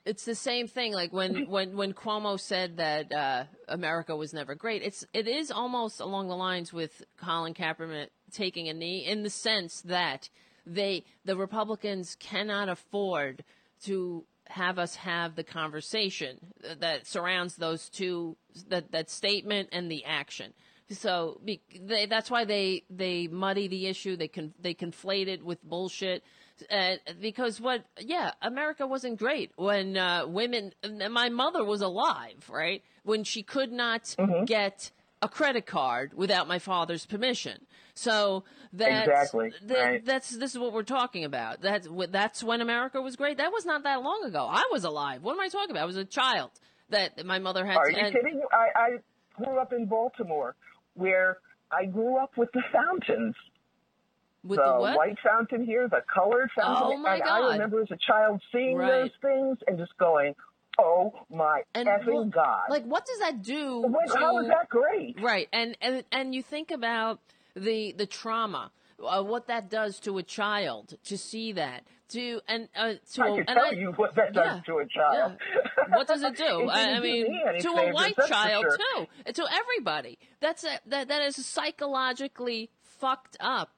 [0.07, 4.55] It's the same thing like when when when Cuomo said that uh, America was never
[4.55, 4.83] great.
[4.83, 9.31] It's it is almost along the lines with Colin Kaepernick taking a knee in the
[9.31, 10.31] sense that
[10.65, 13.45] they the Republicans cannot afford
[13.83, 16.39] to have us have the conversation
[16.79, 18.37] that surrounds those two
[18.69, 20.55] that that statement and the action.
[20.89, 24.17] So be, they, that's why they they muddy the issue.
[24.17, 26.23] They con, they conflate it with bullshit.
[26.71, 27.85] Uh, because what?
[28.01, 30.73] Yeah, America wasn't great when uh, women.
[31.11, 32.83] My mother was alive, right?
[33.03, 34.15] When she could not
[34.47, 34.91] get
[35.23, 37.59] a credit card without my father's permission.
[37.95, 40.05] So that's Exactly, that- right.
[40.05, 41.61] that's this is what we're talking about.
[41.63, 43.39] That's that's when America was great.
[43.39, 44.47] That was not that long ago.
[44.51, 45.23] I was alive.
[45.23, 45.83] What am I talking about?
[45.83, 46.51] I was a child
[46.91, 47.77] that my mother had.
[47.77, 48.43] Are to, you and- kidding?
[48.53, 50.55] I, I grew up in Baltimore,
[50.95, 51.39] where
[51.73, 53.35] I grew up with the fountains.
[54.47, 56.83] With the, the white fountain here, the colored fountain.
[56.95, 57.43] Oh, my and God.
[57.45, 59.03] I remember as a child seeing Right.
[59.03, 60.35] those things and just going,
[60.79, 63.83] "Oh my And effing god!" Like, what does that do?
[63.83, 65.21] To, how is that great?
[65.21, 67.21] Right, and and and you think about
[67.55, 68.71] the the trauma,
[69.05, 73.27] uh, what that does to a child to see that, to and uh, to I
[73.29, 75.33] can and tell I- you what that does yeah, to a child.
[75.89, 76.45] What does it do?
[76.69, 79.07] It I, mean, me to a white child sure.
[79.25, 80.19] too, to everybody.
[80.41, 83.71] That's a, that that is psychologically fucked up.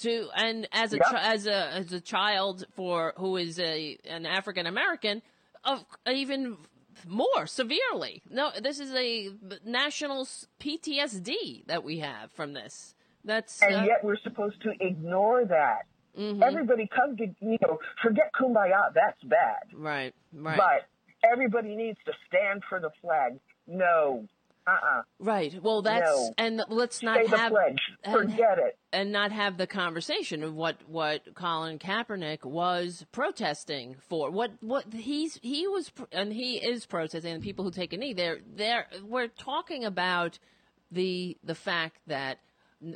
[0.00, 4.24] To and as a chi- as a as a child for who is a an
[4.26, 5.20] African American,
[5.64, 6.56] of even
[7.06, 8.22] more severely.
[8.30, 9.30] No, this is a
[9.64, 10.26] national
[10.60, 12.94] PTSD that we have from this.
[13.24, 15.82] That's and uh, yet we're supposed to ignore that.
[16.18, 16.42] Mhm.
[16.42, 18.92] Everybody come to you know forget kumbaya.
[18.94, 19.58] That's bad.
[19.74, 20.56] right, right.
[20.56, 23.38] But everybody needs to stand for the flag.
[23.66, 24.26] No,
[24.70, 25.60] uh, uh Right.
[25.62, 26.34] Well, that's No.
[26.38, 27.78] and let's not the have pledge.
[28.04, 28.78] and- Forget it.
[28.92, 34.30] and not have the conversation of what what Colin Kaepernick was protesting for.
[34.30, 37.32] What what he's he was and he is protesting.
[37.34, 40.38] And people who take a knee, they're they're we're talking about
[40.90, 42.38] the the fact that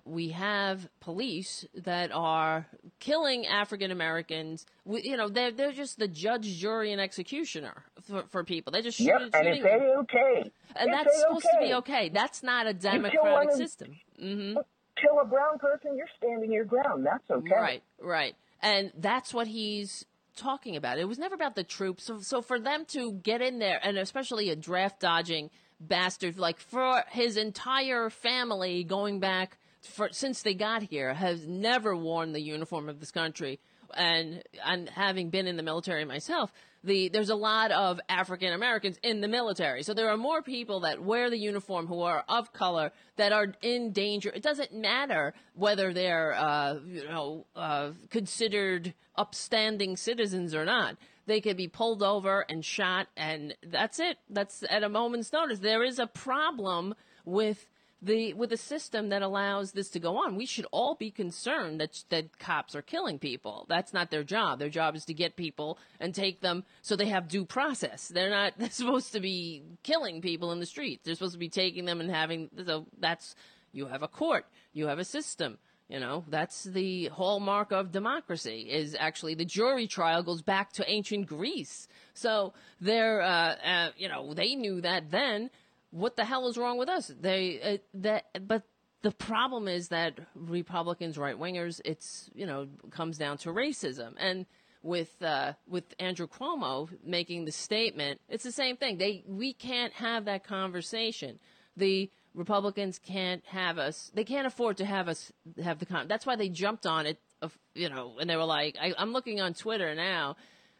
[0.04, 2.66] we have police that are
[3.00, 4.64] killing African Americans.
[4.86, 8.72] You know, they're they're just the judge, jury, and executioner for, for people.
[8.72, 10.52] They're just Yep, shooting, and shooting okay.
[10.76, 11.74] and It's that's supposed to be okay.
[11.74, 12.08] okay.
[12.08, 13.96] That's not a democratic system.
[14.18, 14.54] hmm
[14.96, 17.04] Kill a brown person, you're standing your ground.
[17.04, 17.54] That's okay.
[17.54, 18.36] Right, right.
[18.62, 20.06] And that's what he's
[20.36, 20.98] talking about.
[20.98, 22.04] It was never about the troops.
[22.04, 25.50] So, so for them to get in there, and especially a draft dodging
[25.80, 31.96] bastard, like for his entire family going back for since they got here, has never
[31.96, 33.60] worn the uniform of this country.
[33.94, 36.52] And and having been in the military myself,
[36.84, 39.82] the there's a lot of African Americans in the military.
[39.82, 43.48] So there are more people that wear the uniform who are of color that are
[43.62, 44.30] in danger.
[44.34, 50.96] It doesn't matter whether they're uh, you know uh, considered upstanding citizens or not.
[51.26, 54.18] They could be pulled over and shot, and that's it.
[54.28, 55.60] That's at a moment's notice.
[55.60, 56.94] There is a problem
[57.24, 57.66] with
[58.04, 60.36] the with a system that allows this to go on.
[60.36, 63.66] We should all be concerned that that cops are killing people.
[63.68, 64.58] That's not their job.
[64.58, 68.08] Their job is to get people and take them so they have due process.
[68.08, 71.02] They're not they're supposed to be killing people in the streets.
[71.04, 73.34] They're supposed to be taking them and having so that's
[73.72, 75.58] you have a court, you have a system.
[75.88, 80.90] You know, that's the hallmark of democracy is actually the jury trial goes back to
[80.90, 81.88] ancient Greece.
[82.14, 85.50] So they're, uh, uh, you know, they knew that then.
[85.94, 87.12] What the hell is wrong with us?
[87.20, 88.62] They, uh, that, but
[89.02, 94.14] the problem is that Republicans, right wingers, it's, you know, comes down to racism.
[94.18, 94.46] And
[94.82, 98.98] with, uh, with Andrew Cuomo making the statement, it's the same thing.
[98.98, 101.38] They, we can't have that conversation.
[101.76, 104.10] The, Republicans can't have us.
[104.12, 106.08] They can't afford to have us have the con.
[106.08, 107.18] That's why they jumped on it.
[107.40, 110.36] Of you know, and they were like, I, I'm looking on Twitter now.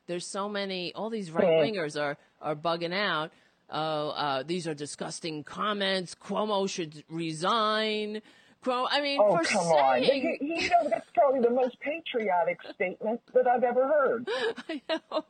[0.07, 0.93] There's so many.
[0.95, 3.31] All these right wingers are are bugging out.
[3.77, 6.15] Oh, uh, these are disgusting comments.
[6.15, 8.23] Cuomo should resign.
[8.65, 8.87] Cuomo.
[8.89, 10.01] I mean, Oh, for come on.
[10.05, 10.39] saying.
[10.41, 14.29] You, you know, that's probably the most patriotic statement that I've ever heard.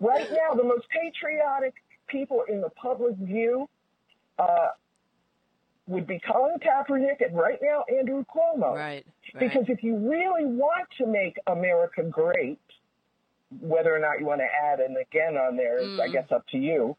[0.01, 1.75] Right now, the most patriotic
[2.07, 3.67] people in the public view
[4.39, 4.69] uh,
[5.87, 8.75] would be Colin Kaepernick and right now Andrew Cuomo.
[8.75, 9.07] Right.
[9.39, 12.59] Because if you really want to make America great,
[13.61, 16.13] whether or not you want to add an again on there is, I Mm.
[16.13, 16.97] guess, up to you,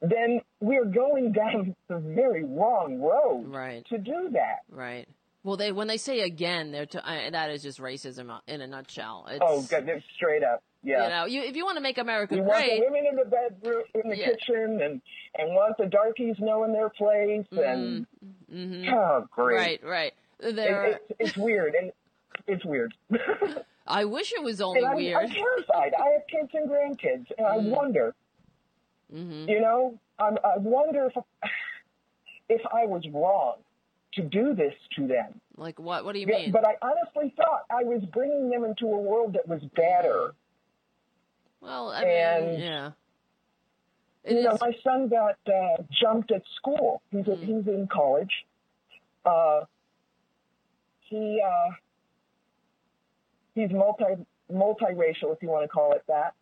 [0.00, 3.84] then we're going down the very wrong road Right.
[3.86, 4.60] to do that.
[4.70, 5.08] Right.
[5.44, 8.66] Well, they when they say again, they're I, that is just racism uh, in a
[8.66, 9.26] nutshell.
[9.30, 10.62] It's, oh, God, they're straight up.
[10.82, 11.04] Yeah.
[11.04, 13.24] You know, you, if you want to make America We want the women in the
[13.24, 14.26] bedroom, in the Yeah.
[14.30, 15.00] kitchen, and
[15.36, 17.46] and want the darkies knowing their place.
[17.52, 17.58] Mm-hmm.
[17.58, 18.06] And
[18.52, 18.92] Mhm.
[18.92, 20.14] oh, great, Right, right.
[20.40, 21.92] It- it's, it's weird, and
[22.46, 22.94] it's weird.
[23.86, 25.16] I wish it was only I'm, weird.
[25.16, 25.94] I'm terrified.
[25.94, 27.70] I have kids and grandkids, and I mm-hmm.
[27.70, 28.14] wonder,
[29.14, 29.48] Mhm.
[29.48, 31.16] you know, I'm, I wonder if
[32.48, 33.56] if I was wrong
[34.14, 35.40] to do this to them.
[35.56, 36.04] Like what?
[36.04, 36.52] What do you Yeah, mean?
[36.52, 40.34] But I honestly thought I was bringing them into a world that was better.
[41.60, 42.90] well, I and- mean, yeah.
[44.26, 47.02] you know, my son got uh, jumped at school.
[47.10, 47.44] He's Mm-hmm.
[47.44, 48.32] he's in college.
[49.24, 49.64] Uh,
[51.00, 51.70] he uh,
[53.54, 54.04] he's multi
[54.52, 56.34] multiracial, if you want to call it that.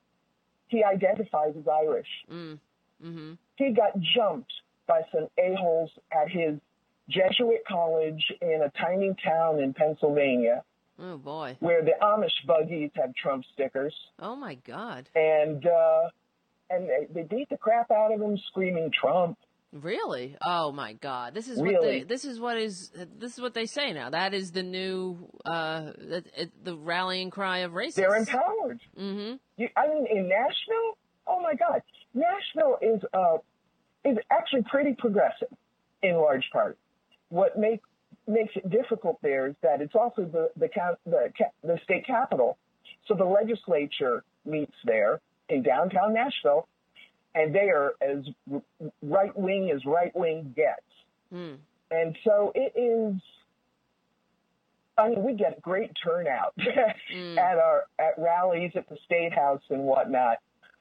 [0.69, 2.09] He identifies as Irish.
[2.33, 2.59] Mm.
[3.05, 3.33] Mm-hmm.
[3.57, 4.53] He got jumped
[4.87, 6.59] by some a holes at his
[7.09, 10.65] Jesuit college in a tiny town in Pennsylvania,
[10.99, 11.57] Oh boy.
[11.61, 15.09] where the Amish buggies have Trump stickers, Oh my God.
[15.15, 16.09] and uh,
[16.71, 19.39] and they, they beat the crap out of him, screaming Trump.
[19.83, 20.37] Really?
[20.45, 21.35] Oh my God!
[21.35, 22.03] This is what they.
[22.03, 22.91] This is what is.
[23.19, 24.11] This is what they say now.
[24.11, 25.29] That is the new.
[25.45, 27.95] Uh, it, the rallying cry of racists.
[27.95, 28.81] They're empowered.
[28.99, 29.37] Mm-hmm.
[29.57, 31.83] You, I mean, in Nashville, oh my God,
[32.15, 33.39] Nashville is uh,
[34.05, 35.49] is actually pretty progressive
[36.03, 36.79] in large part.
[37.29, 37.81] What make,
[38.27, 40.69] makes it difficult there is that it's also the the
[41.05, 41.33] the,
[41.63, 42.57] the state capital,
[43.07, 46.69] so the legislature meets there in downtown Nashville,
[47.37, 48.25] and they are as
[49.03, 50.81] right wing as right wing gets.
[51.33, 51.59] Mm.
[51.91, 53.21] And so it is.
[54.99, 59.83] I mean, we get great turnout at our at rallies at the state house and
[59.83, 60.39] whatnot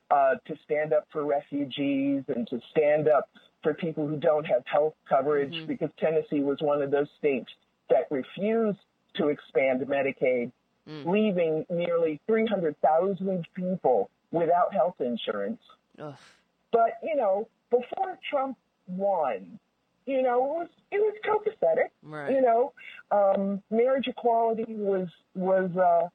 [0.10, 3.30] uh, to stand up for refugees and to stand up
[3.62, 7.50] for people who don't have health coverage because Tennessee was one of those states
[7.90, 8.78] that refused
[9.16, 10.52] to expand Medicaid,
[11.06, 15.60] leaving nearly 300,000 people without health insurance.
[16.00, 16.16] Ugh.
[16.72, 19.60] But you know, before Trump won,
[20.06, 21.90] you know, it was it was copacetic.
[22.04, 22.32] Right.
[22.32, 22.74] You know,
[23.12, 26.08] um, marriage equality was was uh,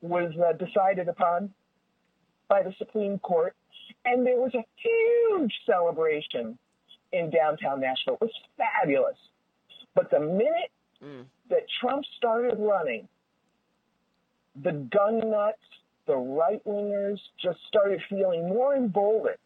[0.00, 1.52] was uh, decided upon
[2.48, 3.54] by the Supreme Court,
[4.04, 6.58] and there was a huge celebration
[7.12, 8.14] in downtown Nashville.
[8.14, 9.16] It was fabulous.
[9.94, 10.70] But the minute
[11.04, 11.26] Mm.
[11.50, 13.06] that Trump started running,
[14.62, 15.58] the gun nuts,
[16.06, 19.36] the right wingers just started feeling more emboldened.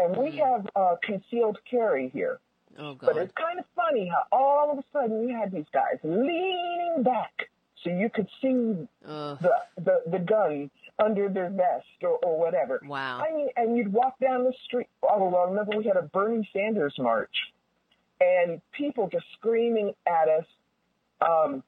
[0.00, 2.40] And we have uh, concealed carry here.
[2.78, 3.06] Oh, God.
[3.12, 7.02] But it's kind of funny how all of a sudden we had these guys leaning
[7.02, 7.50] back
[7.84, 9.38] so you could see Ugh.
[9.40, 12.80] the, the, the gun under their vest or, or whatever.
[12.86, 13.22] Wow.
[13.26, 14.88] I mean, and you'd walk down the street.
[15.02, 17.34] Oh, I remember we had a Bernie Sanders march
[18.20, 20.46] and people just screaming at us
[21.20, 21.62] um,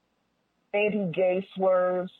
[0.72, 2.10] anti-gay slurs,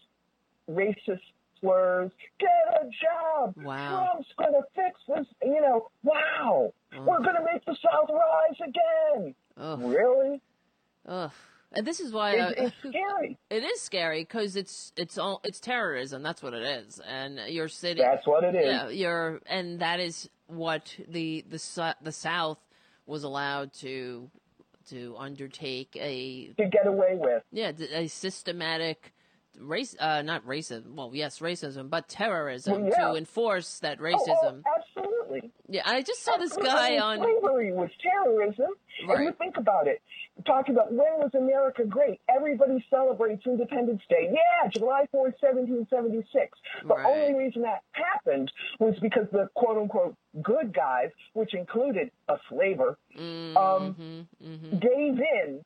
[0.70, 1.20] racist
[1.60, 2.10] slurs.
[2.38, 3.54] Get a job.
[3.62, 4.10] Wow.
[4.12, 5.26] Trump's going to fix this.
[5.42, 6.72] You know, wow.
[6.92, 9.34] We're going to make the South rise again.
[9.56, 9.80] Ugh.
[9.82, 10.40] Really?
[11.06, 11.30] Ugh.
[11.74, 13.38] And this is why It's- uh, it's scary.
[13.50, 16.22] It is scary because it's it's all it's terrorism.
[16.22, 18.04] That's what it is, and you're sitting.
[18.04, 18.66] That's what it is.
[18.66, 22.58] Yeah, you're, and that is what the the the South
[23.06, 24.30] was allowed to
[24.90, 27.42] to undertake a To get away with.
[27.52, 29.12] yeah a systematic
[29.58, 33.08] race uh not racism well yes racism but terrorism Well, yeah.
[33.12, 34.62] to enforce that Oh, racism.
[34.66, 35.52] oh, absolutely.
[35.68, 36.70] Yeah, I just saw this Absolutely.
[36.72, 37.18] guy on.
[37.18, 38.66] slavery was terrorism.
[39.06, 39.16] Right.
[39.18, 40.02] And you think about it.
[40.46, 42.20] Talking about when was America great?
[42.28, 44.30] Everybody celebrates Independence Day.
[44.32, 46.58] Yeah, July 4th, 1776.
[46.82, 47.06] The Right.
[47.06, 52.96] only reason that happened was because the quote unquote good guys, which included a slaver,
[53.16, 54.28] Mm-hmm, um,
[54.80, 55.64] gave in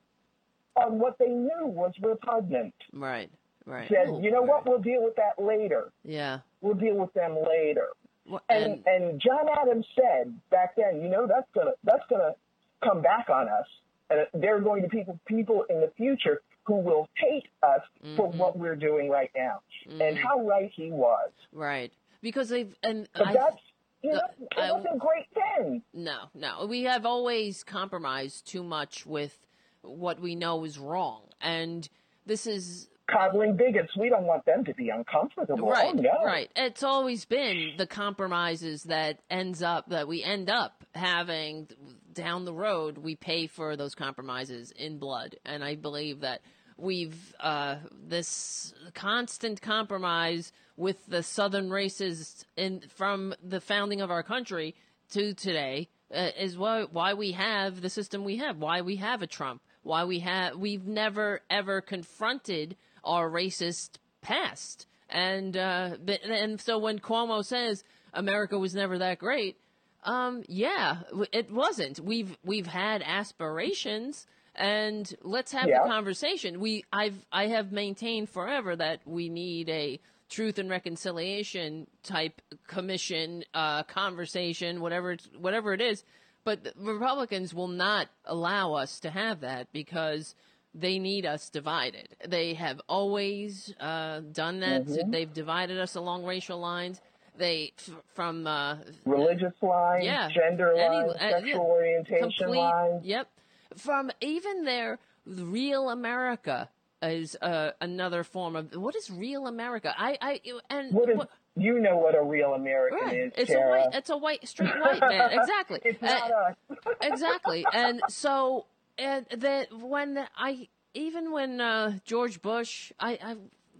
[0.76, 2.74] on what they knew was repugnant.
[2.92, 3.30] Right,
[3.64, 3.88] right.
[3.88, 4.66] Said, you know what?
[4.68, 5.90] We'll deal with that later.
[6.04, 6.40] Yeah.
[6.60, 7.88] We'll deal with them later.
[8.28, 12.34] Well, And and John Adams said back then, you know, that's gonna that's gonna
[12.82, 13.66] come back on us,
[14.10, 17.80] and there are going to be people people in the future who will hate us
[18.16, 18.38] for Mm-hmm.
[18.38, 19.60] what we're doing right now.
[20.00, 21.30] And how right he was.
[21.52, 21.92] Right.
[22.22, 23.56] Because they've and But I, that's
[24.02, 24.20] you know,
[24.56, 25.82] I- wasn't great thing.
[25.94, 26.66] no, no.
[26.66, 29.36] We have always compromised too much with
[29.82, 31.88] what we know is wrong, and
[32.26, 35.70] this is Coddling bigots, we don't want them to be uncomfortable.
[35.70, 35.92] right.
[35.96, 36.24] Oh, no.
[36.24, 36.50] Right.
[36.56, 41.68] It's always been the compromises that ends up that we end up having
[42.16, 42.98] down the road.
[42.98, 46.40] We pay for those compromises in blood, and I believe that
[46.76, 54.22] we've uh, this constant compromise with the southern races in from the founding of our
[54.22, 54.74] country
[55.10, 59.22] to today uh, is why why we have the system we have, why we have
[59.22, 66.60] a Trump, why we have we've never ever confronted our racist past, and uh, and
[66.60, 69.58] so when Cuomo says America was never that great,
[70.06, 70.98] um, yeah,
[71.32, 72.00] it wasn't.
[72.00, 75.82] We've we've had aspirations, and let's have Yeah.
[75.82, 76.60] the conversation.
[76.60, 83.44] We I've I have maintained forever that we need a truth and reconciliation type commission
[83.54, 86.04] uh, conversation, whatever it's, whatever it is.
[86.44, 90.34] But the Republicans will not allow us to have that because
[90.74, 92.08] they need us divided.
[92.26, 94.84] They have always uh, done that.
[94.84, 95.10] Mhm.
[95.10, 97.00] They've divided us along racial lines.
[97.38, 102.58] They f- from uh, Religious lines, yeah, gender any- lines, uh, yeah, sexual orientation complete-
[102.58, 103.04] lines.
[103.04, 103.28] Yep.
[103.76, 106.68] From even their real America
[107.02, 109.94] is uh, another form of what is real America?
[109.96, 110.40] I I
[110.70, 113.16] and What is, what- you know what a real American Right.
[113.16, 113.88] is, It's a white.
[113.92, 115.30] It's a white, straight white man.
[115.40, 115.80] Exactly.
[115.84, 116.78] it's Uh, us.
[117.02, 117.64] exactly.
[117.72, 118.66] And so,
[118.98, 123.36] and that when I even when uh, George Bush, I, I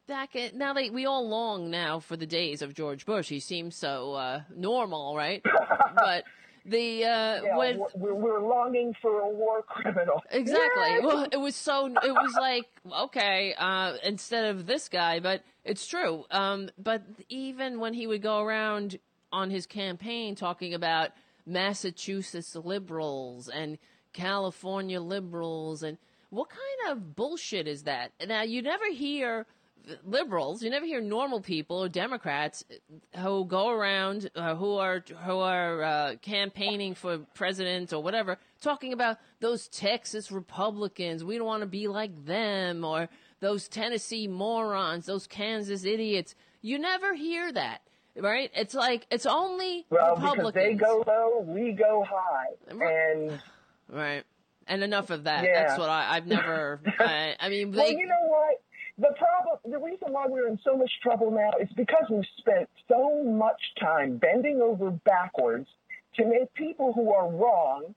[0.06, 3.28] back at now they we all long now for the days of George Bush.
[3.28, 5.42] He seems so uh, normal, right?
[5.94, 6.24] but
[6.64, 10.22] the uh, Yeah, when we're, we're longing for a war criminal.
[10.30, 10.90] Exactly.
[10.90, 11.00] Yay!
[11.00, 11.86] Well, it was so.
[11.86, 12.66] It was like
[13.04, 16.24] okay, uh, instead of this guy, but it's true.
[16.30, 18.98] Um, but even when he would go around
[19.32, 21.10] on his campaign talking about
[21.46, 23.78] Massachusetts liberals and
[24.12, 25.98] California liberals, and
[26.30, 28.12] what kind of bullshit is that?
[28.26, 29.46] Now you never hear
[30.04, 32.64] liberals, you never hear normal people or Democrats
[33.16, 38.92] who go around uh, who are who are uh, campaigning for president or whatever talking
[38.92, 41.24] about those Texas Republicans.
[41.24, 43.08] We don't want to be like them or
[43.40, 46.34] those Tennessee morons, those Kansas idiots.
[46.62, 47.82] You never hear that,
[48.16, 48.50] right?
[48.54, 53.40] It's like it's only Well, because they go low, we go high, and
[53.88, 54.24] right.
[54.68, 55.44] And enough of that.
[55.44, 55.68] Yeah.
[55.68, 56.80] That's what I, I've never.
[56.98, 58.60] I, I mean, well, you know what?
[58.98, 62.68] The problem, the reason why we're in so much trouble now is because we've spent
[62.88, 65.68] so much time bending over backwards
[66.14, 67.94] to make people who are wrong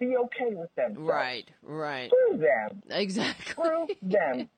[0.00, 1.08] be okay with themselves.
[1.08, 2.82] right, right, Screw them.
[2.90, 3.52] exactly.
[3.52, 4.48] Screw them.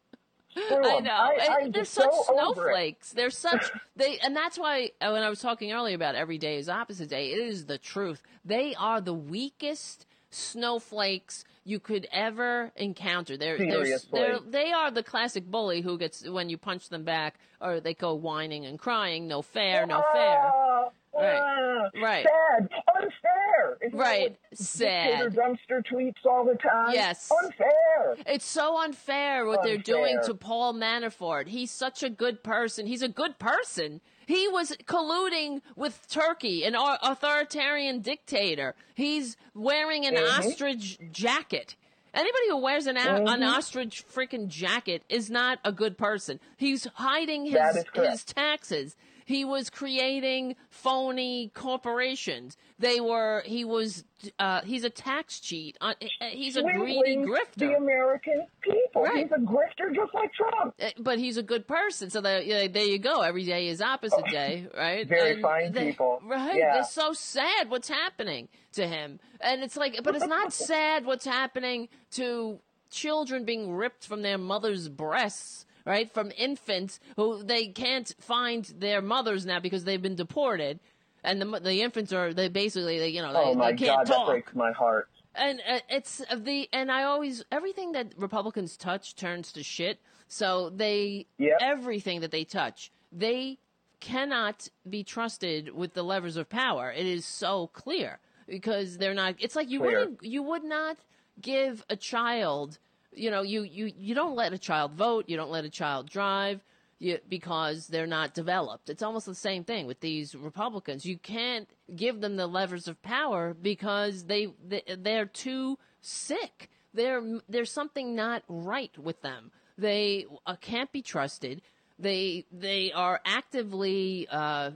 [0.53, 1.11] Screw I know.
[1.11, 3.13] I, I'm they're such so snowflakes.
[3.13, 6.57] They're such they, and that's why uh, when I was talking earlier about every day
[6.57, 8.23] is opposite day, it is the truth.
[8.45, 13.37] They are the weakest snowflakes you could ever encounter.
[13.37, 17.39] They're, they're, they're they are the classic bully who gets when you punch them back
[17.61, 19.27] or they go whining and crying.
[19.27, 20.39] No fair, no fair.
[20.47, 21.41] Ah, Right.
[21.41, 22.27] ah, Right.
[22.27, 22.69] Sad.
[22.97, 23.79] Unfair.
[23.87, 24.37] Isn't Right.
[24.53, 25.33] Sad.
[25.33, 26.93] Dumpster tweets all the time.
[26.93, 27.31] Yes.
[27.45, 28.17] Unfair.
[28.27, 31.47] It's so unfair what they're doing to Paul Manafort.
[31.47, 32.87] He's such a good person.
[32.87, 34.01] He's a good person.
[34.27, 38.75] He was colluding with Turkey, an authoritarian dictator.
[38.95, 40.39] He's wearing an Mhm.
[40.39, 41.77] ostrich jacket.
[42.13, 46.39] Anybody who wears an, a- an ostrich freaking jacket is not a good person.
[46.57, 48.11] He's hiding his That is correct.
[48.13, 48.97] his taxes.
[49.25, 52.57] He was creating phony corporations.
[52.79, 53.43] They were.
[53.47, 54.05] He was.
[54.39, 55.77] Uh, he's a tax cheat.
[55.81, 55.95] Uh,
[56.31, 57.55] he's a greedy Swindling grifter.
[57.57, 59.03] The American people.
[59.03, 59.25] Right.
[59.25, 60.75] He's a grifter just like Trump.
[60.81, 63.21] Uh, But he's a good person, so there, yeah, there you go.
[63.23, 65.07] Every day is opposite day, right?
[65.07, 66.21] Very fine they- people.
[66.25, 66.57] right?
[66.57, 66.75] Yeah.
[66.75, 71.27] They're so sad what's happening to him, and it's like, but it's not sad what's
[71.27, 72.59] happening to
[72.91, 76.13] children being ripped from their mother's breasts, right?
[76.13, 80.81] From infants who they can't find their mothers now because they've been deported,
[81.23, 84.07] and the the infants are they basically they, you know they, oh my they can't
[84.07, 85.09] God, talk that breaks my heart.
[85.35, 89.99] and uh, it's the and I always everything that Republicans touch turns to shit.
[90.29, 91.59] So they Yep.
[91.61, 93.59] everything that they touch, they
[94.01, 96.91] cannot be trusted with the levers of power.
[96.91, 99.35] It is so clear because they're not.
[99.39, 100.01] It's like you Clear.
[100.01, 100.97] wouldn't you would not
[101.41, 102.79] give a child.
[103.15, 105.25] You know, you you you don't let a child vote.
[105.29, 106.61] You don't let a child drive.
[107.01, 108.89] You, because they're not developed.
[108.89, 111.05] It's almost the same thing with these Republicans.
[111.05, 116.71] You can't give them the levers of power because they, they they're too sick.
[116.95, 119.51] They're, there's something not right with them.
[119.77, 121.63] They uh, can't be trusted.
[121.99, 124.71] They they are actively uh,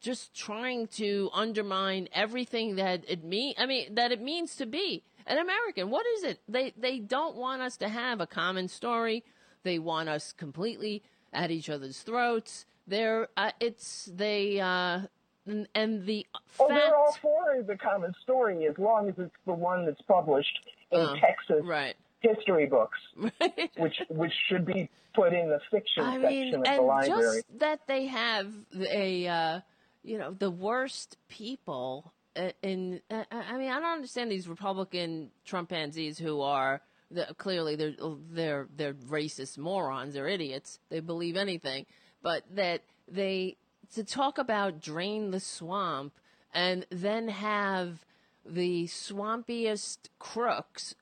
[0.00, 3.54] just trying to undermine everything that it mean.
[3.58, 5.90] I mean that it means to be an American.
[5.90, 6.40] What is it?
[6.48, 9.24] They they don't want us to have a common story.
[9.62, 12.66] They want us completely at each other's throats.
[12.86, 15.00] They're uh, it's they uh,
[15.46, 16.26] and, and the
[16.58, 16.80] Oh, fact.
[16.80, 20.58] they're all for the common story as long as it's the one that's published
[20.92, 21.96] in Uh, Texas right.
[22.20, 22.98] history books,
[23.76, 27.22] which which should be put in the fiction I section mean, of the and library.
[27.42, 29.60] just that they have a, uh,
[30.04, 36.40] you know, the worst people Uh, I mean, I don't understand these Republican Trumpanzees who
[36.40, 37.94] are the, clearly they're
[38.30, 40.14] they're they're racist morons.
[40.14, 40.78] They're idiots.
[40.90, 41.86] They believe anything,
[42.22, 43.56] but that they
[43.94, 46.12] to talk about drain the swamp
[46.52, 48.04] and then have
[48.44, 50.94] the swampiest crooks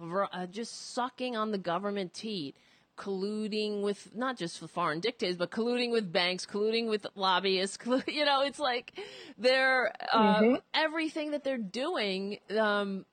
[0.00, 2.56] uh, just sucking on the government teat,
[2.96, 7.78] colluding with not just for foreign dictators, but colluding with banks, colluding with lobbyists.
[8.06, 8.92] You know, it's like
[9.38, 10.62] they're uh, Mhm.
[10.74, 12.38] everything that they're doing.
[12.56, 13.04] Um,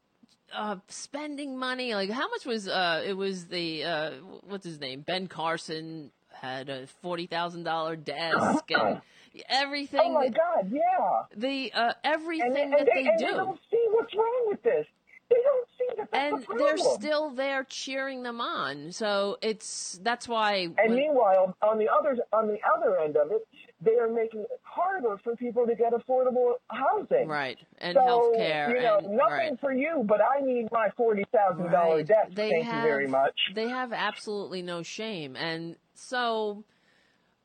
[0.53, 4.11] uh, spending money like how much was uh it was the uh
[4.49, 9.01] what's his name Ben Carson had a forty thousand dollar desk and
[9.47, 11.21] everything Oh my that- God, yeah.
[11.37, 14.61] the uh everything and, that and they and do They don't see what's wrong with
[14.61, 14.85] this.
[15.29, 15.70] They don't that
[16.13, 18.91] and the they're still there cheering them on.
[18.91, 20.55] So it's that's why.
[20.63, 23.47] And when- meanwhile, on the other on the other end of it,
[23.81, 27.27] they are making it harder for people to get affordable housing.
[27.27, 29.59] Right, and so, healthcare You know, and- nothing right.
[29.59, 32.07] for you, but I need my forty thousand dollar Right.
[32.07, 32.31] desk.
[32.33, 33.39] They Thank have, you very much.
[33.55, 36.63] They have absolutely no shame, and so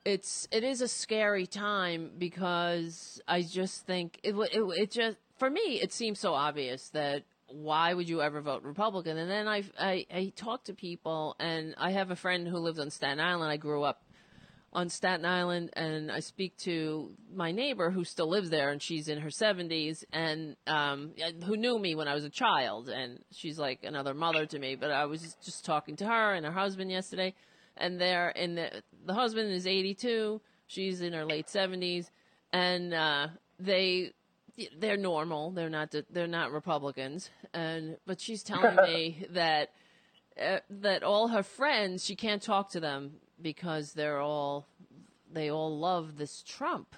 [0.04, 5.50] it's it is a scary time because I just think it it, it just for
[5.50, 9.18] me it seems so obvious that why would you ever vote Republican?
[9.18, 12.78] And then I I I talk to people, and I have a friend who lives
[12.78, 13.50] on Staten Island.
[13.50, 14.02] I grew up
[14.72, 19.08] on Staten Island, and I speak to my neighbor who still lives there, and she's
[19.08, 21.12] in her seventies, and um,
[21.44, 24.76] who knew me when I was a child, and she's like another mother to me.
[24.76, 27.34] But I was just talking to her and her husband yesterday,
[27.76, 32.10] and they're in the the husband is eighty two, she's in her late seventies,
[32.52, 33.28] and uh,
[33.58, 34.12] they
[34.78, 35.50] they're normal.
[35.50, 39.70] They're not they're not Republicans, and but she's telling me that
[40.40, 44.66] uh, that all her friends she can't talk to them because they're all
[45.32, 46.94] they all love this Trump.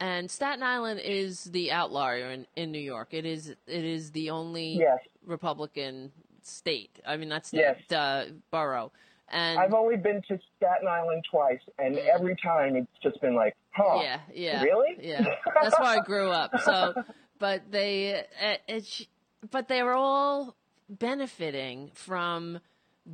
[0.00, 3.08] And Staten Island is the outlier in, in New York.
[3.14, 4.98] It is it is the only Yes.
[5.24, 6.10] Republican
[6.42, 6.98] state.
[7.06, 7.78] I mean, that's Yes.
[7.92, 8.90] uh, borough.
[9.32, 13.56] And I've only been to Staten Island twice, and every time it's just been like,
[13.70, 14.00] huh?
[14.02, 14.62] Yeah, yeah.
[14.62, 14.96] Really?
[15.00, 15.24] Yeah.
[15.62, 16.52] That's where I grew up.
[16.60, 16.94] So,
[17.38, 19.06] but they, uh, it's,
[19.50, 20.54] but they were all
[20.90, 22.60] benefiting from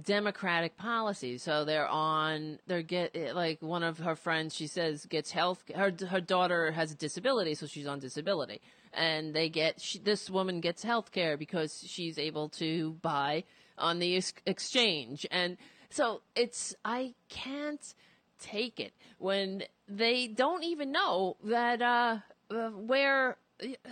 [0.03, 1.43] democratic policies.
[1.43, 5.93] So they're on they're get like one of her friends she says gets health her
[6.11, 8.61] her daughter has a disability so she's on disability
[8.93, 13.45] and they get she, this woman gets health care because she's able to buy
[13.79, 15.57] on the ex- exchange and
[15.91, 17.95] so it's I can't
[18.39, 22.19] take it when they don't even know that uh,
[22.51, 23.37] uh where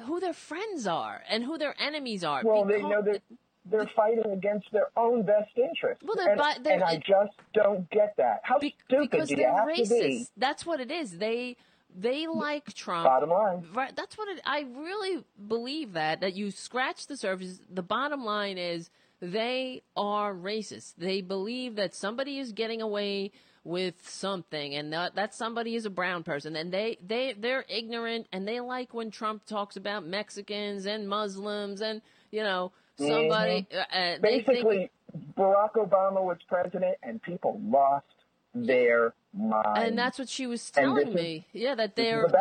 [0.07, 2.43] who their friends are and who their enemies are.
[2.45, 3.23] Well, they know that
[3.69, 6.05] they're fighting against their own best interests.
[6.05, 8.41] Well, they're and, they're- and I just don't get that.
[8.45, 9.83] How stupid because do you have to be?
[9.83, 10.31] racist.
[10.37, 11.19] That's what it is.
[11.19, 11.57] They
[11.99, 13.07] they like Trump.
[13.07, 13.67] Bottom line.
[13.75, 13.95] Right.
[13.97, 14.41] That's what it.
[14.45, 17.61] I really believe that that you scratch the surface.
[17.73, 18.91] The bottom line is
[19.21, 20.95] they are racist.
[20.99, 23.33] They believe that somebody is getting away
[23.65, 28.29] with something and that, that somebody is a brown person and they they they're ignorant
[28.33, 33.81] and they like when Trump talks about Mexicans and Muslims and you know somebody Mhm.
[33.91, 34.91] uh, they think Basically,
[35.37, 38.07] Barack Obama was president, and people lost
[38.55, 39.67] their mind.
[39.79, 41.47] and that's what she was telling me.
[41.53, 42.39] yeah, that they're the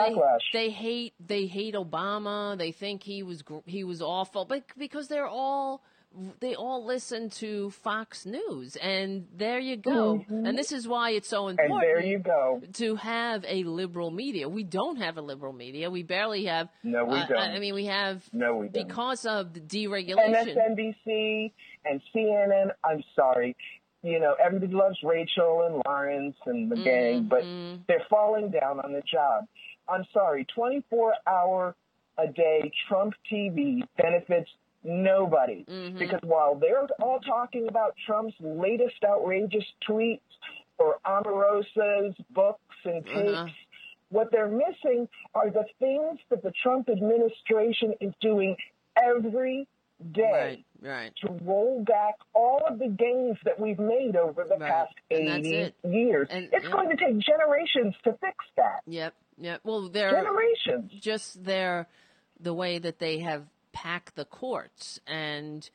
[0.53, 2.55] they, they hate they hate Obama.
[2.55, 5.81] They think he was he was awful, but because they're all
[6.39, 10.19] they all listen to Fox News, and there you go.
[10.29, 10.47] Mhm.
[10.47, 11.73] And this is why it's so important.
[11.73, 12.61] And there you go.
[12.73, 15.89] To have a liberal media, we don't have a liberal media.
[15.89, 16.69] We barely have.
[16.83, 17.37] No, we uh, don't.
[17.39, 18.87] I mean, we have No, we don't.
[18.87, 20.55] because of the deregulation.
[20.55, 21.51] MSNBC
[21.85, 22.71] and CNN.
[22.83, 23.55] I'm sorry.
[24.03, 27.81] You know, everybody loves Rachel and Lawrence and the gang, but Mm-hmm.
[27.87, 29.45] they're falling down on the job.
[29.89, 30.45] I'm sorry.
[30.55, 31.75] 24 hour
[32.17, 34.49] a day Trump TV benefits
[34.85, 35.97] nobody Mm-hmm.
[35.97, 40.19] because while they're all talking about Trump's latest outrageous tweets
[40.77, 43.47] or Omarosa's books and tapes, Uh-huh.
[44.09, 48.55] what they're missing are the things that the Trump administration is doing
[49.01, 49.67] every
[50.11, 51.13] day Right, right.
[51.21, 55.55] to roll back all of the gains that we've made over the past And 80
[55.55, 55.75] it.
[55.83, 56.27] years.
[56.29, 56.71] And- it's yeah.
[56.71, 58.81] going to take generations to fix that.
[58.87, 59.61] Yep, yep.
[59.63, 60.91] Well, they're Generations.
[61.01, 61.87] Just their
[62.41, 63.45] the way that they have
[63.75, 65.69] packed the courts, and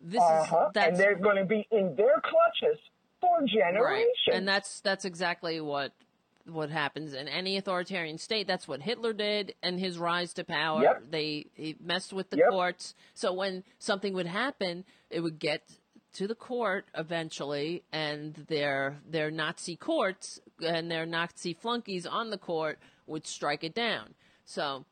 [0.00, 0.66] this Uh-huh.
[0.68, 2.80] is that's And they're going to be in their clutches
[3.20, 4.10] for generations.
[4.26, 5.92] right, and that's that's exactly what
[6.46, 8.46] what happens in any authoritarian state.
[8.46, 10.82] That's what Hitler did and his rise to power.
[10.82, 11.02] Yep.
[11.10, 12.48] They he messed with the Yep.
[12.50, 15.62] courts, so when something would happen, it would get
[16.14, 22.38] to the court eventually, and their their Nazi courts and their Nazi flunkies on the
[22.38, 24.14] court would strike it down.
[24.44, 24.84] So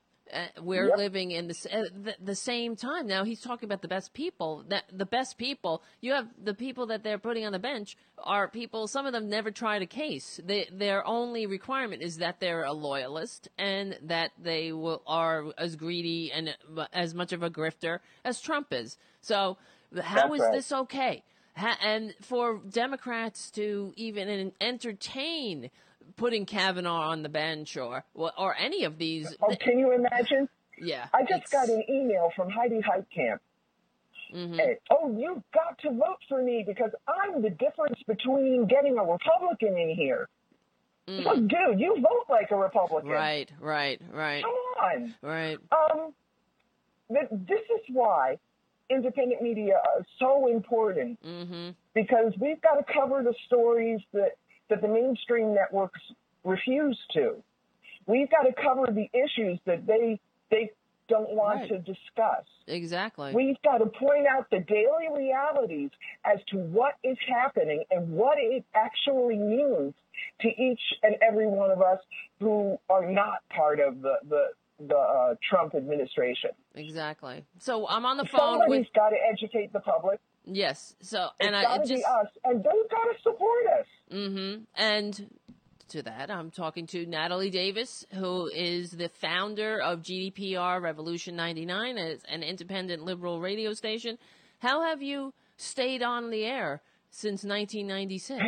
[0.61, 0.99] we're Yep.
[0.99, 3.25] living in this, uh, the, the same time now.
[3.25, 4.65] He's talking about the best people.
[4.69, 5.83] That the best people.
[6.01, 8.87] You have the people that they're putting on the bench are people.
[8.89, 10.41] Some of them never tried a case.
[10.45, 15.77] They, their only requirement is that they're a loyalist and that they will, are as
[15.77, 18.97] greedy and uh, as much of a grifter as Trump is.
[19.21, 19.57] So
[20.03, 20.53] how That's is right.
[20.53, 21.23] this okay?
[21.57, 25.71] Ha- and for Democrats to even entertain
[26.17, 30.49] putting Kavanaugh on the bench or or any of these, Oh, can you imagine?
[30.79, 33.39] yeah, I just it's- got an email from Heidi Heitkamp.
[34.33, 34.57] Mhm.
[34.57, 39.05] Hey, oh, you've got to vote for me because I'm the difference between getting a
[39.05, 40.29] Republican in here.
[41.07, 43.11] Look, dude, you vote like a Republican.
[43.11, 43.15] Mm.
[43.15, 45.15] Right, right, right, Come on.
[45.23, 45.59] right.
[45.71, 46.15] Um,
[47.11, 48.39] this is why
[48.91, 51.71] independent media is so important Mm-hmm.
[51.95, 54.33] because we've got to cover the stories that,
[54.69, 56.01] that the mainstream networks
[56.45, 57.37] refuse to.
[58.07, 60.21] We've got to cover the issues that they
[60.51, 60.71] they
[61.09, 61.69] don't want Right.
[61.69, 62.45] to discuss.
[62.67, 63.33] Exactly.
[63.35, 65.91] We've got to point out the daily realities
[66.25, 69.93] as to what is happening and what it actually means
[70.41, 71.99] to each and every one of us
[72.41, 74.47] who are not part of the the,
[74.89, 76.51] the uh, Trump administration.
[76.75, 77.45] exactly.
[77.59, 80.21] So I'm on the phone Somebody's with got to educate the public.
[80.47, 80.95] Yes.
[81.01, 83.87] So It's and I got it just us, and they've got to support us.
[84.13, 84.63] Mm-hmm.
[84.77, 85.39] And
[85.89, 91.99] to that, I'm talking to Natalie Davis, who is the founder of GDPR Revolution 99,
[91.99, 94.19] as an independent liberal radio station.
[94.61, 96.81] How have you stayed on the air
[97.11, 98.43] since 1996?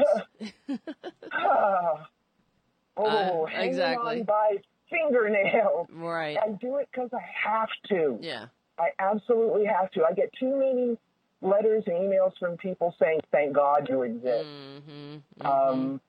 [1.32, 2.08] Ah.
[2.96, 4.20] oh, Uh, exactly.
[4.20, 4.56] on by
[4.90, 5.86] fingernails.
[5.92, 6.38] Right.
[6.42, 8.18] I do it because I have to.
[8.20, 8.46] yeah.
[8.78, 10.04] I absolutely have to.
[10.04, 10.98] I get too many
[11.46, 15.46] letters and emails from people saying, "Thank God you exist," Mm-hmm.
[15.46, 16.00] um,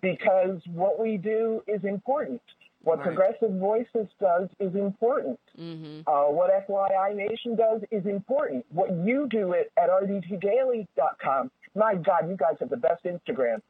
[0.00, 2.40] because what we do is important.
[2.82, 3.06] What Right.
[3.06, 5.40] Progressive Voices does is important.
[5.58, 6.00] Mm-hmm.
[6.06, 8.66] Uh, what FYI Nation does is important.
[8.70, 13.62] What you do at, at rdtdaily.com, my God, you guys have the best Instagram.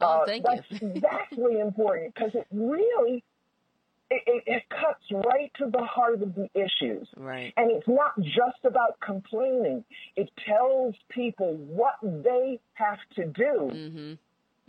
[0.00, 0.66] Oh, Uh, thank that's
[1.00, 3.22] vastly important because it really
[4.10, 7.08] it, it, it cuts right to the heart of the issues.
[7.16, 7.52] Right.
[7.56, 9.84] And it's not just about complaining.
[10.16, 14.12] It tells people what they have to do Mm-hmm.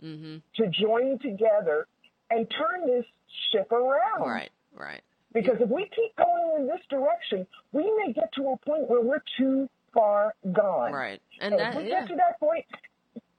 [0.04, 0.36] Mm-hmm.
[0.56, 1.86] to join together
[2.30, 3.04] and turn this
[3.50, 4.28] ship around.
[4.28, 4.50] Right.
[4.76, 5.00] Right.
[5.32, 9.00] Because if we keep going in this direction, we may get to a point where
[9.00, 10.92] we're too far gone.
[10.92, 11.20] Right.
[11.40, 12.00] And, And if we yeah.
[12.00, 12.64] get to that point,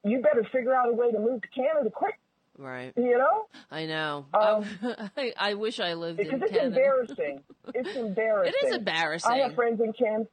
[0.04, 2.16] you better figure out a way to move to Canada quick.
[2.58, 2.94] Right.
[2.98, 3.46] You know?
[3.70, 4.26] I know.
[4.34, 4.66] Um,
[5.18, 6.68] I, I wish I lived Because in it's Canada.
[6.76, 7.44] embarrassing.
[7.74, 8.54] It's embarrassing.
[8.62, 9.32] It is embarrassing.
[9.32, 10.30] I have friends in Canada.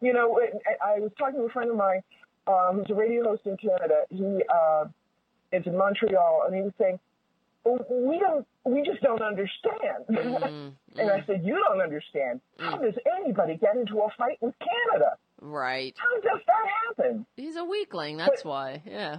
[0.00, 2.02] You know, I I was talking to a friend of mine
[2.46, 4.02] um, who's a radio host in Canada.
[4.10, 4.84] He uh,
[5.52, 6.98] is in Montreal, and he was saying,
[7.64, 10.68] "Oh, "We don't, we just don't understand." Mm-hmm.
[11.00, 12.40] and I said, "You don't understand.
[12.58, 15.16] How does anybody get into a fight with Canada?
[15.46, 15.94] Right.
[15.98, 16.66] How does that
[17.04, 18.16] happen?" He's a weakling.
[18.16, 18.82] That's why.
[18.86, 19.18] Yeah.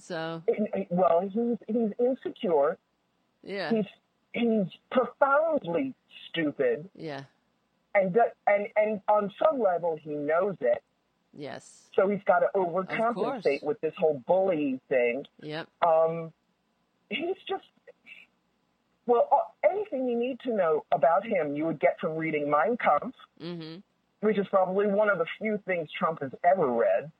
[0.00, 0.42] So.
[0.90, 2.76] Well, he's he's insecure.
[3.42, 3.70] Yeah.
[3.70, 3.84] He's
[4.32, 5.94] he's profoundly
[6.30, 7.22] stupid, Yeah.
[7.94, 8.16] and
[8.46, 10.82] and and on some level he knows it.
[11.36, 11.88] Yes.
[11.94, 15.24] So he's got to overcompensate with this whole bully thing.
[15.42, 15.68] Yep.
[15.86, 16.32] Um,
[17.10, 17.64] he's just
[19.06, 19.28] well,
[19.68, 23.80] anything you need to know about him, you would get from reading Mein Kampf, Mm-hmm.
[24.24, 27.10] Which is probably one of the few things Trump has ever read,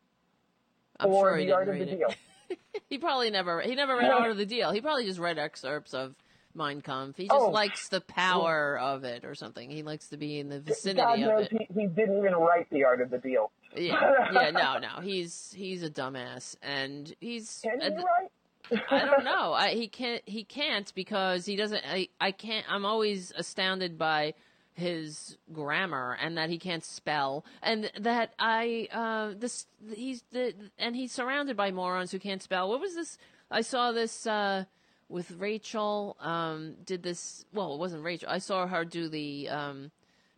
[0.99, 1.99] I'm or sure he The Art of the read it.
[1.99, 2.15] Deal.
[2.89, 3.61] He probably never.
[3.63, 4.19] He never read No.
[4.19, 4.71] Art of the Deal.
[4.73, 6.15] He probably just read excerpts of
[6.55, 7.17] Mein Kampf.
[7.17, 7.49] He just Oh.
[7.51, 9.71] likes the power of it or something.
[9.71, 11.53] He likes to be in the vicinity God of it.
[11.53, 13.51] he, he didn't even write The Art of the Deal.
[13.77, 14.01] Yeah,
[14.33, 15.01] yeah, no, no.
[15.03, 17.61] He's he's a dumbass, and he's.
[17.65, 18.83] Can he write?
[18.91, 19.53] I don't know.
[19.53, 20.23] I, he can't.
[20.27, 21.83] He can't because he doesn't.
[21.89, 22.67] I, I can't.
[22.69, 24.35] I'm always astounded by
[24.75, 30.97] his grammar and that he can't spell and that I uh this he's the and
[30.97, 32.69] he's surrounded by morons who can't spell.
[32.69, 33.17] What was this?
[33.51, 34.65] I saw this uh
[35.09, 36.17] with Rachel.
[36.21, 37.45] Um, did this?
[37.53, 38.29] Well, it wasn't Rachel.
[38.29, 39.91] I saw her do the um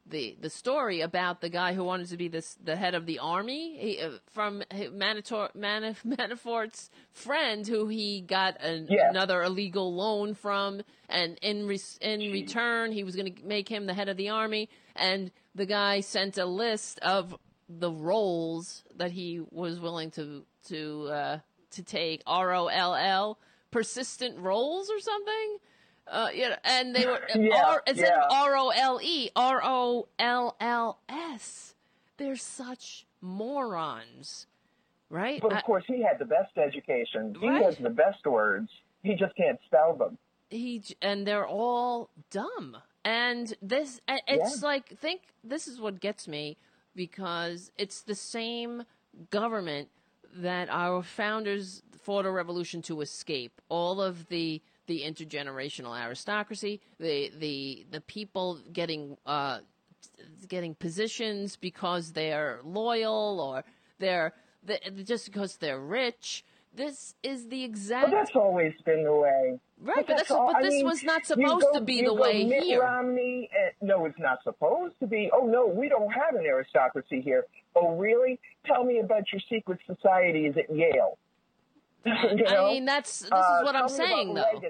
[0.08, 3.18] the the story about the guy who wanted to be this the head of the
[3.18, 3.76] army.
[3.78, 4.62] He, uh, from
[4.92, 10.82] Manitor, Manaf, Manafort's friend who he got an, another illegal loan from.
[11.08, 14.28] And in re, in return he was going to make him the head of the
[14.28, 14.68] army.
[14.94, 17.36] And the guy sent a list of
[17.68, 21.38] the roles that he was willing to to uh,
[21.72, 22.22] to take.
[22.26, 23.38] R O L L
[23.70, 25.58] persistent roles or something
[26.08, 28.38] uh, you know, and they were Yeah, R, instead of yeah.
[28.42, 31.74] R O L E, R O L L S.
[32.18, 34.46] They're such morons,
[35.10, 35.40] right?
[35.40, 37.34] But of I- course, he had the best education.
[37.40, 37.62] He Right.
[37.64, 38.70] has the best words.
[39.02, 40.18] He just can't spell them.
[40.48, 42.76] he and they're all dumb.
[43.04, 44.66] And this, it's Yeah.
[44.66, 46.56] like think this is what gets me
[46.94, 48.84] because it's the same
[49.30, 49.88] government
[50.36, 53.60] that our founders fought a revolution to escape.
[53.68, 59.58] All of the the intergenerational aristocracy, the the the people getting uh,
[60.48, 63.64] getting positions because they're loyal or
[63.98, 64.32] they're,
[64.64, 66.44] they just because they're rich.
[66.74, 68.10] This is the exact.
[68.10, 69.58] But that's always been the way.
[69.80, 72.12] Right, but that's that's- all- but this mean, was not supposed go- to be the
[72.12, 72.82] way Mitt here.
[72.82, 75.30] Romney, and, no, it's not supposed to be.
[75.32, 77.44] Oh no, we don't have an aristocracy here.
[77.74, 78.38] Oh really?
[78.66, 81.16] Tell me about your secret societies at Yale.
[82.36, 84.60] You I mean, that's this Uh, is what tell I'm saying, though.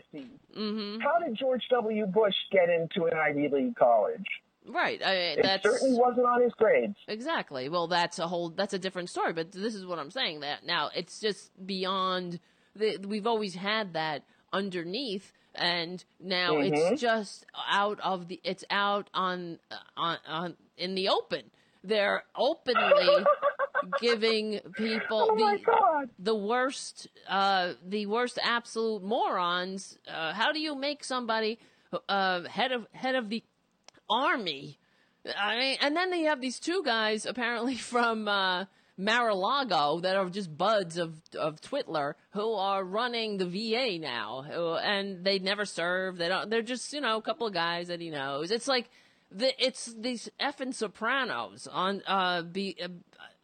[0.57, 1.01] Mm-hmm.
[1.01, 2.07] How did George W.
[2.07, 4.25] Bush get into an Ivy League college?
[4.69, 5.01] Right.
[5.05, 6.97] I, It certainly wasn't on his grades.
[7.07, 7.69] exactly.
[7.69, 8.49] Well, that's a whole.
[8.51, 9.33] That's a different story.
[9.33, 10.41] But this is what I'm saying.
[10.41, 12.41] That now it's just beyond.
[12.75, 16.73] The, we've always had that underneath, and now Mhm.
[16.93, 18.41] it's just out of the.
[18.43, 19.61] It's out on
[19.97, 21.51] on on in the open.
[21.85, 23.25] They're openly
[24.01, 30.75] giving people Oh the the worst uh the worst absolute morons uh, how do you
[30.75, 31.59] make somebody
[32.09, 33.43] uh head of head of the
[34.09, 34.79] army
[35.39, 38.65] i mean and then they have these two guys apparently from uh
[38.99, 44.75] Mar-a-Lago that are just buds of of Twitler who are running the VA now, who,
[44.77, 46.17] and they never serve.
[46.17, 46.49] They don't.
[46.49, 48.51] They're just you know a couple of guys that he knows.
[48.51, 48.89] It's like
[49.31, 52.89] the it's these effing Sopranos on uh be uh,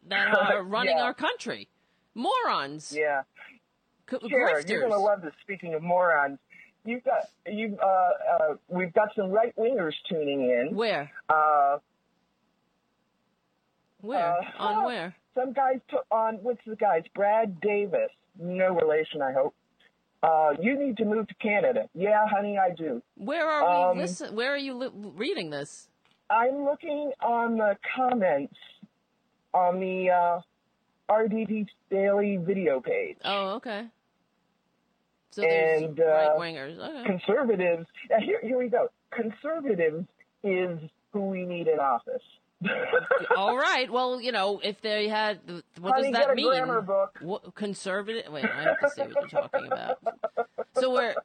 [0.07, 1.03] that are running Yeah.
[1.03, 1.67] our country,
[2.15, 2.93] morons.
[2.95, 3.23] Yeah.
[4.09, 5.33] C- Sure, you're gonna love this.
[5.41, 6.37] Speaking of morons,
[6.85, 7.77] you've got you.
[7.81, 10.75] Uh, uh, we've got some right wingers tuning in.
[10.75, 11.09] Where?
[11.29, 11.77] Uh,
[14.01, 14.33] Where?
[14.37, 15.15] uh, on where?
[15.35, 18.11] Some guys took on what's the guy's Brad Davis.
[18.39, 19.55] No relation, I hope.
[20.21, 21.89] Uh, you need to move to Canada.
[21.93, 23.01] Yeah, honey, I do.
[23.15, 24.03] Where are Um, we?
[24.03, 25.89] Listen, where are you li- reading this?
[26.29, 28.55] I'm looking on the comments
[29.53, 30.41] on the uh,
[31.09, 33.17] RDT Daily video page.
[33.23, 33.85] Oh, okay.
[35.31, 36.77] So there's and uh, right wingers.
[36.77, 37.03] Okay.
[37.05, 37.87] conservatives.
[38.09, 38.89] Now here, here we go.
[39.11, 40.05] conservatives
[40.43, 40.79] is
[41.11, 42.21] who we need in office.
[43.35, 43.91] All right.
[43.91, 45.39] Well, you know, if they had,
[45.79, 46.47] what Honey, does that mean?
[46.47, 47.17] grammar book.
[47.21, 48.31] What, conservative?
[48.31, 49.97] Wait, I have to see what you're talking about.
[50.75, 51.15] So we're.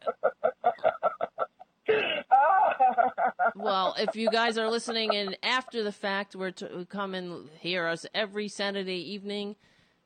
[3.54, 7.86] well, if you guys are listening in after the fact, we're to come and hear
[7.86, 9.56] us every Saturday evening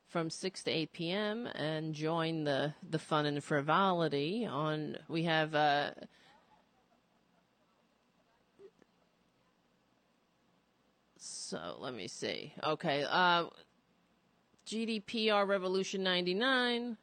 [0.09, 1.47] from 6 to 8 p.m.
[1.47, 4.99] and join the, the fun and frivolity on.
[5.09, 5.55] We have.
[5.55, 5.93] Uh,
[11.17, 12.53] so let me see.
[12.63, 13.05] Okay.
[13.09, 13.47] Uh,
[14.67, 16.97] GDPR Revolution 99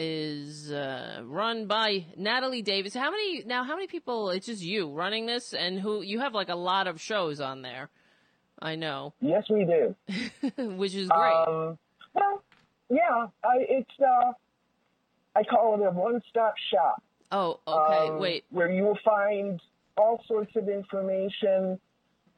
[0.00, 2.94] is uh, run by Natalie Davis.
[2.94, 3.64] How many now?
[3.64, 4.30] How many people?
[4.30, 7.60] It's just you running this, and who you have like a lot of shows on
[7.60, 7.90] there.
[8.60, 9.12] I know.
[9.20, 9.94] Yes, we do.
[10.76, 11.32] Which is great.
[11.32, 11.78] Um,
[12.14, 12.42] well,
[12.88, 14.32] yeah, I, it's uh,
[15.36, 17.02] I call it a one-stop shop.
[17.30, 18.08] Oh, okay.
[18.08, 18.44] um, Wait.
[18.50, 19.60] Where you will find
[19.96, 21.78] all sorts of information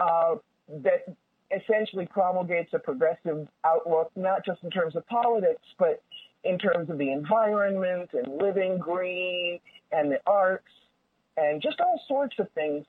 [0.00, 0.34] uh,
[0.68, 1.16] that
[1.50, 6.02] essentially promulgates a progressive outlook, not just in terms of politics, but
[6.44, 9.58] in terms of the environment and living green
[9.90, 10.68] and the arts
[11.36, 12.84] and just all sorts of things.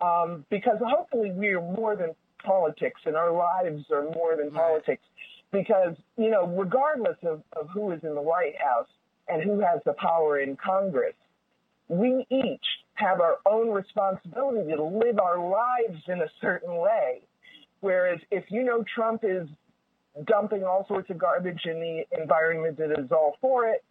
[0.00, 2.14] Um, because hopefully we are more than
[2.44, 5.02] politics and our lives are more than politics.
[5.50, 8.88] Because, you know, regardless of, of who is in the White House
[9.28, 11.14] and who has the power in Congress,
[11.88, 12.64] we each
[12.94, 17.22] have our own responsibility to live our lives in a certain way.
[17.80, 19.48] Whereas if you know Trump is
[20.26, 23.84] dumping all sorts of garbage in the environment that is all for it,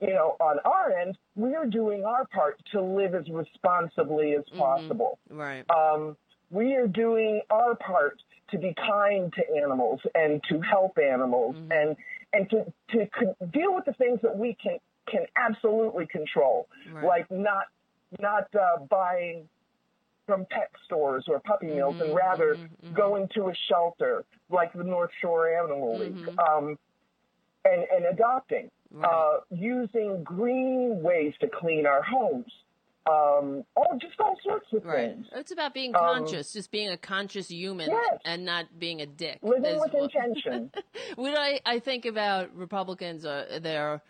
[0.00, 4.44] you know, on our end, we are doing our part to live as responsibly as
[4.58, 5.18] possible.
[5.30, 5.64] Right.
[5.70, 6.16] Um,
[6.50, 8.20] we are doing our part
[8.50, 11.96] to be kind to animals and to help animals and
[12.34, 13.06] and to to
[13.52, 14.78] deal with the things that we can
[15.08, 17.04] can absolutely control, Right.
[17.04, 17.66] like not
[18.20, 19.48] not uh, buying
[20.26, 22.56] from pet stores or puppy mills, and rather
[22.94, 26.78] going to a shelter like the North Shore Animal League, um,
[27.64, 28.70] and and adopting,
[29.02, 32.52] uh, using green ways to clean our homes,
[33.06, 35.10] um, all just all sorts of Right.
[35.14, 35.26] things.
[35.32, 38.20] It's about being Um, conscious, just being a conscious human Yes.
[38.24, 39.38] and not being a dick.
[39.42, 40.70] Living with what- intention.
[41.16, 44.00] when I, I think about Republicans, uh, they're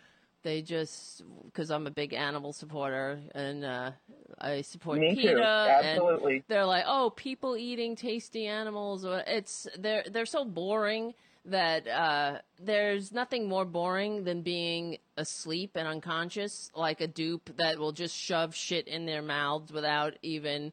[0.43, 3.91] they just because I'm a big animal supporter and uh,
[4.39, 5.39] I support Me too.
[5.41, 6.35] Absolutely.
[6.35, 9.05] And they're like, oh, people eating tasty animals.
[9.05, 11.13] Or it's they're they're so boring
[11.45, 17.77] that uh, there's nothing more boring than being asleep and unconscious, like a dupe that
[17.77, 20.71] will just shove shit in their mouths without even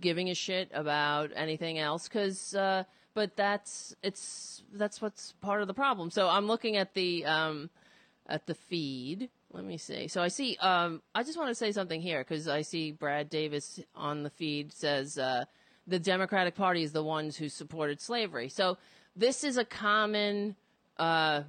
[0.00, 2.06] giving a shit about anything else.
[2.08, 2.84] Because, uh,
[3.14, 6.10] but that's it's that's what's part of the problem.
[6.10, 7.70] So I'm looking at the um,
[8.28, 9.28] at the feed.
[9.52, 10.08] Let me see.
[10.08, 10.56] So I see.
[10.56, 14.30] Um, I just want to say something here because I see Brad Davis on the
[14.30, 15.44] feed says uh,
[15.86, 18.48] the Democratic Party is the ones who supported slavery.
[18.48, 18.78] So
[19.14, 20.56] this is a common
[20.98, 21.42] uh,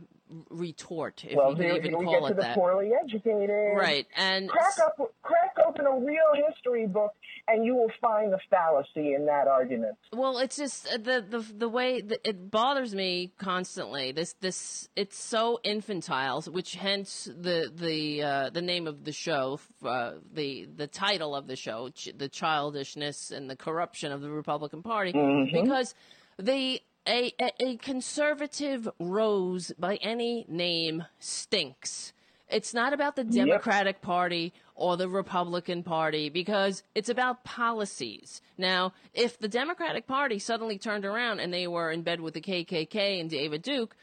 [0.50, 2.56] retort, if well, you can even here we call get it to the that.
[2.56, 3.78] poorly educated.
[3.78, 7.14] Right, and crack up, crack open a real history book,
[7.48, 9.96] and you will find the fallacy in that argument.
[10.14, 14.12] Well, it's just uh, the the the way it bothers me constantly.
[14.12, 19.60] This this it's so infantile, which hence the the uh, the name of the show,
[19.86, 24.30] uh, the the title of the show, ch- the childishness and the corruption of the
[24.30, 25.52] Republican Party, Mhm.
[25.52, 25.94] because
[26.38, 32.14] the a a conservative rose by any name stinks.
[32.54, 33.48] It's not about the Yep.
[33.48, 38.42] Democratic Party or the Republican Party because it's about policies.
[38.58, 42.42] Now, if the Democratic Party suddenly turned around and they were in bed with the
[42.42, 43.96] KKK and David Duke,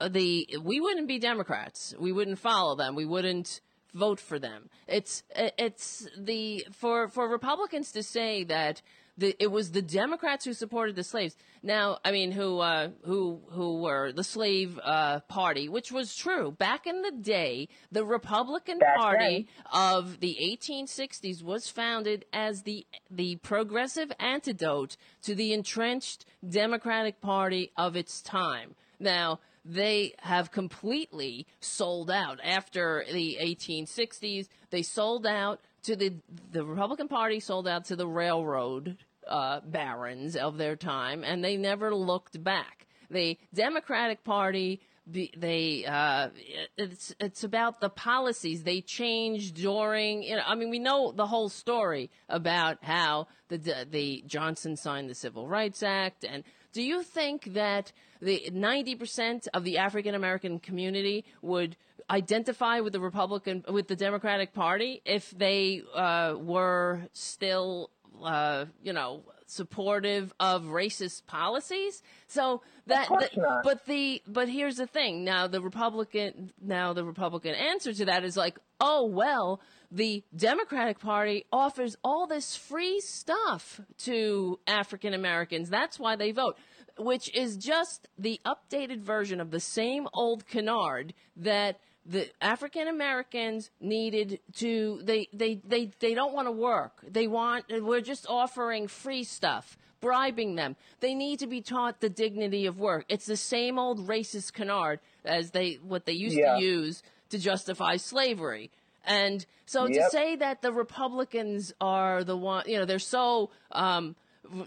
[0.00, 1.94] the we wouldn't be Democrats.
[1.98, 2.94] We wouldn't follow them.
[2.94, 3.60] We wouldn't
[3.94, 4.68] vote for them.
[4.86, 8.82] It's uh, it's the for for Republicans to say that
[9.18, 11.36] the, it was the Democrats who supported the slaves.
[11.62, 16.52] Now, I mean, who uh, who who were the slave uh, party, which was true
[16.52, 17.68] back in the day.
[17.90, 25.52] The Republican Party of the 1860s was founded as the the progressive antidote to the
[25.52, 28.74] entrenched Democratic Party of its time.
[29.00, 34.48] Now, they have completely sold out after the 1860s.
[34.70, 36.14] They sold out to the
[36.52, 38.96] the Republican Party sold out to the railroad
[39.28, 42.86] uh, barons of their time, and they never looked back.
[43.10, 44.80] The Democratic Party.
[45.08, 46.30] They uh,
[46.76, 50.24] it's it's about the policies they changed during.
[50.24, 55.08] You know, I mean, we know the whole story about how the the Johnson signed
[55.08, 56.42] the Civil Rights Act, and
[56.72, 61.76] do you think that the 90% of the African American community would
[62.10, 67.90] identify with the Republican, with the Democratic Party if they uh, were still
[68.22, 72.02] uh, you know, supportive of racist policies.
[72.26, 73.62] So that, not.
[73.62, 75.24] but the but here's the thing.
[75.24, 79.60] Now the Republican now the Republican answer to that is like, oh well,
[79.90, 85.70] the Democratic Party offers all this free stuff to African Americans.
[85.70, 86.56] That's why they vote.
[86.98, 91.78] Which is just the updated version of the same old canard that
[92.08, 97.00] the African Americans needed to they they they, they don't want to work.
[97.06, 100.76] They want we're just offering free stuff, bribing them.
[101.00, 103.04] They need to be taught the dignity of work.
[103.08, 106.54] It's the same old racist canard as they what they used Yeah.
[106.56, 108.70] to use to justify slavery.
[109.04, 114.16] And so to say that the Republicans are the one, you know, they're so um,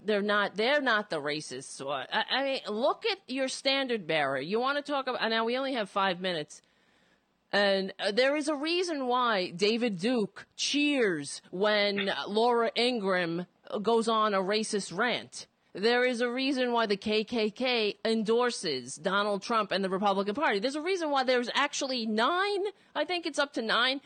[0.04, 1.80] they're not they're not the racists.
[1.86, 4.40] I, I mean, look at your standard bearer.
[4.40, 5.44] You want to talk about now?
[5.44, 6.62] We only have five minutes.
[7.52, 13.46] And uh, there is a reason why David Duke cheers when Laura Ingraham
[13.82, 15.46] goes on a racist rant.
[15.72, 20.58] There is a reason why the KKK endorses Donald Trump and the Republican Party.
[20.58, 22.64] There's a reason why there's actually nine,
[22.94, 24.00] I think it's up to nine,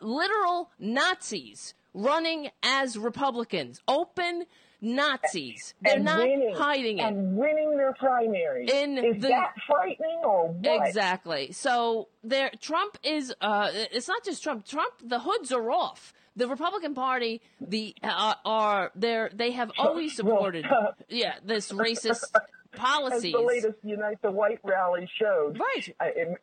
[0.00, 3.80] literal Nazis running as Republicans.
[3.88, 4.44] Open
[4.80, 5.74] Nazis.
[5.82, 7.02] They're and not winning, hiding it.
[7.02, 8.70] and winning their primaries.
[8.70, 10.86] In is the- that frightening or what?
[10.88, 11.52] Exactly.
[11.52, 13.34] So there, Trump is.
[13.40, 14.64] Uh, it's not just Trump.
[14.66, 14.94] Trump.
[15.02, 16.12] The hoods are off.
[16.36, 19.30] The Republican Party, the uh, are there.
[19.34, 20.64] They have always supported.
[21.08, 22.22] yeah, this racist
[22.78, 25.94] As the latest Unite the White rally showed, right?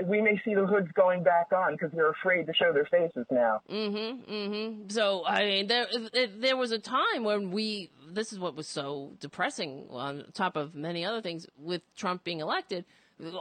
[0.05, 3.25] we may see the hoods going back on because they're afraid to show their faces
[3.31, 3.61] now.
[3.69, 4.31] Mm-hmm.
[4.31, 4.89] Mm-hmm.
[4.89, 5.87] So I mean, there
[6.37, 7.91] there was a time when we.
[8.07, 12.39] This is what was so depressing, on top of many other things, with Trump being
[12.39, 12.85] elected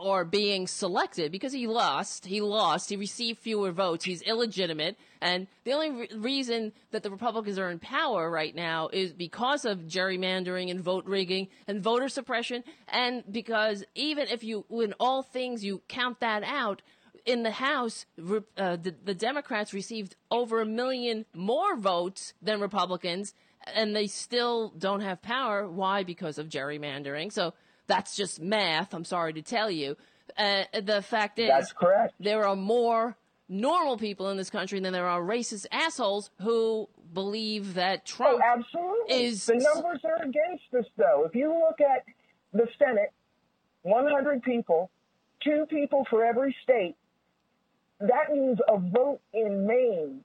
[0.00, 2.26] or being selected because he lost.
[2.26, 2.90] He lost.
[2.90, 4.04] He received fewer votes.
[4.04, 8.88] He's illegitimate, and the only re- reason that the Republicans are in power right now
[8.92, 14.64] is because of gerrymandering and vote rigging and voter suppression, and because even if you,
[14.70, 16.82] in all things, you count that out
[17.26, 23.34] in the House, uh, the, the Democrats received over a million more votes than Republicans,
[23.74, 25.66] and they still don't have power.
[25.66, 26.04] Why?
[26.04, 27.32] Because of gerrymandering.
[27.32, 27.54] So
[27.86, 28.94] that's just math.
[28.94, 29.96] I'm sorry to tell you.
[30.38, 32.14] Uh, the fact is, That's correct.
[32.18, 33.16] There are more
[33.48, 38.58] normal people in this country than there are racist assholes who believe that Trump Oh,
[38.58, 39.24] absolutely.
[39.26, 41.24] is the numbers are against us, though.
[41.26, 42.04] If you look at
[42.52, 43.12] the Senate,
[43.82, 44.90] 100 people,
[45.42, 46.96] two people for every state,
[48.00, 50.24] that means a vote in Maine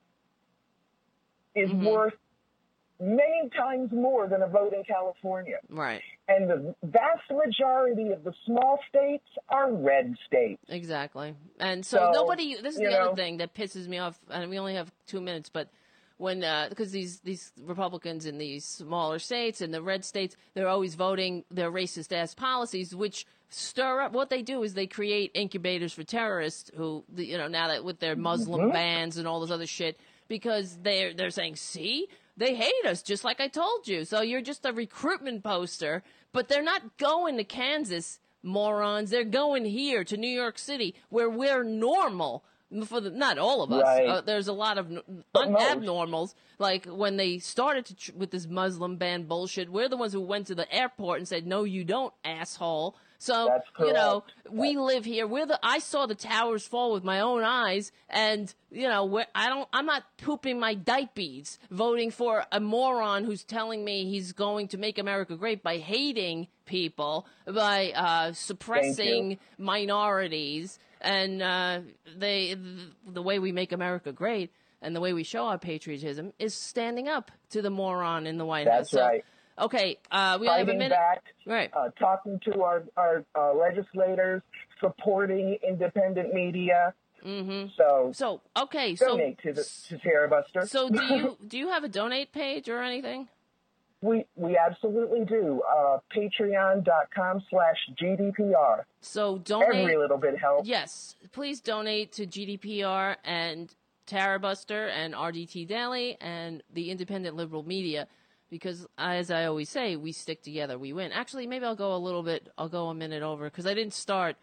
[1.56, 1.86] is Mm-hmm.
[1.86, 2.14] worth
[3.00, 5.58] many times more than a vote in California.
[5.70, 6.02] right.
[6.28, 10.62] And the vast majority of the small states are red states.
[10.70, 11.34] Exactly.
[11.60, 12.56] And so, So, nobody.
[12.62, 15.50] This is the other thing that pisses me off, and we only have two minutes,
[15.50, 15.70] but
[16.18, 20.94] when because these these Republicans in these smaller states and the red states, they're always
[20.96, 24.12] voting their racist ass policies, which stir up.
[24.12, 28.00] What they do is they create incubators for terrorists who, you know, now that with
[28.00, 28.74] their Muslim Mhm.
[28.74, 29.98] bans and all this other shit,
[30.28, 32.08] because they're they're saying, see.
[32.40, 34.06] They hate us, just like I told you.
[34.06, 39.10] So you're just a recruitment poster, but they're not going to Kansas morons.
[39.10, 42.46] They're going here to New York City, where we're normal.
[42.86, 43.84] For the, not all of us.
[43.84, 44.08] Right.
[44.08, 45.04] Uh, there's a lot of un-
[45.36, 46.36] abnormals.
[46.60, 50.22] Like when they started to tr- with this Muslim ban bullshit, we're the ones who
[50.22, 55.04] went to the airport and said, "No, you don't, asshole." So you know, we live
[55.04, 55.28] here.
[55.28, 55.60] We're the.
[55.62, 59.68] I saw the towers fall with my own eyes, and you know, I don't.
[59.74, 64.78] I'm not pooping my diapers voting for a moron who's telling me he's going to
[64.78, 71.82] make America great by hating people, by uh, suppressing minorities, and uh,
[72.16, 72.56] they
[73.06, 77.10] the way we make America great and the way we show our patriotism is standing
[77.10, 78.92] up to the moron in the White That's House.
[78.92, 79.26] So, right.
[79.60, 80.92] Okay, uh, we only have a minute.
[80.92, 81.70] back, Right.
[81.74, 84.42] uh, talking to our, our uh, legislators,
[84.80, 86.94] supporting independent media.
[87.26, 87.68] Mm-hmm.
[87.78, 90.68] So, so okay, so donate to the to Terrorbuster.
[90.68, 93.28] So do you do you have a donate page or anything?
[94.02, 95.62] we we absolutely do.
[95.70, 98.84] Uh, Patreon.com slash GDPR.
[99.02, 100.68] So donate Every little bit helps.
[100.68, 103.74] Yes, please donate to GDPR and
[104.08, 108.08] Terrorbuster and RDT Daily and the Independent Liberal Media
[108.50, 111.12] because, as I always say, we stick together, we win.
[111.12, 112.50] Actually, maybe I'll go a little bit.
[112.58, 114.36] I'll go a minute over because I didn't start.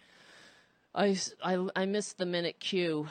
[0.94, 3.08] I, I, I missed the minute cue.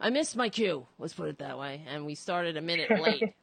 [0.00, 0.86] I missed my cue.
[0.98, 1.82] Let's put it that way.
[1.88, 3.34] And we started a minute late.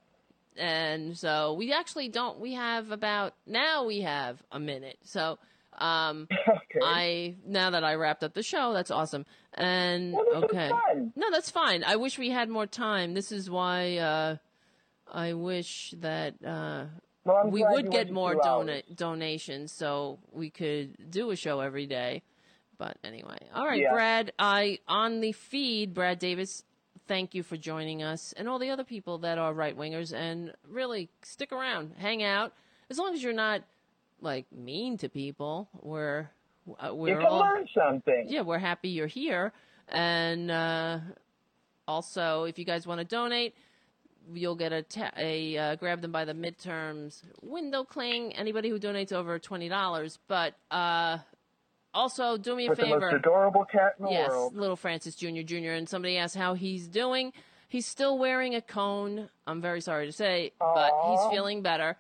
[0.58, 2.40] and so we actually don't.
[2.40, 3.86] We have about now.
[3.86, 4.98] We have a minute.
[5.04, 5.38] So
[5.78, 6.28] um,
[6.84, 9.26] I now that I wrapped up the show, that's awesome.
[9.54, 10.70] And Well, okay,
[11.16, 11.84] no, that's fine.
[11.84, 13.14] I wish we had more time.
[13.14, 14.38] This is why uh,
[15.14, 16.86] I wish that uh,
[17.24, 22.24] Well, we would get more dona- donations, so we could do a show every day.
[22.78, 23.94] But anyway, all right, Yeah.
[23.94, 24.34] Brad.
[24.40, 26.64] I on the feed, Brad Davis.
[27.08, 30.14] Thank you for joining us, and all the other people that are right wingers.
[30.14, 32.54] And really, stick around, hang out.
[32.90, 33.62] As long as you're not
[34.22, 36.30] like mean to people, we're
[36.80, 38.26] uh, we're You can all learn something.
[38.30, 39.52] yeah, we're happy you're here.
[39.90, 41.00] And uh,
[41.88, 43.54] also, if you guys want to donate,
[44.34, 48.34] you'll get a, ta- a uh, grab them by the midterms window cling.
[48.36, 51.18] Anybody who donates over twenty dollars, but uh,
[51.94, 53.00] also do me a With the favor.
[53.00, 54.56] most adorable cat in the yes, world.
[54.56, 55.42] little Francis Jr.
[55.42, 55.72] Jr.
[55.72, 57.34] And somebody asked how he's doing.
[57.70, 59.30] He's still wearing a cone.
[59.48, 61.98] I'm very sorry to say, but he's feeling better.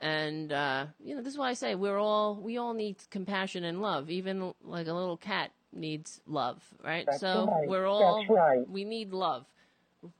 [0.00, 3.64] And uh, you know, this is why I say we're all we all need compassion
[3.64, 4.10] and love.
[4.10, 7.04] Even like a little cat needs love, right?
[7.06, 7.68] That's so right.
[7.68, 8.68] we're all That's right.
[8.70, 9.44] we need love.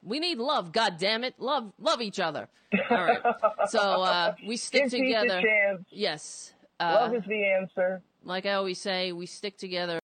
[0.03, 0.73] We need love.
[0.73, 2.49] God damn it, love love each other.
[2.91, 3.21] All right.
[3.69, 5.43] so uh, we stick Give together.
[5.91, 6.53] Yes.
[6.81, 8.03] Uh, Love is the answer.
[8.23, 9.97] like I always say, we stick together